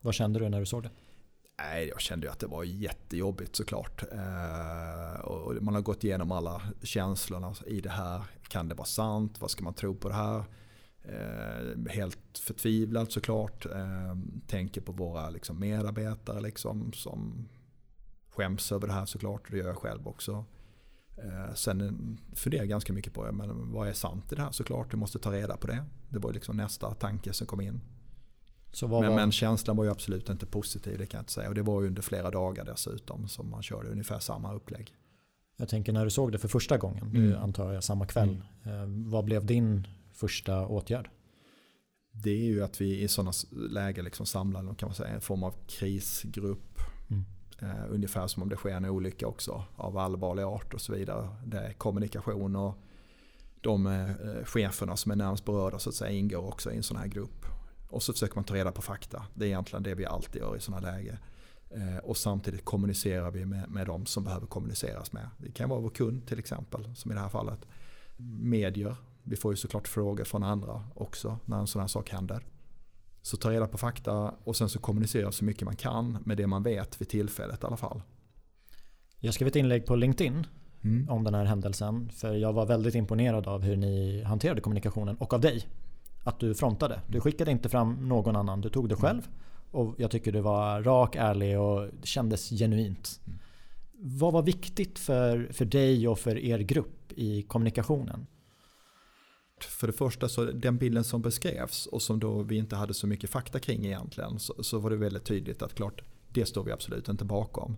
Vad 0.00 0.14
kände 0.14 0.38
du 0.38 0.48
när 0.48 0.60
du 0.60 0.66
såg 0.66 0.82
det? 0.82 0.90
Nej, 1.58 1.88
jag 1.88 2.00
kände 2.00 2.26
ju 2.26 2.32
att 2.32 2.38
det 2.38 2.46
var 2.46 2.64
jättejobbigt 2.64 3.56
såklart. 3.56 4.02
Eh, 4.12 5.20
och 5.20 5.62
man 5.62 5.74
har 5.74 5.82
gått 5.82 6.04
igenom 6.04 6.32
alla 6.32 6.62
känslorna 6.82 7.54
i 7.66 7.80
det 7.80 7.90
här. 7.90 8.22
Kan 8.48 8.68
det 8.68 8.74
vara 8.74 8.86
sant? 8.86 9.40
Vad 9.40 9.50
ska 9.50 9.64
man 9.64 9.74
tro 9.74 9.94
på 9.94 10.08
det 10.08 10.14
här? 10.14 10.44
Eh, 11.02 11.92
helt 11.92 12.38
förtvivlad 12.38 13.12
såklart. 13.12 13.66
Eh, 13.66 14.16
tänker 14.46 14.80
på 14.80 14.92
våra 14.92 15.30
liksom, 15.30 15.60
medarbetare 15.60 16.40
liksom, 16.40 16.92
som 16.92 17.48
skäms 18.28 18.72
över 18.72 18.86
det 18.86 18.92
här 18.92 19.06
såklart. 19.06 19.50
Det 19.50 19.56
gör 19.56 19.68
jag 19.68 19.78
själv 19.78 20.08
också. 20.08 20.44
Eh, 21.16 21.54
sen 21.54 22.18
funderar 22.34 22.62
jag 22.62 22.68
ganska 22.68 22.92
mycket 22.92 23.14
på 23.14 23.32
men 23.32 23.72
vad 23.72 23.88
är 23.88 23.92
sant 23.92 24.32
i 24.32 24.34
det 24.34 24.42
här 24.42 24.52
såklart. 24.52 24.90
Du 24.90 24.96
måste 24.96 25.18
ta 25.18 25.32
reda 25.32 25.56
på 25.56 25.66
det. 25.66 25.84
Det 26.08 26.18
var 26.18 26.32
liksom 26.32 26.56
nästa 26.56 26.94
tanke 26.94 27.32
som 27.32 27.46
kom 27.46 27.60
in 27.60 27.80
men, 28.82 28.90
var... 28.90 29.02
men, 29.02 29.32
känslan 29.32 29.76
var 29.76 29.84
ju 29.84 29.90
absolut 29.90 30.28
inte 30.28 30.46
positiv 30.46 30.98
det 30.98 31.06
kan 31.06 31.18
jag 31.18 31.22
inte 31.22 31.32
säga. 31.32 31.48
Och 31.48 31.54
det 31.54 31.62
var 31.62 31.80
ju 31.82 31.86
under 31.86 32.02
flera 32.02 32.30
dagar 32.30 32.64
dessutom 32.64 33.28
som 33.28 33.50
man 33.50 33.62
körde 33.62 33.88
ungefär 33.88 34.18
samma 34.18 34.54
upplägg. 34.54 34.94
Jag 35.56 35.68
tänker 35.68 35.92
när 35.92 36.04
du 36.04 36.10
såg 36.10 36.32
det 36.32 36.38
för 36.38 36.48
första 36.48 36.78
gången, 36.78 37.06
mm. 37.06 37.22
nu 37.22 37.36
antar 37.36 37.72
jag 37.72 37.84
samma 37.84 38.06
kväll. 38.06 38.42
Mm. 38.64 39.10
vad 39.10 39.24
blev 39.24 39.46
din 39.46 39.86
första 40.12 40.66
åtgärd? 40.66 41.10
Det 42.12 42.30
är 42.30 42.44
ju 42.44 42.64
att 42.64 42.80
vi 42.80 43.02
i 43.02 43.08
sådana 43.08 43.32
lägen 43.50 44.04
liksom 44.04 44.26
samlar 44.26 44.74
kan 44.74 44.88
man 44.88 44.94
säga, 44.94 45.08
en 45.08 45.20
form 45.20 45.42
av 45.42 45.54
krisgrupp. 45.66 46.78
Mm. 47.10 47.24
Eh, 47.58 47.84
ungefär 47.90 48.26
som 48.26 48.42
om 48.42 48.48
det 48.48 48.56
sker 48.56 48.70
en 48.70 48.84
olycka 48.84 49.26
också 49.26 49.64
av 49.76 49.98
allvarlig 49.98 50.42
art 50.42 50.74
och 50.74 50.80
så 50.80 50.92
vidare. 50.92 51.28
Det 51.46 51.58
är 51.58 51.72
kommunikation 51.72 52.56
och 52.56 52.74
de 53.60 53.86
eh, 53.86 54.44
cheferna 54.44 54.96
som 54.96 55.12
är 55.12 55.16
närmast 55.16 55.44
berörda 55.44 55.78
så 55.78 55.88
att 55.88 55.94
säga 55.94 56.10
ingår 56.10 56.46
också 56.46 56.72
i 56.72 56.76
en 56.76 56.82
sån 56.82 56.96
här 56.96 57.06
grupp. 57.06 57.46
Och 57.88 58.02
så 58.02 58.12
försöker 58.12 58.34
man 58.34 58.44
ta 58.44 58.54
reda 58.54 58.72
på 58.72 58.82
fakta. 58.82 59.26
Det 59.34 59.44
är 59.44 59.48
egentligen 59.48 59.82
det 59.82 59.94
vi 59.94 60.06
alltid 60.06 60.42
gör 60.42 60.56
i 60.56 60.60
sådana 60.60 60.90
lägen. 60.90 61.16
Eh, 61.70 61.96
och 61.96 62.16
samtidigt 62.16 62.64
kommunicerar 62.64 63.30
vi 63.30 63.46
med, 63.46 63.70
med 63.70 63.86
de 63.86 64.06
som 64.06 64.24
behöver 64.24 64.46
kommuniceras 64.46 65.12
med. 65.12 65.30
Det 65.38 65.52
kan 65.52 65.68
vara 65.68 65.80
vår 65.80 65.90
kund 65.90 66.26
till 66.26 66.38
exempel, 66.38 66.96
som 66.96 67.10
i 67.10 67.14
det 67.14 67.20
här 67.20 67.28
fallet. 67.28 67.58
Medier, 68.40 68.96
vi 69.22 69.36
får 69.36 69.52
ju 69.52 69.56
såklart 69.56 69.88
frågor 69.88 70.24
från 70.24 70.42
andra 70.42 70.84
också 70.94 71.38
när 71.44 71.58
en 71.58 71.66
sån 71.66 71.80
här 71.80 71.88
sak 71.88 72.10
händer. 72.10 72.44
Så 73.22 73.36
ta 73.36 73.50
reda 73.50 73.66
på 73.66 73.78
fakta 73.78 74.34
och 74.44 74.56
sen 74.56 74.68
så 74.68 74.78
kommunicera 74.78 75.32
så 75.32 75.44
mycket 75.44 75.64
man 75.64 75.76
kan 75.76 76.18
med 76.24 76.36
det 76.36 76.46
man 76.46 76.62
vet 76.62 77.00
vid 77.00 77.08
tillfället 77.08 77.62
i 77.62 77.66
alla 77.66 77.76
fall. 77.76 78.02
Jag 79.18 79.34
skrev 79.34 79.48
ett 79.48 79.56
inlägg 79.56 79.86
på 79.86 79.96
LinkedIn 79.96 80.46
mm. 80.82 81.08
om 81.08 81.24
den 81.24 81.34
här 81.34 81.44
händelsen. 81.44 82.10
För 82.10 82.34
jag 82.34 82.52
var 82.52 82.66
väldigt 82.66 82.94
imponerad 82.94 83.46
av 83.46 83.62
hur 83.62 83.76
ni 83.76 84.22
hanterade 84.22 84.60
kommunikationen 84.60 85.16
och 85.16 85.32
av 85.32 85.40
dig. 85.40 85.68
Att 86.24 86.40
du 86.40 86.54
frontade. 86.54 87.00
Du 87.06 87.20
skickade 87.20 87.50
inte 87.50 87.68
fram 87.68 88.08
någon 88.08 88.36
annan. 88.36 88.60
Du 88.60 88.68
tog 88.68 88.88
det 88.88 88.96
själv. 88.96 89.28
Och 89.70 89.94
jag 89.98 90.10
tycker 90.10 90.32
du 90.32 90.40
var 90.40 90.82
rak, 90.82 91.16
ärlig 91.16 91.60
och 91.60 91.88
det 92.00 92.06
kändes 92.06 92.50
genuint. 92.50 93.20
Mm. 93.26 93.38
Vad 93.98 94.32
var 94.32 94.42
viktigt 94.42 94.98
för, 94.98 95.48
för 95.52 95.64
dig 95.64 96.08
och 96.08 96.18
för 96.18 96.38
er 96.38 96.58
grupp 96.58 97.12
i 97.12 97.42
kommunikationen? 97.42 98.26
För 99.60 99.86
det 99.86 99.92
första 99.92 100.28
så 100.28 100.44
den 100.44 100.78
bilden 100.78 101.04
som 101.04 101.22
beskrevs 101.22 101.86
och 101.86 102.02
som 102.02 102.20
då 102.20 102.42
vi 102.42 102.56
inte 102.56 102.76
hade 102.76 102.94
så 102.94 103.06
mycket 103.06 103.30
fakta 103.30 103.58
kring 103.58 103.84
egentligen 103.86 104.38
så, 104.38 104.62
så 104.62 104.78
var 104.78 104.90
det 104.90 104.96
väldigt 104.96 105.24
tydligt 105.24 105.62
att 105.62 105.74
klart 105.74 106.02
det 106.28 106.46
står 106.46 106.64
vi 106.64 106.72
absolut 106.72 107.08
inte 107.08 107.24
bakom. 107.24 107.76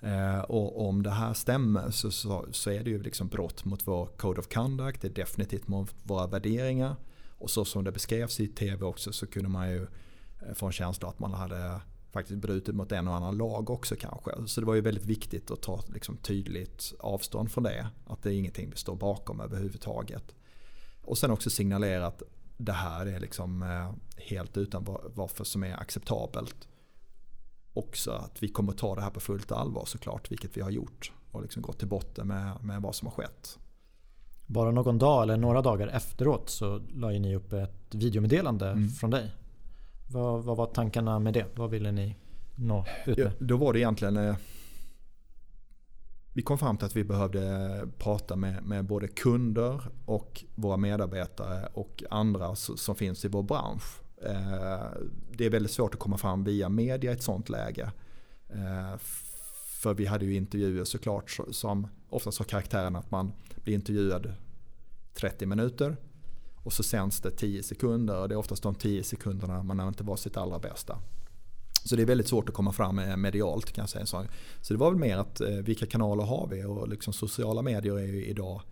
Eh, 0.00 0.40
och 0.40 0.88
om 0.88 1.02
det 1.02 1.10
här 1.10 1.34
stämmer 1.34 1.90
så, 1.90 2.10
så, 2.10 2.46
så, 2.50 2.70
är 2.70 2.84
det 2.84 2.90
ju 2.90 3.02
liksom 3.02 3.28
brott 3.28 3.64
mot 3.64 3.86
vår 3.86 4.06
Code 4.06 4.40
of 4.40 4.48
Conduct, 4.48 5.02
det 5.02 5.08
är 5.08 5.12
definitivt 5.12 5.68
mot 5.68 5.94
våra 6.02 6.26
värderingar. 6.26 6.96
Och 7.38 7.50
så 7.50 7.64
som 7.64 7.84
det 7.84 7.92
beskrevs 7.92 8.40
i 8.40 8.48
tv 8.48 8.86
också 8.86 9.12
så 9.12 9.26
kunde 9.26 9.48
man 9.48 9.70
ju 9.70 9.86
eh, 10.46 10.54
få 10.54 10.66
en 10.66 10.72
känsla 10.72 11.08
att 11.08 11.18
man 11.18 11.34
hade 11.34 11.80
faktiskt 12.10 12.38
brutit 12.38 12.74
mot 12.74 12.92
en 12.92 13.08
och 13.08 13.14
annan 13.14 13.36
lag 13.36 13.70
också 13.70 13.96
kanske. 13.96 14.30
Så 14.46 14.60
det 14.60 14.66
var 14.66 14.74
ju 14.74 14.80
väldigt 14.80 15.04
viktigt 15.04 15.50
att 15.50 15.62
ta 15.62 15.80
liksom, 15.88 16.16
tydligt 16.16 16.94
avstånd 16.98 17.52
från 17.52 17.64
det. 17.64 17.88
Att 18.06 18.22
det 18.22 18.30
är 18.30 18.34
ingenting 18.34 18.70
vi 18.70 18.76
står 18.76 18.96
bakom 18.96 19.40
överhuvudtaget. 19.40 20.34
Och 21.02 21.18
sen 21.18 21.30
också 21.30 21.50
signalera 21.50 22.06
att 22.06 22.22
det 22.56 22.72
här 22.72 23.06
är 23.06 23.20
liksom 23.20 23.62
eh, 23.62 23.92
helt 24.16 24.56
utan 24.56 24.86
varför 25.14 25.44
som 25.44 25.64
är 25.64 25.80
acceptabelt. 25.80 26.68
Också 27.72 28.10
att 28.10 28.42
vi 28.42 28.48
kommer 28.48 28.72
ta 28.72 28.94
det 28.94 29.00
här 29.00 29.10
på 29.10 29.20
fullt 29.20 29.52
allvar 29.52 29.84
såklart, 29.84 30.30
vilket 30.30 30.56
vi 30.56 30.60
har 30.60 30.70
gjort. 30.70 31.12
Och 31.30 31.42
liksom 31.42 31.62
gått 31.62 31.78
till 31.78 31.88
botten 31.88 32.28
med, 32.28 32.64
med 32.64 32.82
vad 32.82 32.94
som 32.94 33.06
har 33.06 33.12
skett. 33.12 33.58
Bara 34.48 34.70
någon 34.70 34.98
dag 34.98 35.22
eller 35.22 35.36
några 35.36 35.62
dagar 35.62 35.88
efteråt 35.88 36.50
så 36.50 36.80
la 36.94 37.08
ni 37.08 37.36
upp 37.36 37.52
ett 37.52 37.94
videomeddelande 37.94 38.68
mm. 38.68 38.88
från 38.88 39.10
dig. 39.10 39.30
Vad, 40.10 40.44
vad, 40.44 40.56
var 40.56 40.66
tankarna 40.66 41.18
med 41.18 41.34
det? 41.34 41.46
Vad 41.54 41.70
ville 41.70 41.92
ni 41.92 42.16
nå 42.54 42.84
ut 43.06 43.18
med? 43.18 43.26
Ja, 43.26 43.30
då 43.38 43.56
var 43.56 43.72
det 43.72 43.78
egentligen 43.78 44.16
eh, 44.16 44.36
vi 46.32 46.42
kom 46.42 46.58
fram 46.58 46.76
till 46.76 46.86
att 46.86 46.96
vi 46.96 47.04
behövde 47.04 47.88
prata 47.98 48.36
med, 48.36 48.62
med 48.64 48.84
både 48.84 49.08
kunder 49.08 49.80
och 50.04 50.44
våra 50.54 50.76
medarbetare 50.76 51.68
och 51.74 52.02
andra 52.10 52.54
som 52.54 52.94
finns 52.94 53.24
i 53.24 53.28
vår 53.28 53.42
bransch. 53.42 54.00
Eh, 54.22 54.86
det 55.30 55.46
är 55.46 55.50
väldigt 55.50 55.72
svårt 55.72 55.94
att 55.94 56.00
komma 56.00 56.18
fram 56.18 56.44
via 56.44 56.68
media 56.68 57.10
i 57.10 57.14
ett 57.14 57.22
sånt 57.22 57.48
läge. 57.48 57.92
Eh, 58.48 58.98
för 59.80 59.94
vi 59.94 60.06
hade 60.06 60.24
ju 60.24 60.34
intervjuer 60.34 60.84
såklart 60.84 61.38
som 61.50 61.88
oftast 62.10 62.38
har 62.38 62.44
karaktären 62.44 62.96
att 62.96 63.10
man 63.10 63.32
blir 63.64 63.74
intervjuad 63.74 64.32
30 65.14 65.46
minuter 65.46 65.96
och 66.56 66.72
så 66.72 66.82
sänds 66.82 67.20
det 67.20 67.30
10 67.30 67.62
sekunder 67.62 68.16
och 68.20 68.28
det 68.28 68.34
är 68.34 68.38
oftast 68.38 68.62
de 68.62 68.74
10 68.74 69.02
sekunderna 69.02 69.62
man 69.62 69.88
inte 69.88 70.04
var 70.04 70.16
sitt 70.16 70.36
allra 70.36 70.58
bästa. 70.58 70.98
Så 71.84 71.96
det 71.96 72.02
är 72.02 72.06
väldigt 72.06 72.28
svårt 72.28 72.48
att 72.48 72.54
komma 72.54 72.72
fram 72.72 72.98
eh, 72.98 73.16
medialt 73.16 73.72
kan 73.72 73.82
jag 73.82 73.88
säga. 73.88 74.06
Så 74.06 74.74
det 74.74 74.76
var 74.76 74.90
väl 74.90 75.00
mer 75.00 75.16
att 75.16 75.40
eh, 75.40 75.48
vilka 75.48 75.86
kanaler 75.86 76.24
har 76.24 76.48
vi 76.50 76.64
och 76.64 76.88
liksom 76.88 77.12
sociala 77.12 77.62
medier 77.62 77.98
är 77.98 78.06
ju 78.06 78.24
idag 78.24 78.62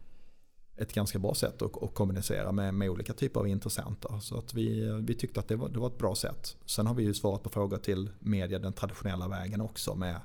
ett 0.77 0.93
ganska 0.93 1.19
bra 1.19 1.35
sätt 1.35 1.63
att, 1.63 1.83
att 1.83 1.95
kommunicera 1.95 2.53
med, 2.53 2.75
med, 2.75 2.91
olika 2.91 3.13
typer 3.13 3.41
av 3.41 3.49
intressenter. 3.49 4.19
Så 4.21 4.39
att 4.39 4.55
vi, 4.55 4.89
eh, 4.89 4.95
vi 4.95 5.15
tyckte 5.15 5.41
att 5.41 5.49
det 5.49 5.57
var, 5.57 5.69
det 5.69 5.79
var 5.79 5.87
ett 5.87 5.99
bra 5.99 6.15
sätt. 6.15 6.57
Sen 6.67 6.87
har 6.87 6.95
vi 6.95 7.03
ju 7.03 7.15
svarat 7.15 7.43
på 7.43 7.51
frågor 7.51 7.79
till 7.79 8.11
media 8.19 8.59
den 8.59 8.73
traditionella 8.73 9.29
vägen 9.29 9.61
också. 9.61 9.95
med 9.95 10.21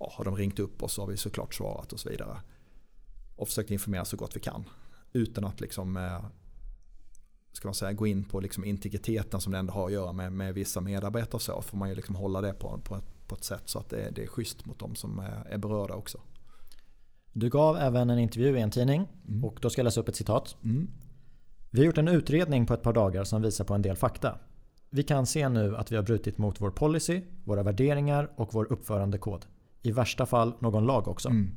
ja, 0.00 0.12
Har 0.16 0.24
de 0.24 0.36
ringt 0.36 0.58
upp 0.58 0.82
oss 0.82 0.92
så 0.92 1.02
har 1.02 1.06
vi 1.06 1.16
såklart 1.16 1.54
svarat 1.54 1.92
och 1.92 2.00
så 2.00 2.08
vidare. 2.08 2.40
Och 3.36 3.48
försökt 3.48 3.70
informera 3.70 4.04
så 4.04 4.16
gott 4.16 4.36
vi 4.36 4.40
kan. 4.40 4.64
Utan 5.12 5.44
att 5.44 5.60
liksom 5.60 5.96
eh, 5.96 6.24
ska 7.52 7.68
man 7.68 7.74
säga, 7.74 7.92
gå 7.92 8.06
in 8.06 8.24
på 8.24 8.40
liksom 8.40 8.64
integriteten 8.64 9.40
som 9.40 9.52
det 9.52 9.58
ändå 9.58 9.72
har 9.72 9.86
att 9.86 9.92
göra 9.92 10.12
med, 10.12 10.32
med 10.32 10.54
vissa 10.54 10.80
medarbetare 10.80 11.40
så 11.40 11.62
får 11.62 11.78
man 11.78 11.88
ju 11.88 11.94
liksom 11.94 12.14
hålla 12.14 12.40
det 12.40 12.52
på, 12.52 12.80
på, 12.84 12.96
ett, 12.96 13.28
på 13.28 13.34
ett 13.34 13.44
sätt 13.44 13.62
så 13.64 13.78
att 13.78 13.88
det, 13.88 14.10
det 14.10 14.22
är 14.22 14.26
schysst 14.26 14.66
mot 14.66 14.78
de 14.78 14.94
som 14.94 15.18
är, 15.18 15.46
är 15.48 15.58
berörda 15.58 15.94
också. 15.94 16.20
Du 17.32 17.50
gav 17.50 17.76
även 17.76 18.10
en 18.10 18.18
intervju 18.18 18.58
i 18.58 18.60
en 18.60 18.70
tidning 18.70 19.08
mm. 19.28 19.44
och 19.44 19.58
då 19.60 19.70
ska 19.70 19.80
jag 19.80 19.84
läsa 19.84 20.00
upp 20.00 20.08
ett 20.08 20.16
citat. 20.16 20.56
Mm. 20.64 20.90
Vi 21.70 21.78
har 21.78 21.86
gjort 21.86 21.98
en 21.98 22.08
utredning 22.08 22.66
på 22.66 22.74
ett 22.74 22.82
par 22.82 22.92
dagar 22.92 23.24
som 23.24 23.42
visar 23.42 23.64
på 23.64 23.74
en 23.74 23.82
del 23.82 23.96
fakta. 23.96 24.38
Vi 24.90 25.02
kan 25.02 25.26
se 25.26 25.48
nu 25.48 25.76
att 25.76 25.92
vi 25.92 25.96
har 25.96 26.02
brutit 26.02 26.38
mot 26.38 26.60
vår 26.60 26.70
policy, 26.70 27.22
våra 27.44 27.62
värderingar 27.62 28.30
och 28.36 28.54
vår 28.54 28.72
uppförandekod. 28.72 29.46
I 29.82 29.92
värsta 29.92 30.26
fall 30.26 30.54
någon 30.58 30.86
lag 30.86 31.08
också. 31.08 31.28
Mm. 31.28 31.56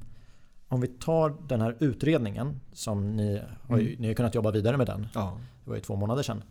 Om 0.67 0.81
vi 0.81 0.87
tar 0.87 1.35
den 1.47 1.61
här 1.61 1.77
utredningen 1.79 2.59
som 2.73 3.15
ni 3.15 3.41
har, 3.61 3.79
mm. 3.79 3.95
ni 3.99 4.07
har 4.07 4.13
kunnat 4.13 4.35
jobba 4.35 4.51
vidare 4.51 4.77
med 4.77 4.87
den. 4.87 5.07
Ja. 5.13 5.39
Det 5.63 5.69
var 5.69 5.75
ju 5.75 5.81
två 5.81 5.95
månader 5.95 6.23
sedan. 6.23 6.43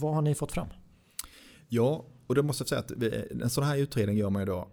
Vad 0.00 0.14
har 0.14 0.22
ni 0.22 0.34
fått 0.34 0.52
fram? 0.52 0.68
Ja, 1.68 2.04
och 2.26 2.34
det 2.34 2.42
måste 2.42 2.62
jag 2.62 2.68
säga 2.68 2.80
att 2.80 2.90
vi, 2.90 3.26
en 3.42 3.50
sån 3.50 3.64
här 3.64 3.76
utredning 3.76 4.16
gör 4.16 4.30
man 4.30 4.42
ju 4.42 4.46
då 4.46 4.68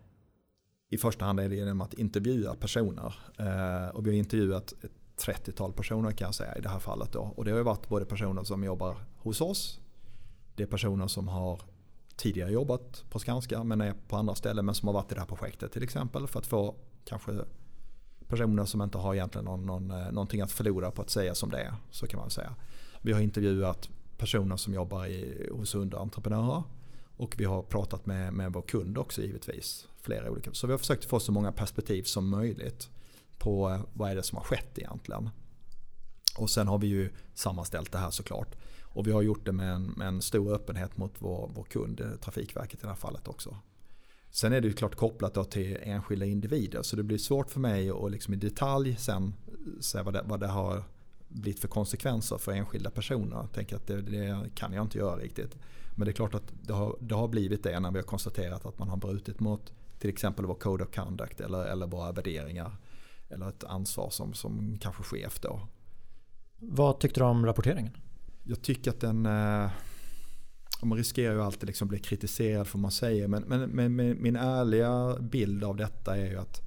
i 0.90 0.98
första 0.98 1.26
hand 1.26 1.40
är 1.40 1.50
det 1.50 1.56
genom 1.56 1.82
att 1.82 1.94
intervjua 1.94 2.56
personer. 2.56 3.16
Eh, 3.38 3.96
och 3.96 4.08
vi 4.08 4.10
har 4.10 4.18
intervjuat 4.18 4.74
ett 4.84 4.92
30-tal 5.18 5.74
personer 5.74 6.12
kan 6.12 6.26
jag 6.26 6.36
säga 6.36 6.58
i 6.58 6.62
det 6.62 6.70
här 6.70 6.80
fallet. 6.80 7.12
Då. 7.12 7.20
Och 7.20 7.46
det 7.46 7.52
har 7.52 7.58
ju 7.58 7.64
varit 7.64 7.90
både 7.90 8.06
personer 8.06 8.44
som 8.44 8.64
jobbar 8.64 8.98
hos 9.18 9.42
oss. 9.42 9.80
Det 10.56 10.64
är 10.64 10.68
personer 10.68 11.08
som 11.08 11.28
har 11.28 11.62
tidigare 12.18 12.52
jobbat 12.52 13.04
på 13.10 13.20
Skanska 13.20 13.64
men 13.64 13.82
är 13.82 13.94
på 14.08 14.16
andra 14.16 14.36
ställen 14.36 14.66
men 14.66 14.76
som 14.76 14.88
har 14.88 14.94
varit 14.94 15.12
i 15.12 15.16
det 15.16 15.22
här 15.22 15.28
projektet 15.28 15.72
till 15.72 15.84
exempel. 15.84 16.28
För 16.28 16.40
att 16.40 16.48
få 16.48 16.76
kanske 17.06 17.32
personer 18.28 18.66
som 18.66 18.82
inte 18.82 18.98
har 18.98 19.14
egentligen 19.16 19.46
någon, 19.46 19.66
någon, 19.66 19.92
eh, 19.92 20.12
någonting 20.12 20.42
att 20.42 20.52
förlora 20.52 20.92
på 20.92 21.02
att 21.02 21.10
säga 21.10 21.36
som 21.36 21.50
det 21.50 21.60
är. 21.60 21.74
Så 21.92 22.08
kan 22.08 22.20
man 22.20 22.30
säga. 22.30 22.56
Vi 23.02 23.14
har 23.14 23.20
intervjuat 23.20 23.90
personer 24.18 24.58
som 24.58 24.74
jobbar 24.74 25.06
i, 25.06 25.50
hos 25.52 25.76
underentreprenörer. 25.76 26.64
Och 27.18 27.36
vi 27.38 27.46
har 27.46 27.62
pratat 27.62 28.06
med, 28.06 28.34
med 28.34 28.54
vår 28.54 28.62
kund 28.62 28.98
också 28.98 29.22
givetvis. 29.22 29.88
Flera 30.02 30.32
olika. 30.32 30.54
Så 30.54 30.68
vi 30.68 30.74
har 30.74 30.78
försökt 30.78 31.06
få 31.06 31.20
så 31.20 31.32
många 31.32 31.52
perspektiv 31.52 32.04
som 32.04 32.30
möjligt 32.30 32.90
på 33.38 33.70
eh, 33.70 33.82
vad 33.94 34.12
är 34.12 34.16
det 34.16 34.24
som 34.24 34.38
har 34.38 34.46
skett 34.46 34.78
egentligen. 34.78 35.30
Och 36.38 36.50
sen 36.50 36.68
har 36.68 36.78
vi 36.78 36.88
ju 36.88 37.10
sammanställt 37.34 37.92
det 37.92 37.98
här 37.98 38.12
såklart. 38.12 38.56
Och 38.98 39.08
vi 39.08 39.12
har 39.12 39.22
gjort 39.22 39.46
det 39.46 39.52
med 39.52 39.74
en, 39.74 39.84
med 39.84 40.08
en 40.08 40.22
stor 40.22 40.54
öppenhet 40.54 40.98
mot 40.98 41.14
vår, 41.20 41.52
vår 41.54 41.64
kund, 41.64 42.02
eh, 42.02 42.12
Trafikverket 42.12 42.80
i 42.80 42.82
det 42.82 42.88
här 42.88 42.96
fallet 42.96 43.28
också. 43.28 43.58
Sen 44.30 44.54
är 44.54 44.62
det 44.62 44.68
ju 44.68 44.74
klart 44.74 44.96
kopplat 44.96 45.52
till 45.52 45.78
enskilda 45.82 46.26
individer 46.26 46.82
så 46.82 46.96
det 46.96 47.04
blir 47.04 47.18
svårt 47.18 47.52
för 47.52 47.60
mig 47.60 47.90
att 47.90 48.12
liksom 48.12 48.34
i 48.34 48.38
detalj 48.38 48.96
sen 48.96 49.34
säga 49.80 50.04
vad 50.04 50.14
det, 50.14 50.22
vad 50.26 50.40
det 50.40 50.48
har 50.48 50.84
blivit 51.28 51.60
för 51.60 51.68
konsekvenser 51.68 52.38
för 52.38 52.52
enskilda 52.52 52.90
personer. 52.90 53.36
Jag 53.36 53.52
tänker 53.52 53.76
att 53.76 53.88
det, 53.88 54.02
det, 54.02 54.50
kan 54.56 54.74
jag 54.74 54.86
inte 54.86 54.98
göra 54.98 55.16
riktigt. 55.16 55.58
Men 55.96 56.06
det 56.06 56.12
är 56.12 56.16
klart 56.16 56.34
att 56.34 56.54
det 56.62 56.74
har, 56.74 56.98
det 57.00 57.16
har 57.16 57.28
blivit 57.28 57.64
det 57.64 57.80
när 57.80 57.92
vi 57.92 57.98
har 57.98 58.04
konstaterat 58.04 58.66
att 58.66 58.80
man 58.80 58.90
har 58.90 58.98
brutit 58.98 59.40
mot 59.40 59.74
till 60.00 60.10
exempel 60.10 60.46
vår 60.46 60.56
Code 60.56 60.84
of 60.84 60.96
Conduct 60.96 61.42
eller, 61.42 61.66
eller 61.66 61.88
våra 61.88 62.12
värderingar. 62.12 62.72
Eller 63.30 63.50
ett 63.50 63.64
ansvar 63.64 64.10
som, 64.10 64.34
som 64.34 64.78
kanske 64.82 65.04
chef 65.04 65.40
då. 65.40 65.62
Vad 66.60 67.00
tyckte 67.00 67.20
du 67.20 67.24
om 67.24 67.46
rapporteringen? 67.46 67.94
Jag 68.48 68.62
tycker 68.62 68.92
att 68.92 69.00
den... 69.00 69.26
Eh, 69.26 69.70
man 70.84 70.98
riskerar 70.98 71.34
ju 71.34 71.42
alltid 71.42 71.68
liksom 71.68 71.88
bli 71.88 72.00
kritiserad 72.00 72.68
för 72.68 72.78
vad 72.78 72.82
man 72.82 72.92
säger. 72.92 73.28
Men, 73.28 73.44
men, 73.44 73.96
men, 73.96 74.22
min 74.22 74.36
ärliga 74.36 75.20
bild 75.20 75.64
av 75.64 75.76
detta 75.76 76.18
är 76.18 76.30
ju 76.30 76.38
att 76.38 76.62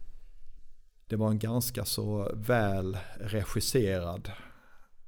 det 1.07 1.17
var 1.17 1.31
en 1.31 1.39
ganska 1.39 1.85
så 1.85 2.33
väl 2.35 2.99
regisserad 3.21 4.31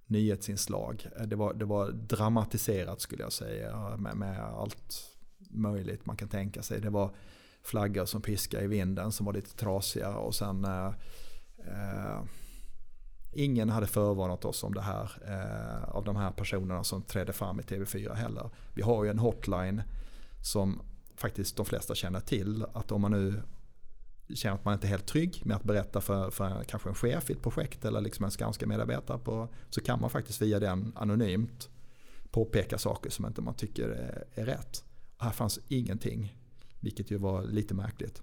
nyhetsinslag. 0.07 1.07
Det 1.27 1.37
var, 1.37 1.55
det 1.55 1.65
var 1.65 1.91
dramatiserat 1.93 3.01
skulle 3.01 3.23
jag 3.23 3.33
säga 3.33 3.97
med, 3.97 4.17
med 4.17 4.41
allt 4.41 5.09
möjligt 5.51 6.07
man 6.07 6.17
kan 6.17 6.29
tänka 6.29 6.63
sig. 6.63 6.81
Det 6.81 6.91
var 6.91 7.11
flaggor 7.63 8.05
som 8.05 8.23
piskade 8.23 8.65
i 8.65 8.67
vinden 8.67 9.13
som 9.13 9.27
var 9.27 9.33
lite 9.33 9.57
trasiga 9.57 10.17
och 10.17 10.35
sen 10.35 10.65
eh, 10.65 10.95
eh, 11.59 12.23
Ingen 13.33 13.71
hade 13.71 13.87
förvarnat 13.87 14.45
oss 14.45 14.65
om 14.65 14.75
det 14.75 14.81
här 14.81 15.11
eh, 15.27 15.95
av 15.95 16.05
de 16.05 16.17
här 16.17 16.31
personerna 16.31 16.85
som 16.85 17.03
trädde 17.03 17.33
fram 17.33 17.61
i 17.61 17.63
TV4 17.63 18.15
heller. 18.15 18.51
Vi 18.75 18.83
har 18.83 19.05
ju 19.05 19.11
en 19.11 19.19
hotline 19.19 19.83
som 20.43 20.83
faktiskt 21.17 21.57
de 21.57 21.67
flesta 21.67 21.95
känner 21.95 22.21
till. 22.21 22.65
Att 22.73 22.93
om 22.93 23.01
man 23.01 23.11
nu 23.11 23.43
känner 24.35 24.55
att 24.55 24.65
man 24.65 24.75
inte 24.75 24.87
är 24.87 24.89
helt 24.89 25.07
trygg 25.07 25.43
med 25.45 25.57
att 25.57 25.65
berätta 25.65 26.01
för, 26.01 26.31
för 26.31 26.65
kanske 26.65 26.89
en 26.89 26.95
chef 26.95 27.31
i 27.31 27.33
ett 27.33 27.43
projekt 27.43 27.85
eller 27.85 28.01
liksom 28.01 28.25
en 28.25 28.31
Skanska 28.31 28.67
medarbetare 28.67 29.19
på, 29.19 29.49
så 29.71 29.81
kan 29.81 30.01
man 30.01 30.11
faktiskt 30.11 30.43
via 30.43 30.61
den 30.61 30.93
anonymt 30.97 31.69
påpeka 32.31 32.79
saker 32.79 33.11
som 33.11 33.27
inte 33.27 33.41
man 33.41 33.55
tycker 33.55 33.89
är, 33.89 34.25
är 34.35 34.47
rätt. 34.47 34.85
Och 35.17 35.25
här 35.25 35.33
fanns 35.33 35.59
ingenting 35.69 36.37
Vilket 36.81 37.11
ju 37.11 37.17
var 37.17 37.43
lite 37.43 37.75
märkligt. 37.75 38.23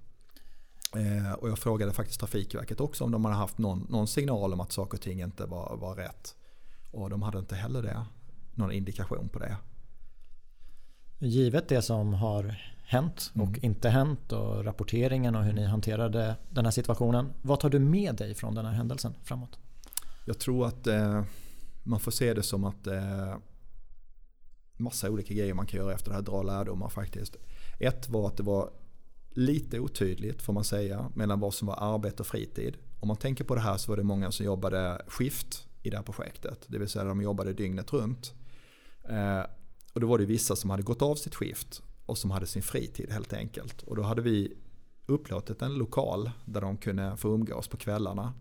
Eh, 0.96 1.34
och 1.34 1.50
jag 1.50 1.60
frågade 1.60 1.94
faktiskt 1.94 2.20
Trafikverket 2.20 2.80
också 2.80 3.04
om 3.04 3.12
de 3.12 3.26
hade 3.26 3.38
haft 3.38 3.58
någon, 3.58 3.88
någon 3.90 4.08
signal 4.08 4.54
om 4.54 4.60
att 4.60 4.72
saker 4.72 4.98
och 4.98 5.02
ting 5.02 5.22
inte 5.22 5.46
var, 5.46 5.78
var 5.78 5.96
rätt. 5.96 6.36
Och 6.92 7.10
de 7.10 7.22
hade 7.22 7.40
inte 7.40 7.56
heller 7.56 7.82
det. 7.82 8.06
Någon 8.54 8.72
indikation 8.72 9.30
på 9.30 9.40
det. 9.40 9.58
Givet 11.20 11.68
det 11.68 11.82
som 11.82 12.14
har 12.14 12.56
hänt 12.84 13.32
och 13.34 13.48
mm. 13.48 13.60
inte 13.62 13.90
hänt 13.90 14.32
och 14.32 14.66
rapporteringen 14.66 15.36
och 15.36 15.44
hur 15.44 15.54
ni 15.54 15.66
hanterade 15.66 16.36
den 16.50 16.66
här 16.66 16.72
situationen. 16.72 17.34
Vad 17.42 17.60
tar 17.60 17.70
du 17.70 17.80
med 17.80 18.16
dig 18.16 18.36
från 18.36 18.56
den 18.56 18.66
här 18.66 18.74
händelsen 18.74 19.14
framåt? 19.24 19.60
Jag 20.26 20.40
tror 20.40 20.68
att 20.68 20.88
eh, 20.88 21.24
man 21.84 22.00
får 22.00 22.12
se 22.12 22.34
det 22.34 22.44
som 22.44 22.64
att 22.64 22.88
eh, 22.88 23.36
massa 24.78 25.10
olika 25.10 25.34
grejer 25.34 25.54
man 25.54 25.66
kan 25.66 25.80
göra 25.80 25.94
efter 25.94 26.10
det 26.10 26.16
här, 26.16 26.22
dra 26.22 26.44
lärdomar 26.44 26.90
faktiskt. 26.90 27.36
Ett 27.80 28.10
var 28.10 28.28
att 28.28 28.38
det 28.38 28.44
var 28.44 28.70
lite 29.30 29.80
otydligt 29.80 30.42
får 30.42 30.54
man 30.54 30.64
säga 30.64 31.12
mellan 31.16 31.40
vad 31.40 31.54
som 31.54 31.68
var 31.68 31.96
arbete 31.96 32.24
och 32.24 32.28
fritid. 32.28 32.78
Om 33.00 33.08
man 33.08 33.18
tänker 33.18 33.44
på 33.44 33.56
det 33.56 33.62
här 33.62 33.78
så 33.78 33.92
var 33.92 33.98
det 33.98 34.04
många 34.04 34.32
som 34.32 34.46
jobbade 34.46 35.02
skift 35.08 35.68
i 35.84 35.90
det 35.90 35.98
här 35.98 36.04
projektet. 36.04 36.66
Det 36.68 36.80
vill 36.80 36.90
säga 36.90 37.06
de 37.06 37.22
jobbade 37.22 37.54
dygnet 37.54 37.94
runt. 37.94 38.34
Eh, 39.10 39.44
och 39.94 40.02
då 40.02 40.08
var 40.08 40.18
det 40.18 40.26
vissa 40.26 40.56
som 40.56 40.70
hade 40.70 40.84
gått 40.84 41.02
av 41.02 41.16
sitt 41.16 41.36
skift 41.36 41.82
och 42.06 42.18
som 42.18 42.32
hade 42.32 42.48
sin 42.48 42.62
fritid 42.62 43.12
helt 43.12 43.34
enkelt. 43.34 43.82
Och 43.82 43.96
då 43.96 44.02
hade 44.02 44.22
vi 44.22 44.58
upplåtit 45.06 45.62
en 45.62 45.74
lokal 45.74 46.32
där 46.46 46.62
de 46.62 46.78
kunde 46.78 47.18
få 47.18 47.34
umgås 47.34 47.68
på 47.68 47.78
kvällarna. 47.78 48.34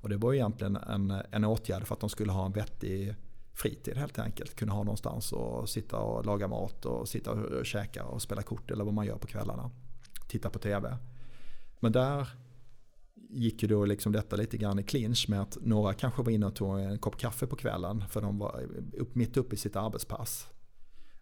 Och 0.00 0.08
det 0.08 0.16
var 0.16 0.34
egentligen 0.34 0.76
en, 0.76 1.10
en 1.30 1.44
åtgärd 1.44 1.86
för 1.86 1.94
att 1.94 2.00
de 2.00 2.10
skulle 2.10 2.32
ha 2.32 2.46
en 2.46 2.52
vettig 2.52 3.14
fritid 3.54 3.96
helt 3.96 4.18
enkelt. 4.18 4.54
Kunna 4.54 4.72
ha 4.72 4.82
någonstans 4.82 5.32
och 5.32 5.68
sitta 5.68 5.98
och 5.98 6.26
laga 6.26 6.48
mat 6.48 6.86
och 6.86 7.08
sitta 7.08 7.30
och 7.30 7.66
käka 7.66 8.04
och 8.04 8.22
spela 8.22 8.42
kort 8.42 8.70
eller 8.70 8.84
vad 8.84 8.94
man 8.94 9.06
gör 9.06 9.16
på 9.16 9.26
kvällarna. 9.26 9.70
Titta 10.30 10.50
på 10.50 10.58
tv. 10.58 10.96
Men 11.80 11.92
där 11.92 12.28
gick 13.30 13.62
ju 13.62 13.68
då 13.68 13.84
liksom 13.84 14.12
detta 14.12 14.36
lite 14.36 14.56
grann 14.56 14.78
i 14.78 14.82
clinch 14.82 15.26
med 15.28 15.40
att 15.40 15.58
några 15.60 15.94
kanske 15.94 16.22
var 16.22 16.30
inne 16.30 16.46
och 16.46 16.54
tog 16.54 16.80
en 16.80 16.98
kopp 16.98 17.16
kaffe 17.16 17.46
på 17.46 17.56
kvällen 17.56 18.04
för 18.08 18.20
de 18.20 18.38
var 18.38 18.66
upp, 18.92 19.14
mitt 19.14 19.36
uppe 19.36 19.54
i 19.54 19.58
sitt 19.58 19.76
arbetspass. 19.76 20.46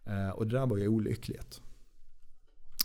Eh, 0.05 0.29
och 0.29 0.47
det 0.47 0.57
där 0.59 0.65
var 0.65 0.77
ju 0.77 0.87
olyckligt. 0.87 1.61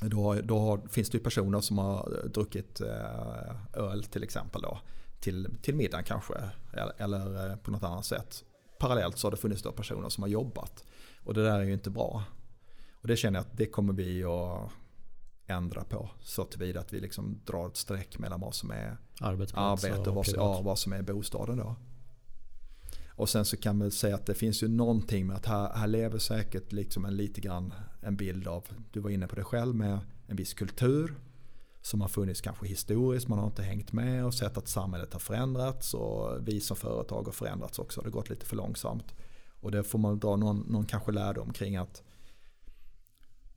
Då, 0.01 0.35
då 0.35 0.87
finns 0.91 1.11
det 1.11 1.19
ju 1.19 1.25
personer 1.25 1.61
som 1.61 1.79
har 1.79 2.29
druckit 2.35 2.81
eh, 2.81 3.83
öl 3.83 4.05
till 4.05 4.23
exempel 4.23 4.63
då. 4.63 4.79
Till, 5.21 5.49
till 5.63 5.75
middagen 5.75 6.05
kanske. 6.05 6.35
Eller 6.99 7.51
eh, 7.51 7.57
på 7.57 7.71
något 7.71 7.83
annat 7.83 8.05
sätt. 8.05 8.45
Parallellt 8.79 9.19
så 9.19 9.27
har 9.27 9.31
det 9.31 9.37
funnits 9.37 9.63
då 9.63 9.73
personer 9.73 10.09
som 10.09 10.23
har 10.23 10.29
jobbat. 10.29 10.85
Och 11.25 11.35
det 11.35 11.45
där 11.45 11.59
är 11.59 11.65
ju 11.65 11.73
inte 11.73 11.91
bra. 11.91 12.25
Och 12.93 13.09
det 13.09 13.17
känner 13.17 13.39
jag 13.39 13.47
att 13.47 13.57
det 13.57 13.67
kommer 13.67 13.93
vi 13.93 14.25
att 14.25 14.73
ändra 15.47 15.85
på. 15.85 16.11
Så 16.21 16.45
tillvida 16.45 16.81
att 16.81 16.93
vi 16.93 17.01
liksom 17.01 17.41
drar 17.45 17.67
ett 17.67 17.77
streck 17.77 18.19
mellan 18.19 18.41
vad 18.41 18.55
som 18.55 18.71
är 18.71 18.97
arbete 19.21 20.11
och, 20.11 20.17
vad, 20.17 20.29
ja, 20.29 20.61
vad 20.61 20.79
som 20.79 20.93
är 20.93 21.03
bostaden 21.03 21.57
då. 21.57 21.77
Och 23.17 23.29
sen 23.29 23.45
så 23.45 23.57
kan 23.57 23.79
man 23.79 23.91
säga 23.91 24.15
att 24.15 24.27
det 24.27 24.35
finns 24.35 24.63
ju 24.63 24.69
någonting 24.69 25.27
med 25.27 25.37
att 25.37 25.47
här, 25.47 25.75
här 25.75 25.87
lever 25.87 26.19
säkert 26.19 26.73
liksom 26.73 27.05
en 27.05 27.17
lite 27.17 27.41
grann 27.41 27.75
en 28.03 28.17
bild 28.17 28.49
av, 28.49 28.65
du 28.93 29.01
var 29.01 29.11
inne 29.11 29.27
på 29.27 29.37
det 29.37 29.45
själv 29.45 29.75
med 29.75 29.99
en 30.27 30.37
viss 30.37 30.55
kultur 30.55 31.15
som 31.83 32.01
har 32.01 32.09
funnits 32.09 32.41
kanske 32.41 32.67
historiskt, 32.67 33.29
man 33.29 33.39
har 33.39 33.47
inte 33.47 33.63
hängt 33.63 33.93
med 33.93 34.25
och 34.25 34.35
sett 34.35 34.57
att 34.59 34.69
samhället 34.69 35.13
har 35.13 35.21
förändrats 35.21 35.95
och 35.95 36.49
vi 36.49 36.61
som 36.61 36.77
företag 36.77 37.25
har 37.25 37.33
förändrats 37.33 37.79
också, 37.79 38.01
det 38.01 38.07
har 38.07 38.13
gått 38.13 38.31
lite 38.31 38.47
för 38.47 38.57
långsamt. 38.57 39.15
Och 39.61 39.71
det 39.71 39.83
får 39.83 39.99
man 39.99 40.19
dra 40.19 40.37
någon, 40.37 40.59
någon 40.59 40.87
kanske 40.87 41.13
lärdom 41.13 41.53
kring 41.53 41.77
att 41.77 42.03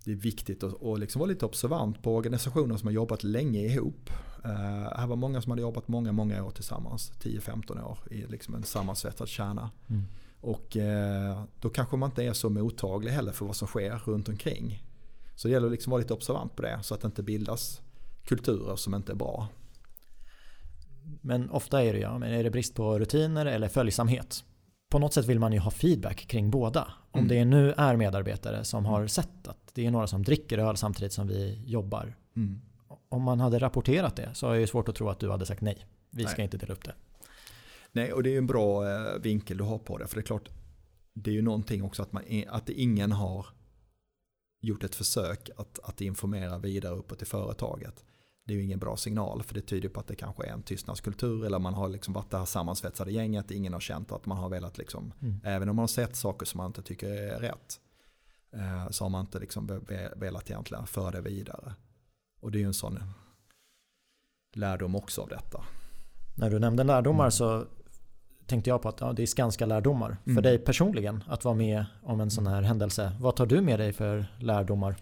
det 0.07 0.13
är 0.13 0.15
viktigt 0.15 0.63
att, 0.63 0.83
att 0.83 0.99
liksom 0.99 1.19
vara 1.19 1.29
lite 1.29 1.45
observant 1.45 2.03
på 2.03 2.15
organisationer 2.15 2.77
som 2.77 2.87
har 2.87 2.93
jobbat 2.93 3.23
länge 3.23 3.59
ihop. 3.59 4.09
Uh, 4.45 4.51
här 4.97 5.07
var 5.07 5.15
många 5.15 5.41
som 5.41 5.49
hade 5.49 5.61
jobbat 5.61 5.87
många, 5.87 6.11
många 6.11 6.43
år 6.43 6.51
tillsammans. 6.51 7.11
10-15 7.21 7.83
år 7.83 7.97
i 8.11 8.25
liksom 8.25 8.55
en 8.55 8.63
sammansvetsad 8.63 9.27
kärna. 9.27 9.71
Mm. 9.89 10.03
Och 10.41 10.75
uh, 10.75 11.43
då 11.61 11.69
kanske 11.69 11.97
man 11.97 12.09
inte 12.09 12.23
är 12.23 12.33
så 12.33 12.49
mottaglig 12.49 13.11
heller 13.11 13.31
för 13.31 13.45
vad 13.45 13.55
som 13.55 13.67
sker 13.67 14.01
runt 14.05 14.29
omkring. 14.29 14.83
Så 15.35 15.47
det 15.47 15.51
gäller 15.51 15.67
att 15.67 15.71
liksom 15.71 15.91
vara 15.91 16.01
lite 16.01 16.13
observant 16.13 16.55
på 16.55 16.61
det 16.61 16.79
så 16.81 16.93
att 16.93 17.01
det 17.01 17.05
inte 17.05 17.23
bildas 17.23 17.81
kulturer 18.25 18.75
som 18.75 18.95
inte 18.95 19.11
är 19.11 19.15
bra. 19.15 19.47
Men 21.21 21.49
ofta 21.49 21.83
är 21.83 21.93
det 21.93 21.99
ja, 21.99 22.17
men 22.17 22.33
är 22.33 22.43
det 22.43 22.51
brist 22.51 22.75
på 22.75 22.99
rutiner 22.99 23.45
eller 23.45 23.67
följsamhet? 23.67 24.43
På 24.89 24.99
något 24.99 25.13
sätt 25.13 25.25
vill 25.25 25.39
man 25.39 25.53
ju 25.53 25.59
ha 25.59 25.71
feedback 25.71 26.27
kring 26.27 26.51
båda. 26.51 26.93
Om 27.11 27.19
mm. 27.19 27.27
det 27.27 27.45
nu 27.45 27.73
är 27.77 27.95
medarbetare 27.95 28.63
som 28.63 28.85
har 28.85 29.07
sett 29.07 29.47
att 29.47 29.71
det 29.73 29.85
är 29.85 29.91
några 29.91 30.07
som 30.07 30.23
dricker 30.23 30.57
öl 30.57 30.77
samtidigt 30.77 31.13
som 31.13 31.27
vi 31.27 31.63
jobbar. 31.65 32.15
Mm 32.35 32.61
om 33.09 33.23
man 33.23 33.39
hade 33.39 33.59
rapporterat 33.59 34.15
det 34.15 34.29
så 34.33 34.47
har 34.47 34.55
jag 34.55 34.69
svårt 34.69 34.89
att 34.89 34.95
tro 34.95 35.09
att 35.09 35.19
du 35.19 35.31
hade 35.31 35.45
sagt 35.45 35.61
nej. 35.61 35.85
Vi 36.09 36.23
nej. 36.23 36.31
ska 36.31 36.41
inte 36.41 36.57
dela 36.57 36.73
upp 36.73 36.83
det. 36.83 36.95
Nej, 37.91 38.13
och 38.13 38.23
det 38.23 38.33
är 38.33 38.37
en 38.37 38.47
bra 38.47 38.89
eh, 38.89 39.21
vinkel 39.21 39.57
du 39.57 39.63
har 39.63 39.77
på 39.77 39.97
det. 39.97 40.07
För 40.07 40.15
det 40.15 40.21
är 40.21 40.25
klart, 40.25 40.49
det 41.13 41.31
är 41.31 41.33
ju 41.33 41.41
någonting 41.41 41.83
också 41.83 42.01
att, 42.01 42.11
man, 42.11 42.23
att 42.47 42.69
ingen 42.69 43.11
har 43.11 43.45
gjort 44.61 44.83
ett 44.83 44.95
försök 44.95 45.49
att, 45.57 45.79
att 45.83 46.01
informera 46.01 46.57
vidare 46.57 46.95
uppåt 46.95 47.21
i 47.21 47.25
företaget. 47.25 48.05
Det 48.47 48.53
är 48.53 48.57
ju 48.57 48.63
ingen 48.63 48.79
bra 48.79 48.97
signal 48.97 49.43
för 49.43 49.53
det 49.53 49.61
tyder 49.61 49.89
på 49.89 49.99
att 49.99 50.07
det 50.07 50.15
kanske 50.15 50.45
är 50.45 50.51
en 50.51 50.63
tystnadskultur 50.63 51.45
eller 51.45 51.59
man 51.59 51.73
har 51.73 51.89
liksom 51.89 52.13
varit 52.13 52.31
det 52.31 52.37
här 52.37 52.45
sammansvetsade 52.45 53.11
gänget. 53.11 53.51
Ingen 53.51 53.73
har 53.73 53.79
känt 53.79 54.11
att 54.11 54.25
man 54.25 54.37
har 54.37 54.49
velat, 54.49 54.77
liksom, 54.77 55.13
mm. 55.21 55.39
även 55.43 55.69
om 55.69 55.75
man 55.75 55.83
har 55.83 55.87
sett 55.87 56.15
saker 56.15 56.45
som 56.45 56.57
man 56.57 56.67
inte 56.67 56.81
tycker 56.81 57.09
är 57.09 57.39
rätt, 57.39 57.79
eh, 58.51 58.89
så 58.89 59.05
har 59.05 59.09
man 59.09 59.21
inte 59.21 59.39
liksom 59.39 59.81
velat 60.15 60.49
egentligen 60.49 60.87
föra 60.87 61.11
det 61.11 61.21
vidare. 61.21 61.73
Och 62.39 62.51
det 62.51 62.57
är 62.57 62.59
ju 62.59 62.65
en 62.65 62.73
sån 62.73 62.99
lärdom 64.55 64.95
också 64.95 65.21
av 65.21 65.29
detta. 65.29 65.63
När 66.35 66.49
du 66.49 66.59
nämnde 66.59 66.83
lärdomar 66.83 67.23
mm. 67.23 67.31
så 67.31 67.65
tänkte 68.45 68.69
jag 68.69 68.81
på 68.81 68.89
att 68.89 69.01
ja, 69.01 69.13
det 69.13 69.21
är 69.21 69.27
Skanska 69.27 69.65
lärdomar. 69.65 70.17
Mm. 70.25 70.35
För 70.35 70.41
dig 70.41 70.59
personligen 70.59 71.23
att 71.27 71.45
vara 71.45 71.55
med 71.55 71.85
om 72.03 72.21
en 72.21 72.31
sån 72.31 72.47
här 72.47 72.61
händelse. 72.61 73.11
Vad 73.19 73.35
tar 73.35 73.45
du 73.45 73.61
med 73.61 73.79
dig 73.79 73.93
för 73.93 74.25
lärdomar? 74.39 74.95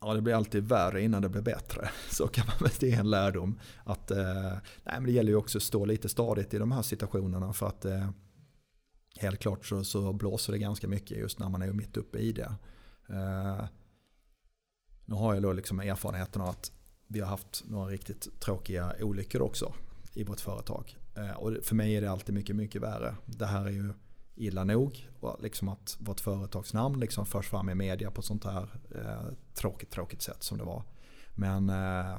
Ja, 0.00 0.14
det 0.14 0.22
blir 0.22 0.34
alltid 0.34 0.68
värre 0.68 1.02
innan 1.02 1.22
det 1.22 1.28
blir 1.28 1.42
bättre. 1.42 1.90
Så 2.10 2.28
kan 2.28 2.46
man 2.46 2.56
väl, 2.60 2.70
det 2.80 2.92
är 2.92 3.00
en 3.00 3.10
lärdom. 3.10 3.58
Att, 3.84 4.10
eh, 4.10 4.52
nej, 4.84 4.94
men 4.94 5.04
det 5.04 5.12
gäller 5.12 5.30
ju 5.30 5.36
också 5.36 5.58
att 5.58 5.62
stå 5.62 5.84
lite 5.84 6.08
stadigt 6.08 6.54
i 6.54 6.58
de 6.58 6.72
här 6.72 6.82
situationerna. 6.82 7.52
För 7.52 7.66
att 7.66 7.84
eh, 7.84 8.10
helt 9.16 9.40
klart 9.40 9.66
så, 9.66 9.84
så 9.84 10.12
blåser 10.12 10.52
det 10.52 10.58
ganska 10.58 10.88
mycket 10.88 11.18
just 11.18 11.38
när 11.38 11.48
man 11.48 11.62
är 11.62 11.72
mitt 11.72 11.96
uppe 11.96 12.18
i 12.18 12.32
det. 12.32 12.54
Eh, 13.08 13.64
nu 15.04 15.14
har 15.14 15.34
jag 15.34 15.42
då 15.42 15.52
liksom 15.52 15.80
erfarenheten 15.80 16.42
av 16.42 16.48
att 16.48 16.72
vi 17.06 17.20
har 17.20 17.28
haft 17.28 17.64
några 17.66 17.90
riktigt 17.90 18.40
tråkiga 18.40 18.92
olyckor 19.00 19.42
också 19.42 19.74
i 20.12 20.24
vårt 20.24 20.40
företag. 20.40 20.96
Eh, 21.16 21.30
och 21.30 21.56
för 21.62 21.74
mig 21.74 21.96
är 21.96 22.00
det 22.00 22.10
alltid 22.10 22.34
mycket, 22.34 22.56
mycket 22.56 22.82
värre. 22.82 23.14
Det 23.26 23.46
här 23.46 23.66
är 23.66 23.70
ju 23.70 23.92
illa 24.38 24.64
nog. 24.64 25.08
Liksom 25.40 25.68
att 25.68 25.96
vårt 26.00 26.20
företagsnamn 26.20 27.00
liksom 27.00 27.26
förs 27.26 27.48
fram 27.48 27.68
i 27.68 27.74
media 27.74 28.10
på 28.10 28.20
ett 28.20 28.24
sånt 28.24 28.44
här 28.44 28.68
eh, 28.94 29.32
tråkigt, 29.54 29.90
tråkigt 29.90 30.22
sätt 30.22 30.42
som 30.42 30.58
det 30.58 30.64
var. 30.64 30.82
Men 31.34 31.68
eh, 31.68 32.16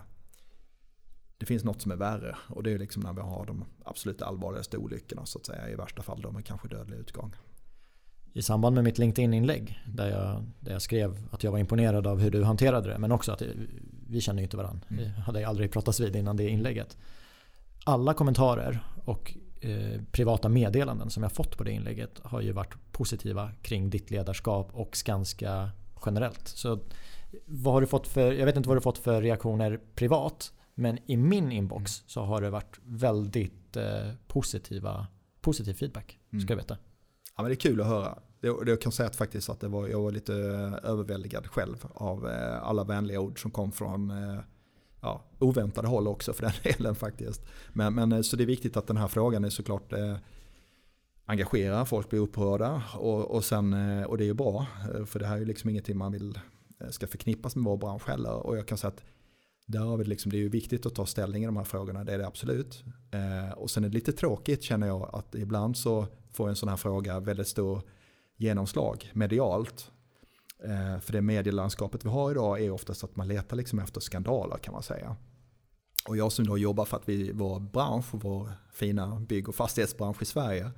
det 1.37 1.45
finns 1.45 1.63
något 1.63 1.81
som 1.81 1.91
är 1.91 1.95
värre 1.95 2.35
och 2.47 2.63
det 2.63 2.71
är 2.71 2.79
liksom 2.79 3.03
när 3.03 3.13
vi 3.13 3.21
har 3.21 3.45
de 3.45 3.65
absolut 3.85 4.21
allvarligaste 4.21 4.77
olyckorna 4.77 5.25
så 5.25 5.39
att 5.39 5.45
säga. 5.45 5.69
I 5.69 5.75
värsta 5.75 6.01
fall 6.01 6.21
de 6.21 6.35
är 6.35 6.41
kanske 6.41 6.67
dödlig 6.67 6.97
utgång 6.97 7.35
i 8.33 8.41
samband 8.41 8.75
med 8.75 8.83
mitt 8.83 8.97
LinkedIn-inlägg 8.97 9.79
där 9.87 10.09
jag, 10.09 10.43
där 10.59 10.71
jag 10.71 10.81
skrev 10.81 11.27
att 11.31 11.43
jag 11.43 11.51
var 11.51 11.59
imponerad 11.59 12.07
av 12.07 12.19
hur 12.19 12.31
du 12.31 12.43
hanterade 12.43 12.89
det 12.89 12.97
men 12.97 13.11
också 13.11 13.31
att 13.31 13.41
vi 14.07 14.21
känner 14.21 14.39
ju 14.39 14.43
inte 14.43 14.57
varandra. 14.57 14.87
Mm. 14.89 15.03
Vi 15.03 15.09
hade 15.09 15.47
aldrig 15.47 15.71
pratats 15.71 15.99
vid 15.99 16.15
innan 16.15 16.37
det 16.37 16.49
inlägget. 16.49 16.97
Alla 17.83 18.13
kommentarer 18.13 18.85
och 19.05 19.37
eh, 19.61 20.01
privata 20.11 20.49
meddelanden 20.49 21.09
som 21.09 21.23
jag 21.23 21.31
fått 21.31 21.57
på 21.57 21.63
det 21.63 21.71
inlägget 21.71 22.19
har 22.23 22.41
ju 22.41 22.51
varit 22.51 22.73
positiva 22.91 23.51
kring 23.61 23.89
ditt 23.89 24.11
ledarskap 24.11 24.69
och 24.73 24.97
Skanska 24.97 25.69
generellt. 26.05 26.47
Så 26.47 26.79
vad 27.45 27.73
har 27.73 27.81
du 27.81 27.87
fått 27.87 28.07
för, 28.07 28.31
jag 28.31 28.45
vet 28.45 28.55
inte 28.55 28.69
vad 28.69 28.77
du 28.77 28.81
fått 28.81 28.97
för 28.97 29.21
reaktioner 29.21 29.79
privat 29.95 30.53
men 30.75 30.97
i 31.05 31.17
min 31.17 31.51
inbox 31.51 31.99
mm. 31.99 32.03
så 32.07 32.21
har 32.21 32.41
det 32.41 32.49
varit 32.49 32.79
väldigt 32.83 33.77
eh, 33.77 34.11
positiva, 34.27 35.07
positiv 35.41 35.73
feedback. 35.73 36.19
Ska 36.27 36.35
mm. 36.35 36.45
jag 36.47 36.55
veta. 36.55 36.77
Ja, 37.35 37.43
men 37.43 37.45
det 37.45 37.53
är 37.53 37.55
kul 37.55 37.81
att 37.81 37.87
höra. 37.87 38.19
Det 38.65 38.81
kan 38.81 38.91
säga 38.91 39.07
att 39.07 39.15
faktiskt 39.15 39.49
att 39.49 39.59
det 39.59 39.67
var, 39.67 39.87
jag 39.87 40.01
var 40.01 40.11
lite 40.11 40.33
överväldigad 40.83 41.47
själv 41.47 41.85
av 41.93 42.27
eh, 42.27 42.63
alla 42.63 42.83
vänliga 42.83 43.19
ord 43.19 43.41
som 43.41 43.51
kom 43.51 43.71
från 43.71 44.11
ja, 45.01 45.23
oväntade 45.39 45.87
håll 45.87 46.07
också 46.07 46.33
för 46.33 46.41
den 46.41 46.53
delen 46.77 46.95
faktiskt. 46.95 47.45
Men, 47.73 47.93
men 47.93 48.11
eh, 48.11 48.21
så 48.21 48.35
det 48.35 48.43
är 48.43 48.45
viktigt 48.45 48.77
att 48.77 48.87
den 48.87 48.97
här 48.97 49.07
frågan 49.07 49.45
är 49.45 49.49
såklart 49.49 49.93
eh, 49.93 50.15
engagerar, 51.25 51.85
folk 51.85 52.09
blir 52.09 52.19
upprörda 52.19 52.83
och, 52.95 53.31
och, 53.31 53.43
sen, 53.43 53.73
eh, 53.73 54.03
och 54.03 54.17
det 54.17 54.23
är 54.23 54.27
ju 54.27 54.33
bra. 54.33 54.65
Eh, 54.93 55.05
för 55.05 55.19
det 55.19 55.25
här 55.25 55.35
är 55.35 55.39
ju 55.39 55.45
liksom 55.45 55.69
ingenting 55.69 55.97
man 55.97 56.11
vill 56.11 56.39
ska 56.89 57.07
förknippas 57.07 57.55
med 57.55 57.65
vår 57.65 57.77
bransch 57.77 58.07
heller. 58.07 58.33
Och 58.33 58.57
jag 58.57 58.67
kan 58.67 58.77
säga 58.77 58.89
att 58.89 59.03
där 59.65 59.79
har 59.79 59.97
vi 59.97 60.03
liksom, 60.03 60.31
det 60.31 60.37
är 60.37 60.39
ju 60.39 60.49
viktigt 60.49 60.85
att 60.85 60.95
ta 60.95 61.05
ställning 61.05 61.43
i 61.43 61.45
de 61.45 61.57
här 61.57 61.63
frågorna, 61.63 62.03
det 62.03 62.13
är 62.13 62.17
det 62.17 62.27
absolut. 62.27 62.83
Eh, 63.11 63.53
och 63.57 63.71
sen 63.71 63.83
är 63.83 63.89
det 63.89 63.93
lite 63.93 64.11
tråkigt 64.11 64.63
känner 64.63 64.87
jag 64.87 65.09
att 65.13 65.35
ibland 65.35 65.77
så 65.77 66.07
får 66.31 66.49
en 66.49 66.55
sån 66.55 66.69
här 66.69 66.77
fråga 66.77 67.19
väldigt 67.19 67.47
stor 67.47 67.81
genomslag 68.37 69.11
medialt. 69.13 69.91
Eh, 70.63 70.99
för 70.99 71.13
det 71.13 71.21
medielandskapet 71.21 72.05
vi 72.05 72.09
har 72.09 72.31
idag 72.31 72.61
är 72.61 72.71
oftast 72.71 73.03
att 73.03 73.15
man 73.15 73.27
letar 73.27 73.57
liksom 73.57 73.79
efter 73.79 74.01
skandaler 74.01 74.57
kan 74.57 74.73
man 74.73 74.83
säga. 74.83 75.15
Och 76.07 76.17
jag 76.17 76.31
som 76.31 76.47
då 76.47 76.57
jobbar 76.57 76.85
för 76.85 76.97
att 76.97 77.09
vi, 77.09 77.31
vår 77.31 77.59
bransch, 77.59 78.05
vår 78.11 78.51
fina 78.73 79.19
bygg 79.19 79.49
och 79.49 79.55
fastighetsbransch 79.55 80.21
i 80.21 80.25
Sverige 80.25 80.71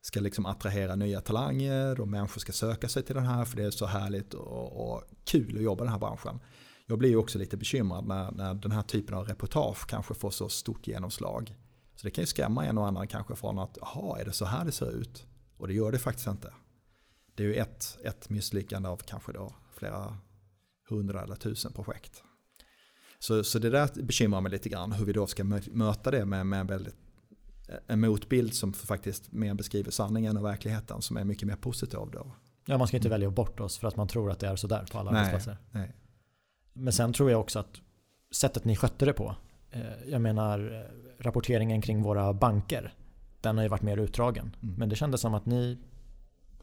ska 0.00 0.20
liksom 0.20 0.46
attrahera 0.46 0.96
nya 0.96 1.20
talanger 1.20 2.00
och 2.00 2.08
människor 2.08 2.40
ska 2.40 2.52
söka 2.52 2.88
sig 2.88 3.02
till 3.02 3.14
den 3.14 3.26
här 3.26 3.44
för 3.44 3.56
det 3.56 3.64
är 3.64 3.70
så 3.70 3.86
härligt 3.86 4.34
och, 4.34 4.92
och 4.92 5.02
kul 5.24 5.56
att 5.56 5.62
jobba 5.62 5.84
i 5.84 5.86
den 5.86 5.92
här 5.92 6.00
branschen. 6.00 6.40
Jag 6.86 6.98
blir 6.98 7.10
ju 7.10 7.16
också 7.16 7.38
lite 7.38 7.56
bekymrad 7.56 8.06
när, 8.06 8.30
när 8.30 8.54
den 8.54 8.72
här 8.72 8.82
typen 8.82 9.14
av 9.14 9.26
reportage 9.26 9.86
kanske 9.86 10.14
får 10.14 10.30
så 10.30 10.48
stort 10.48 10.86
genomslag. 10.86 11.54
Så 11.94 12.06
det 12.06 12.10
kan 12.10 12.22
ju 12.22 12.26
skrämma 12.26 12.66
en 12.66 12.78
och 12.78 12.86
annan 12.86 13.08
kanske 13.08 13.36
från 13.36 13.58
att, 13.58 13.78
jaha, 13.80 14.20
är 14.20 14.24
det 14.24 14.32
så 14.32 14.44
här 14.44 14.64
det 14.64 14.72
ser 14.72 14.90
ut? 14.90 15.26
Och 15.56 15.68
det 15.68 15.74
gör 15.74 15.92
det 15.92 15.98
faktiskt 15.98 16.26
inte. 16.26 16.52
Det 17.34 17.42
är 17.42 17.46
ju 17.46 17.54
ett, 17.54 17.98
ett 18.04 18.30
misslyckande 18.30 18.88
av 18.88 18.96
kanske 18.96 19.32
då 19.32 19.54
flera 19.74 20.16
hundra 20.88 21.22
eller 21.22 21.36
tusen 21.36 21.72
projekt. 21.72 22.22
Så, 23.18 23.44
så 23.44 23.58
det 23.58 23.70
där 23.70 24.02
bekymrar 24.02 24.40
mig 24.40 24.52
lite 24.52 24.68
grann, 24.68 24.92
hur 24.92 25.04
vi 25.04 25.12
då 25.12 25.26
ska 25.26 25.44
möta 25.72 26.10
det 26.10 26.24
med, 26.24 26.46
med 26.46 26.66
väldigt, 26.66 26.96
en 27.86 28.00
motbild 28.00 28.54
som 28.54 28.72
faktiskt 28.72 29.32
mer 29.32 29.54
beskriver 29.54 29.90
sanningen 29.90 30.36
och 30.36 30.44
verkligheten 30.44 31.02
som 31.02 31.16
är 31.16 31.24
mycket 31.24 31.48
mer 31.48 31.56
positiv 31.56 32.00
då. 32.12 32.32
Ja, 32.66 32.78
man 32.78 32.86
ska 32.86 32.96
inte 32.96 33.08
välja 33.08 33.30
bort 33.30 33.60
oss 33.60 33.78
för 33.78 33.88
att 33.88 33.96
man 33.96 34.08
tror 34.08 34.30
att 34.30 34.38
det 34.38 34.46
är 34.46 34.56
sådär 34.56 34.86
på 34.92 34.98
alla 34.98 35.10
arbetsplatser. 35.10 35.56
Nej. 35.70 35.94
Men 36.72 36.92
sen 36.92 37.12
tror 37.12 37.30
jag 37.30 37.40
också 37.40 37.58
att 37.58 37.80
sättet 38.30 38.64
ni 38.64 38.76
skötte 38.76 39.04
det 39.04 39.12
på, 39.12 39.36
eh, 39.70 39.82
jag 40.06 40.20
menar 40.20 40.72
eh, 40.72 41.24
rapporteringen 41.24 41.82
kring 41.82 42.02
våra 42.02 42.32
banker, 42.32 42.94
den 43.40 43.56
har 43.56 43.62
ju 43.62 43.68
varit 43.68 43.82
mer 43.82 43.96
utdragen. 43.96 44.56
Mm. 44.62 44.74
Men 44.74 44.88
det 44.88 44.96
kändes 44.96 45.20
som 45.20 45.34
att 45.34 45.46
ni 45.46 45.78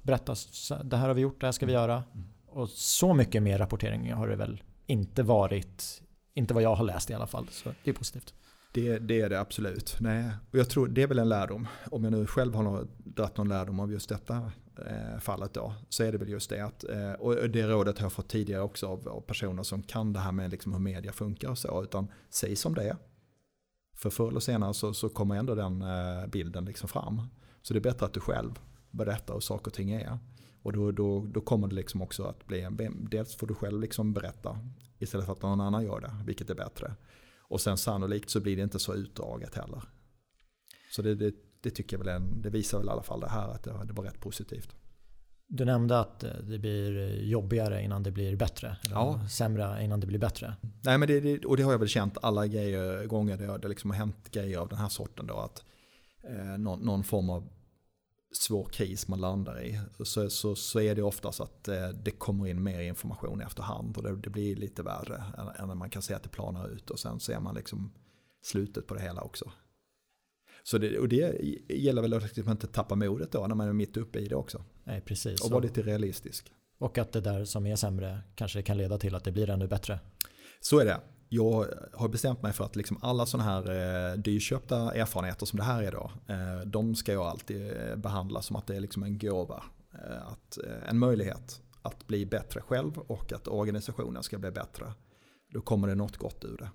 berättade, 0.01 0.39
det 0.83 0.97
här 0.97 1.07
har 1.07 1.13
vi 1.13 1.21
gjort, 1.21 1.41
det 1.41 1.47
här 1.47 1.51
ska 1.51 1.65
vi 1.65 1.73
göra. 1.73 2.03
Mm. 2.13 2.27
Och 2.47 2.69
så 2.69 3.13
mycket 3.13 3.43
mer 3.43 3.57
rapportering 3.57 4.13
har 4.13 4.27
det 4.27 4.35
väl 4.35 4.63
inte 4.85 5.23
varit, 5.23 6.01
inte 6.33 6.53
vad 6.53 6.63
jag 6.63 6.75
har 6.75 6.85
läst 6.85 7.09
i 7.09 7.13
alla 7.13 7.27
fall. 7.27 7.47
Så 7.51 7.69
det 7.83 7.89
är 7.89 7.93
positivt. 7.93 8.33
Det, 8.73 8.99
det, 8.99 9.21
är 9.21 9.29
det 9.29 9.39
absolut. 9.39 9.97
Nej. 9.99 10.31
Och 10.51 10.57
jag 10.57 10.69
tror 10.69 10.87
det 10.87 11.03
är 11.03 11.07
väl 11.07 11.19
en 11.19 11.29
lärdom. 11.29 11.67
Om 11.91 12.03
jag 12.03 12.13
nu 12.13 12.25
själv 12.25 12.55
har 12.55 12.87
dragit 12.97 13.37
någon 13.37 13.49
lärdom 13.49 13.79
av 13.79 13.91
just 13.91 14.09
detta 14.09 14.51
eh, 14.87 15.19
fallet 15.19 15.53
då. 15.53 15.73
Så 15.89 16.03
är 16.03 16.11
det 16.11 16.17
väl 16.17 16.29
just 16.29 16.49
det 16.49 16.65
att, 16.65 16.83
eh, 16.83 17.11
och 17.11 17.49
det 17.49 17.67
rådet 17.67 17.97
har 17.97 18.05
jag 18.05 18.13
fått 18.13 18.29
tidigare 18.29 18.61
också 18.61 18.87
av, 18.87 19.09
av, 19.09 19.21
personer 19.21 19.63
som 19.63 19.83
kan 19.83 20.13
det 20.13 20.19
här 20.19 20.31
med 20.31 20.51
liksom 20.51 20.73
hur 20.73 20.79
media 20.79 21.11
funkar 21.11 21.49
och 21.49 21.57
så. 21.57 21.83
Utan 21.83 22.07
säg 22.29 22.55
som 22.55 22.73
det 22.73 22.89
är. 22.89 22.97
För 23.95 24.09
förr 24.09 24.27
eller 24.27 24.39
senare 24.39 24.73
så, 24.73 24.93
så 24.93 25.09
kommer 25.09 25.35
ändå 25.35 25.55
den 25.55 25.81
eh, 25.81 26.27
bilden 26.27 26.65
liksom 26.65 26.89
fram. 26.89 27.21
Så 27.61 27.73
det 27.73 27.79
är 27.79 27.81
bättre 27.81 28.05
att 28.05 28.13
du 28.13 28.19
själv 28.19 28.59
berättar 28.91 29.33
hur 29.33 29.41
saker 29.41 29.67
och 29.67 29.73
ting 29.73 29.91
är. 29.91 30.19
Och 30.61 30.73
då, 30.73 30.91
då, 30.91 31.25
då 31.25 31.41
kommer 31.41 31.67
det 31.67 31.75
liksom 31.75 32.01
också 32.01 32.23
att 32.23 32.47
bli, 32.47 32.67
dels 33.11 33.35
får 33.35 33.47
du 33.47 33.53
själv 33.53 33.81
liksom 33.81 34.13
berätta 34.13 34.59
istället 34.99 35.25
för 35.25 35.33
att 35.33 35.41
någon 35.41 35.61
annan 35.61 35.83
gör 35.83 35.99
det, 36.01 36.11
vilket 36.25 36.49
är 36.49 36.55
bättre. 36.55 36.95
Och 37.39 37.61
sen 37.61 37.77
sannolikt 37.77 38.29
så 38.29 38.39
blir 38.39 38.55
det 38.55 38.61
inte 38.61 38.79
så 38.79 38.95
utdraget 38.95 39.55
heller. 39.55 39.83
Så 40.91 41.01
det, 41.01 41.15
det, 41.15 41.33
det 41.61 41.69
tycker 41.69 41.97
jag 41.97 42.05
väl, 42.05 42.15
en, 42.15 42.41
det 42.41 42.49
visar 42.49 42.77
väl 42.77 42.87
i 42.87 42.91
alla 42.91 43.03
fall 43.03 43.19
det 43.19 43.29
här 43.29 43.47
att 43.49 43.63
det, 43.63 43.73
det 43.85 43.93
var 43.93 44.03
rätt 44.03 44.19
positivt. 44.19 44.75
Du 45.47 45.65
nämnde 45.65 45.99
att 45.99 46.23
eh, 46.23 46.31
det 46.31 46.59
blir 46.59 47.21
jobbigare 47.23 47.83
innan 47.83 48.03
det 48.03 48.11
blir 48.11 48.35
bättre. 48.35 48.77
Eller 48.85 48.95
ja. 48.95 49.27
sämre 49.29 49.83
innan 49.83 49.99
det 49.99 50.07
blir 50.07 50.19
bättre. 50.19 50.55
Nej, 50.83 50.97
men 50.97 51.07
det, 51.07 51.19
det, 51.19 51.45
och 51.45 51.57
det 51.57 51.63
har 51.63 51.71
jag 51.71 51.79
väl 51.79 51.87
känt 51.87 52.17
alla 52.21 52.47
grejer, 52.47 53.05
gånger 53.05 53.37
det, 53.37 53.57
det 53.57 53.67
liksom 53.67 53.89
har 53.89 53.97
hänt 53.97 54.31
grejer 54.31 54.57
av 54.57 54.69
den 54.69 54.77
här 54.77 54.89
sorten. 54.89 55.27
Då, 55.27 55.37
att 55.37 55.63
eh, 56.23 56.57
någon, 56.57 56.79
någon, 56.79 57.03
form 57.03 57.29
av 57.29 57.49
svår 58.31 58.65
kris 58.65 59.07
man 59.07 59.21
landar 59.21 59.63
i. 59.63 59.79
Så, 60.03 60.29
så, 60.29 60.55
så 60.55 60.79
är 60.79 60.95
det 60.95 61.01
oftast 61.01 61.41
att 61.41 61.67
eh, 61.67 61.89
det 61.89 62.11
kommer 62.11 62.47
in 62.47 62.63
mer 62.63 62.81
information 62.81 63.41
efterhand. 63.41 63.97
Och 63.97 64.03
det, 64.03 64.15
det 64.15 64.29
blir 64.29 64.55
lite 64.55 64.83
värre 64.83 65.23
än, 65.59 65.67
när 65.67 65.75
man 65.75 65.89
kan 65.89 66.01
se 66.01 66.13
att 66.13 66.23
det 66.23 66.29
planar 66.29 66.69
ut. 66.69 66.89
Och 66.89 66.99
sen 66.99 67.19
ser 67.19 67.39
man 67.39 67.55
liksom 67.55 67.93
slutet 68.41 68.87
på 68.87 68.93
det 68.93 69.01
hela 69.01 69.21
också. 69.21 69.51
Så 70.63 70.77
det, 70.77 70.99
och 70.99 71.09
det 71.09 71.41
gäller 71.69 72.01
väl 72.01 72.13
att 72.13 72.23
liksom 72.23 72.51
inte 72.51 72.67
tappa 72.67 72.95
modet 72.95 73.31
då 73.31 73.47
när 73.47 73.55
man 73.55 73.67
är 73.67 73.73
mitt 73.73 73.97
uppe 73.97 74.19
i 74.19 74.27
det 74.27 74.35
också. 74.35 74.63
Nej, 74.83 75.01
precis. 75.01 75.41
Och 75.41 75.51
vara 75.51 75.61
lite 75.61 75.81
realistisk. 75.81 76.51
Och 76.77 76.97
att 76.97 77.11
det 77.11 77.21
där 77.21 77.45
som 77.45 77.65
är 77.65 77.75
sämre 77.75 78.19
kanske 78.35 78.61
kan 78.61 78.77
leda 78.77 78.97
till 78.97 79.15
att 79.15 79.23
det 79.23 79.31
blir 79.31 79.49
ännu 79.49 79.67
bättre. 79.67 79.99
Så 80.59 80.79
är 80.79 80.85
det. 80.85 81.01
Jag 81.29 81.65
har 81.93 82.07
bestämt 82.07 82.41
mig 82.41 82.53
för 82.53 82.63
att 82.63 82.75
liksom 82.75 82.97
alla 83.01 83.25
sådana 83.25 83.49
här 83.49 84.11
eh, 84.11 84.17
dyrköpta 84.17 84.93
erfarenheter 84.93 85.45
som 85.45 85.57
det 85.57 85.63
här 85.63 85.83
är 85.83 85.91
då, 85.91 86.11
eh, 86.27 86.65
de 86.65 86.95
ska 86.95 87.13
jag 87.13 87.25
alltid 87.25 87.71
eh, 87.71 87.95
behandla 87.95 88.41
som 88.41 88.55
att 88.55 88.67
det 88.67 88.75
är 88.75 88.79
liksom 88.79 89.03
en 89.03 89.17
gåva. 89.17 89.63
Att, 90.25 90.57
en 90.89 90.99
möjlighet 90.99 91.61
att 91.81 92.07
bli 92.07 92.25
bättre 92.25 92.61
själv 92.61 92.97
och 92.97 93.33
att 93.33 93.47
organisationen 93.47 94.23
ska 94.23 94.37
bli 94.37 94.51
bättre. 94.51 94.93
Då 95.53 95.61
kommer 95.61 95.87
det 95.87 95.95
något 95.95 96.17
gott 96.17 96.45
ur 96.45 96.57
det. 96.57 96.69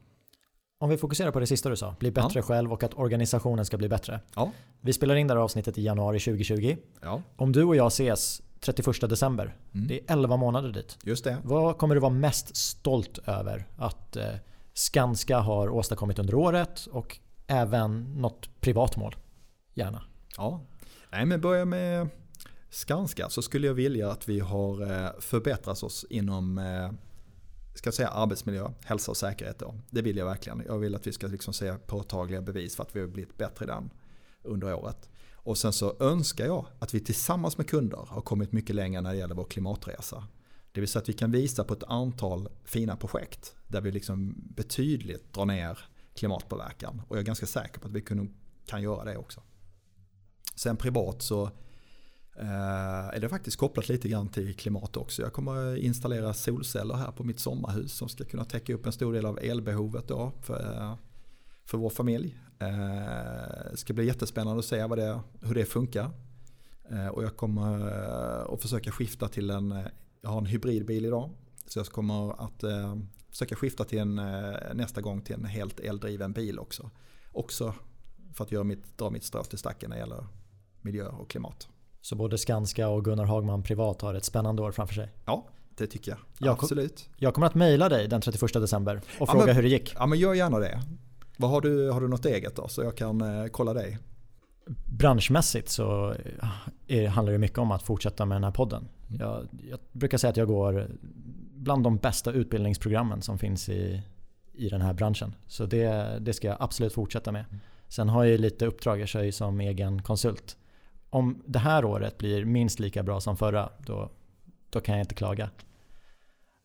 Om 0.79 0.91
vi 0.91 0.97
fokuserar 0.97 1.31
på 1.31 1.41
det 1.41 1.47
sista 1.47 1.69
du 1.69 1.77
sa, 1.77 1.97
bli 1.99 2.11
bättre 2.11 2.41
ja. 2.41 2.43
själv 2.43 2.73
och 2.73 2.83
att 2.83 2.95
organisationen 2.95 3.65
ska 3.65 3.77
bli 3.77 3.89
bättre. 3.89 4.21
Ja. 4.37 4.53
Vi 4.81 4.93
spelar 4.93 5.17
in 5.17 5.27
det 5.27 5.35
här 5.35 5.41
avsnittet 5.41 5.79
i 5.79 5.83
januari 5.83 6.21
2020. 6.21 6.77
Ja. 7.03 7.23
Om 7.37 7.53
du 7.53 7.65
och 7.65 7.77
jag 7.77 7.87
ses 7.87 8.43
31 8.65 9.01
december, 9.01 9.57
mm. 9.73 9.87
det 9.87 10.01
är 10.01 10.13
11 10.13 10.37
månader 10.37 10.73
dit. 10.73 10.99
Just 11.03 11.25
det. 11.25 11.39
Vad 11.45 11.79
kommer 11.79 11.95
du 11.95 12.01
vara 12.01 12.13
mest 12.13 12.57
stolt 12.57 13.19
över 13.27 13.67
att 13.77 14.17
eh, 14.17 14.35
Skanska 14.75 15.39
har 15.39 15.69
åstadkommit 15.69 16.19
under 16.19 16.35
året 16.35 16.87
och 16.93 17.19
även 17.47 18.03
något 18.21 18.61
privat 18.61 18.97
mål? 18.97 19.17
Gärna. 19.75 20.03
Ja, 20.37 20.61
Nej, 21.11 21.27
men 21.27 21.41
börja 21.41 21.65
med 21.65 22.09
Skanska 22.71 23.29
så 23.29 23.43
skulle 23.43 23.67
jag 23.67 23.75
vilja 23.75 24.11
att 24.11 24.29
vi 24.29 24.41
har 24.41 24.83
eh, 24.83 25.11
förbättrat 25.21 25.83
oss 25.83 26.07
inom 26.11 26.59
eh, 26.59 26.91
ska 27.75 27.93
säga 27.93 28.09
arbetsmiljö, 28.09 28.71
hälsa 28.85 29.11
och 29.11 29.17
säkerhet. 29.17 29.59
Då. 29.59 29.75
Det 29.91 30.03
vill 30.03 30.17
jag 30.17 30.27
verkligen. 30.27 30.63
Jag 30.67 30.79
vill 30.79 30.95
att 30.95 31.07
vi 31.07 31.13
ska 31.13 31.27
liksom 31.27 31.55
se 31.55 31.75
påtagliga 31.87 32.43
bevis 32.43 32.77
för 32.77 32.83
att 32.83 32.97
vi 32.97 33.01
har 33.01 33.07
blivit 33.07 33.39
bättre 33.39 33.65
i 33.65 33.69
den 33.69 33.91
under 34.43 34.75
året. 34.75 35.09
Och 35.45 35.59
sen 35.59 35.73
så 35.73 35.97
önskar 36.01 36.47
jag 36.47 36.67
att 36.79 36.95
vi 36.95 37.01
tillsammans 37.01 37.59
med 37.59 37.69
kunder 37.69 38.07
har 38.09 38.21
kommit 38.21 38.53
mycket 38.53 38.77
längre 38.77 39.01
när 39.01 39.11
det 39.11 39.17
gäller 39.17 39.35
vår 39.35 39.45
klimatresa. 39.45 40.25
Det 40.73 40.81
vill 40.81 40.89
säga 40.89 41.03
att 41.03 41.09
vi 41.09 41.13
kan 41.13 41.31
visa 41.31 41.65
på 41.65 41.75
ett 41.75 41.83
antal 41.83 42.49
fina 42.65 42.97
projekt 42.97 43.55
där 43.69 43.81
vi 43.81 43.93
liksom 43.93 44.35
betydligt 44.37 45.33
drar 45.33 45.45
ner 45.45 45.79
klimatpåverkan. 46.15 47.03
Och 47.09 47.17
jag 47.17 47.21
är 47.21 47.27
ganska 47.27 47.47
säker 47.47 47.81
på 47.81 47.89
att 47.89 47.93
vi 47.93 48.29
kan 48.67 48.83
göra 48.83 49.05
det 49.05 49.17
också. 49.17 49.43
Sen 50.57 50.77
privat 50.77 51.23
så 51.23 51.45
eh, 52.37 53.09
är 53.09 53.21
det 53.21 53.29
faktiskt 53.29 53.57
kopplat 53.57 53.89
lite 53.89 54.09
grann 54.09 54.29
till 54.29 54.55
klimat 54.55 54.97
också. 54.97 55.23
Jag 55.23 55.33
kommer 55.33 55.77
installera 55.77 56.35
solceller 56.35 56.95
här 56.95 57.13
på 57.13 57.25
mitt 57.25 57.41
sommarhus 57.41 57.93
som 57.93 58.09
ska 58.09 58.25
kunna 58.25 58.45
täcka 58.45 58.75
upp 58.75 58.87
en 58.87 58.93
stor 58.93 59.13
del 59.13 59.27
av 59.27 59.39
elbehovet 59.39 60.09
då 60.09 60.33
för, 60.43 60.97
för 61.65 61.79
vår 61.79 61.91
familj. 61.91 62.39
Eh, 62.59 63.71
det 63.71 63.77
ska 63.77 63.93
bli 63.93 64.07
jättespännande 64.07 64.59
att 64.59 64.65
se 64.65 64.87
vad 64.87 64.99
det, 64.99 65.21
hur 65.41 65.55
det 65.55 65.65
funkar. 65.65 66.11
Och 67.13 67.25
jag 67.25 67.37
kommer 67.37 67.91
att 68.55 68.63
försöka 68.63 68.91
skifta 68.91 69.29
till 69.29 69.51
en, 69.51 69.85
jag 70.21 70.31
har 70.31 70.39
en 70.39 70.47
hybridbil 70.47 71.05
idag. 71.05 71.31
Så 71.67 71.79
jag 71.79 71.87
kommer 71.87 72.45
att 72.45 72.65
försöka 73.31 73.57
skifta 73.57 73.85
till 73.85 73.99
en, 73.99 74.15
nästa 74.75 75.01
gång 75.01 75.21
till 75.21 75.35
en 75.35 75.45
helt 75.45 75.81
eldriven 75.81 76.33
bil 76.33 76.59
också. 76.59 76.91
Också 77.33 77.75
för 78.35 78.45
att 78.45 78.53
göra 78.53 78.65
mitt, 78.65 78.99
dra 78.99 79.11
mitt 79.11 79.25
strå 79.25 79.45
till 79.45 79.59
stacken 79.59 79.91
när 79.91 79.97
det 79.97 80.01
gäller 80.01 80.27
miljö 80.81 81.09
och 81.09 81.31
klimat. 81.31 81.69
Så 82.01 82.17
både 82.17 82.39
Skanska 82.39 82.89
och 82.89 83.05
Gunnar 83.05 83.25
Hagman 83.25 83.63
privat 83.63 84.01
har 84.01 84.15
ett 84.15 84.25
spännande 84.25 84.63
år 84.63 84.73
framför 84.73 84.95
sig. 84.95 85.09
Ja, 85.25 85.49
det 85.77 85.87
tycker 85.87 86.11
jag. 86.11 86.19
jag 86.39 86.53
Absolut. 86.53 87.09
Jag 87.17 87.35
kommer 87.35 87.47
att 87.47 87.55
mejla 87.55 87.89
dig 87.89 88.09
den 88.09 88.21
31 88.21 88.53
december 88.53 88.97
och 88.97 89.03
ja, 89.21 89.27
fråga 89.27 89.47
men, 89.47 89.57
hur 89.57 89.63
det 89.63 89.69
gick. 89.69 89.95
Ja 89.95 90.07
men 90.07 90.19
gör 90.19 90.35
gärna 90.35 90.59
det. 90.59 90.83
Vad 91.37 91.51
har, 91.51 91.61
du, 91.61 91.91
har 91.91 92.01
du 92.01 92.09
något 92.09 92.25
eget 92.25 92.57
då 92.57 92.69
så 92.69 92.83
jag 92.83 92.97
kan 92.97 93.21
eh, 93.21 93.47
kolla 93.47 93.75
dig? 93.75 93.99
Branschmässigt 94.85 95.69
så 95.69 96.11
eh, 96.13 96.49
är, 96.87 97.09
handlar 97.09 97.33
det 97.33 97.39
mycket 97.39 97.59
om 97.59 97.71
att 97.71 97.83
fortsätta 97.83 98.25
med 98.25 98.37
den 98.37 98.45
här 98.45 98.51
podden. 98.51 98.89
Mm. 99.09 99.21
Jag, 99.21 99.49
jag, 99.71 99.79
brukar 99.93 100.19
säga 100.19 100.31
att 100.31 100.37
jag 100.37 100.49
går 100.49 100.91
bland 101.55 101.85
de 101.85 101.97
bästa 101.97 102.33
utbildningsprogrammen 102.33 103.23
som 103.23 103.39
finns 103.39 103.69
i, 103.69 104.03
i 104.53 104.69
den 104.69 104.81
här 104.81 104.93
branschen. 104.93 105.35
Så 105.47 105.67
det, 105.67 106.19
det 106.21 106.33
ska 106.33 106.49
jag 106.49 106.57
absolut 106.61 106.93
fortsätta 106.93 107.33
med. 107.33 107.45
Mm. 107.51 107.61
Sen 107.89 108.09
har 108.09 108.25
jag 108.25 108.41
lite 108.41 108.67
uppdrag, 108.67 109.01
jag 109.01 109.09
kör 109.09 109.23
ju 109.23 109.33
som 109.33 109.61
egen 109.61 110.03
konsult 110.03 110.57
om 111.15 111.43
det 111.47 111.59
här 111.59 111.85
året 111.85 112.19
blir 112.19 112.45
minst 112.45 112.81
lika 112.81 113.03
bra 113.03 113.21
som 113.21 113.37
förra, 113.37 113.69
då, 113.87 114.11
då 114.71 114.81
kan 114.81 114.95
jag 114.95 115.03
inte 115.03 115.15
klaga. 115.15 115.51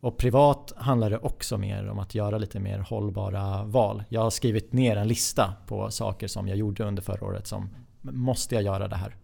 Och 0.02 0.18
privat 0.18 0.74
handlar 0.78 1.10
det 1.10 1.18
också 1.18 1.58
mer 1.58 1.90
om 1.90 2.00
att 2.00 2.16
göra 2.16 2.38
lite 2.38 2.60
mer 2.60 2.80
hållbara 2.80 3.64
val. 3.64 4.04
Jag 4.10 4.22
har 4.22 4.30
skrivit 4.30 4.74
ner 4.74 4.96
en 4.96 5.08
lista 5.08 5.54
på 5.68 5.92
saker 5.92 6.28
som 6.28 6.48
jag 6.48 6.58
gjorde 6.58 6.84
under 6.84 7.02
förra 7.02 7.28
året 7.28 7.48
som 7.48 7.70
måste 8.02 8.56
jag 8.56 8.64
göra 8.64 8.88
det 8.88 8.96
här. 8.96 9.16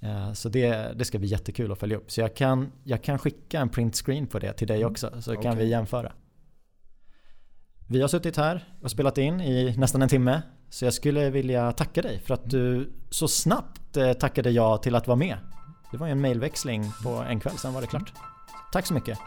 Eh, 0.00 0.32
så 0.32 0.48
det, 0.48 0.98
det 0.98 1.04
ska 1.04 1.18
bli 1.18 1.28
jättekul 1.28 1.72
att 1.72 1.78
följa 1.78 1.96
upp. 1.96 2.10
Så 2.10 2.20
jag 2.20 2.36
kan, 2.36 2.72
jag 2.84 3.02
kan 3.02 3.18
skicka 3.18 3.60
en 3.60 3.68
printscreen 3.68 4.26
på 4.26 4.38
det 4.38 4.52
till 4.52 4.68
dig 4.68 4.76
mm. 4.76 4.90
också 4.90 5.22
så 5.22 5.32
okay. 5.32 5.42
kan 5.42 5.56
vi 5.56 5.68
jämföra. 5.68 6.12
Vi 7.88 8.00
har 8.00 8.08
suttit 8.08 8.36
här 8.36 8.64
och 8.82 8.90
spelat 8.90 9.18
in 9.18 9.40
i 9.40 9.74
nästan 9.76 10.02
en 10.02 10.08
timme. 10.08 10.42
Så 10.68 10.84
jag 10.84 10.94
skulle 10.94 11.30
vilja 11.30 11.72
tacka 11.72 12.02
dig 12.02 12.18
för 12.18 12.34
att 12.34 12.50
du 12.50 12.92
så 13.10 13.28
snabbt 13.28 13.96
eh, 13.96 14.12
tackade 14.12 14.50
ja 14.50 14.76
till 14.76 14.94
att 14.94 15.06
vara 15.06 15.16
med. 15.16 15.36
Det 15.90 15.96
var 15.96 16.06
ju 16.06 16.12
en 16.12 16.20
mailväxling 16.20 16.84
på 17.02 17.08
en 17.08 17.40
kväll, 17.40 17.58
sen 17.58 17.72
var 17.72 17.80
det 17.80 17.86
klart. 17.86 18.12
Tack 18.72 18.86
så 18.86 18.94
mycket 18.94 19.18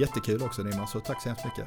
jättekul 0.00 0.42
också 0.42 0.62
Nima, 0.62 0.86
så 0.86 1.00
tack 1.00 1.22
så 1.22 1.28
hemskt 1.28 1.44
mycket. 1.44 1.66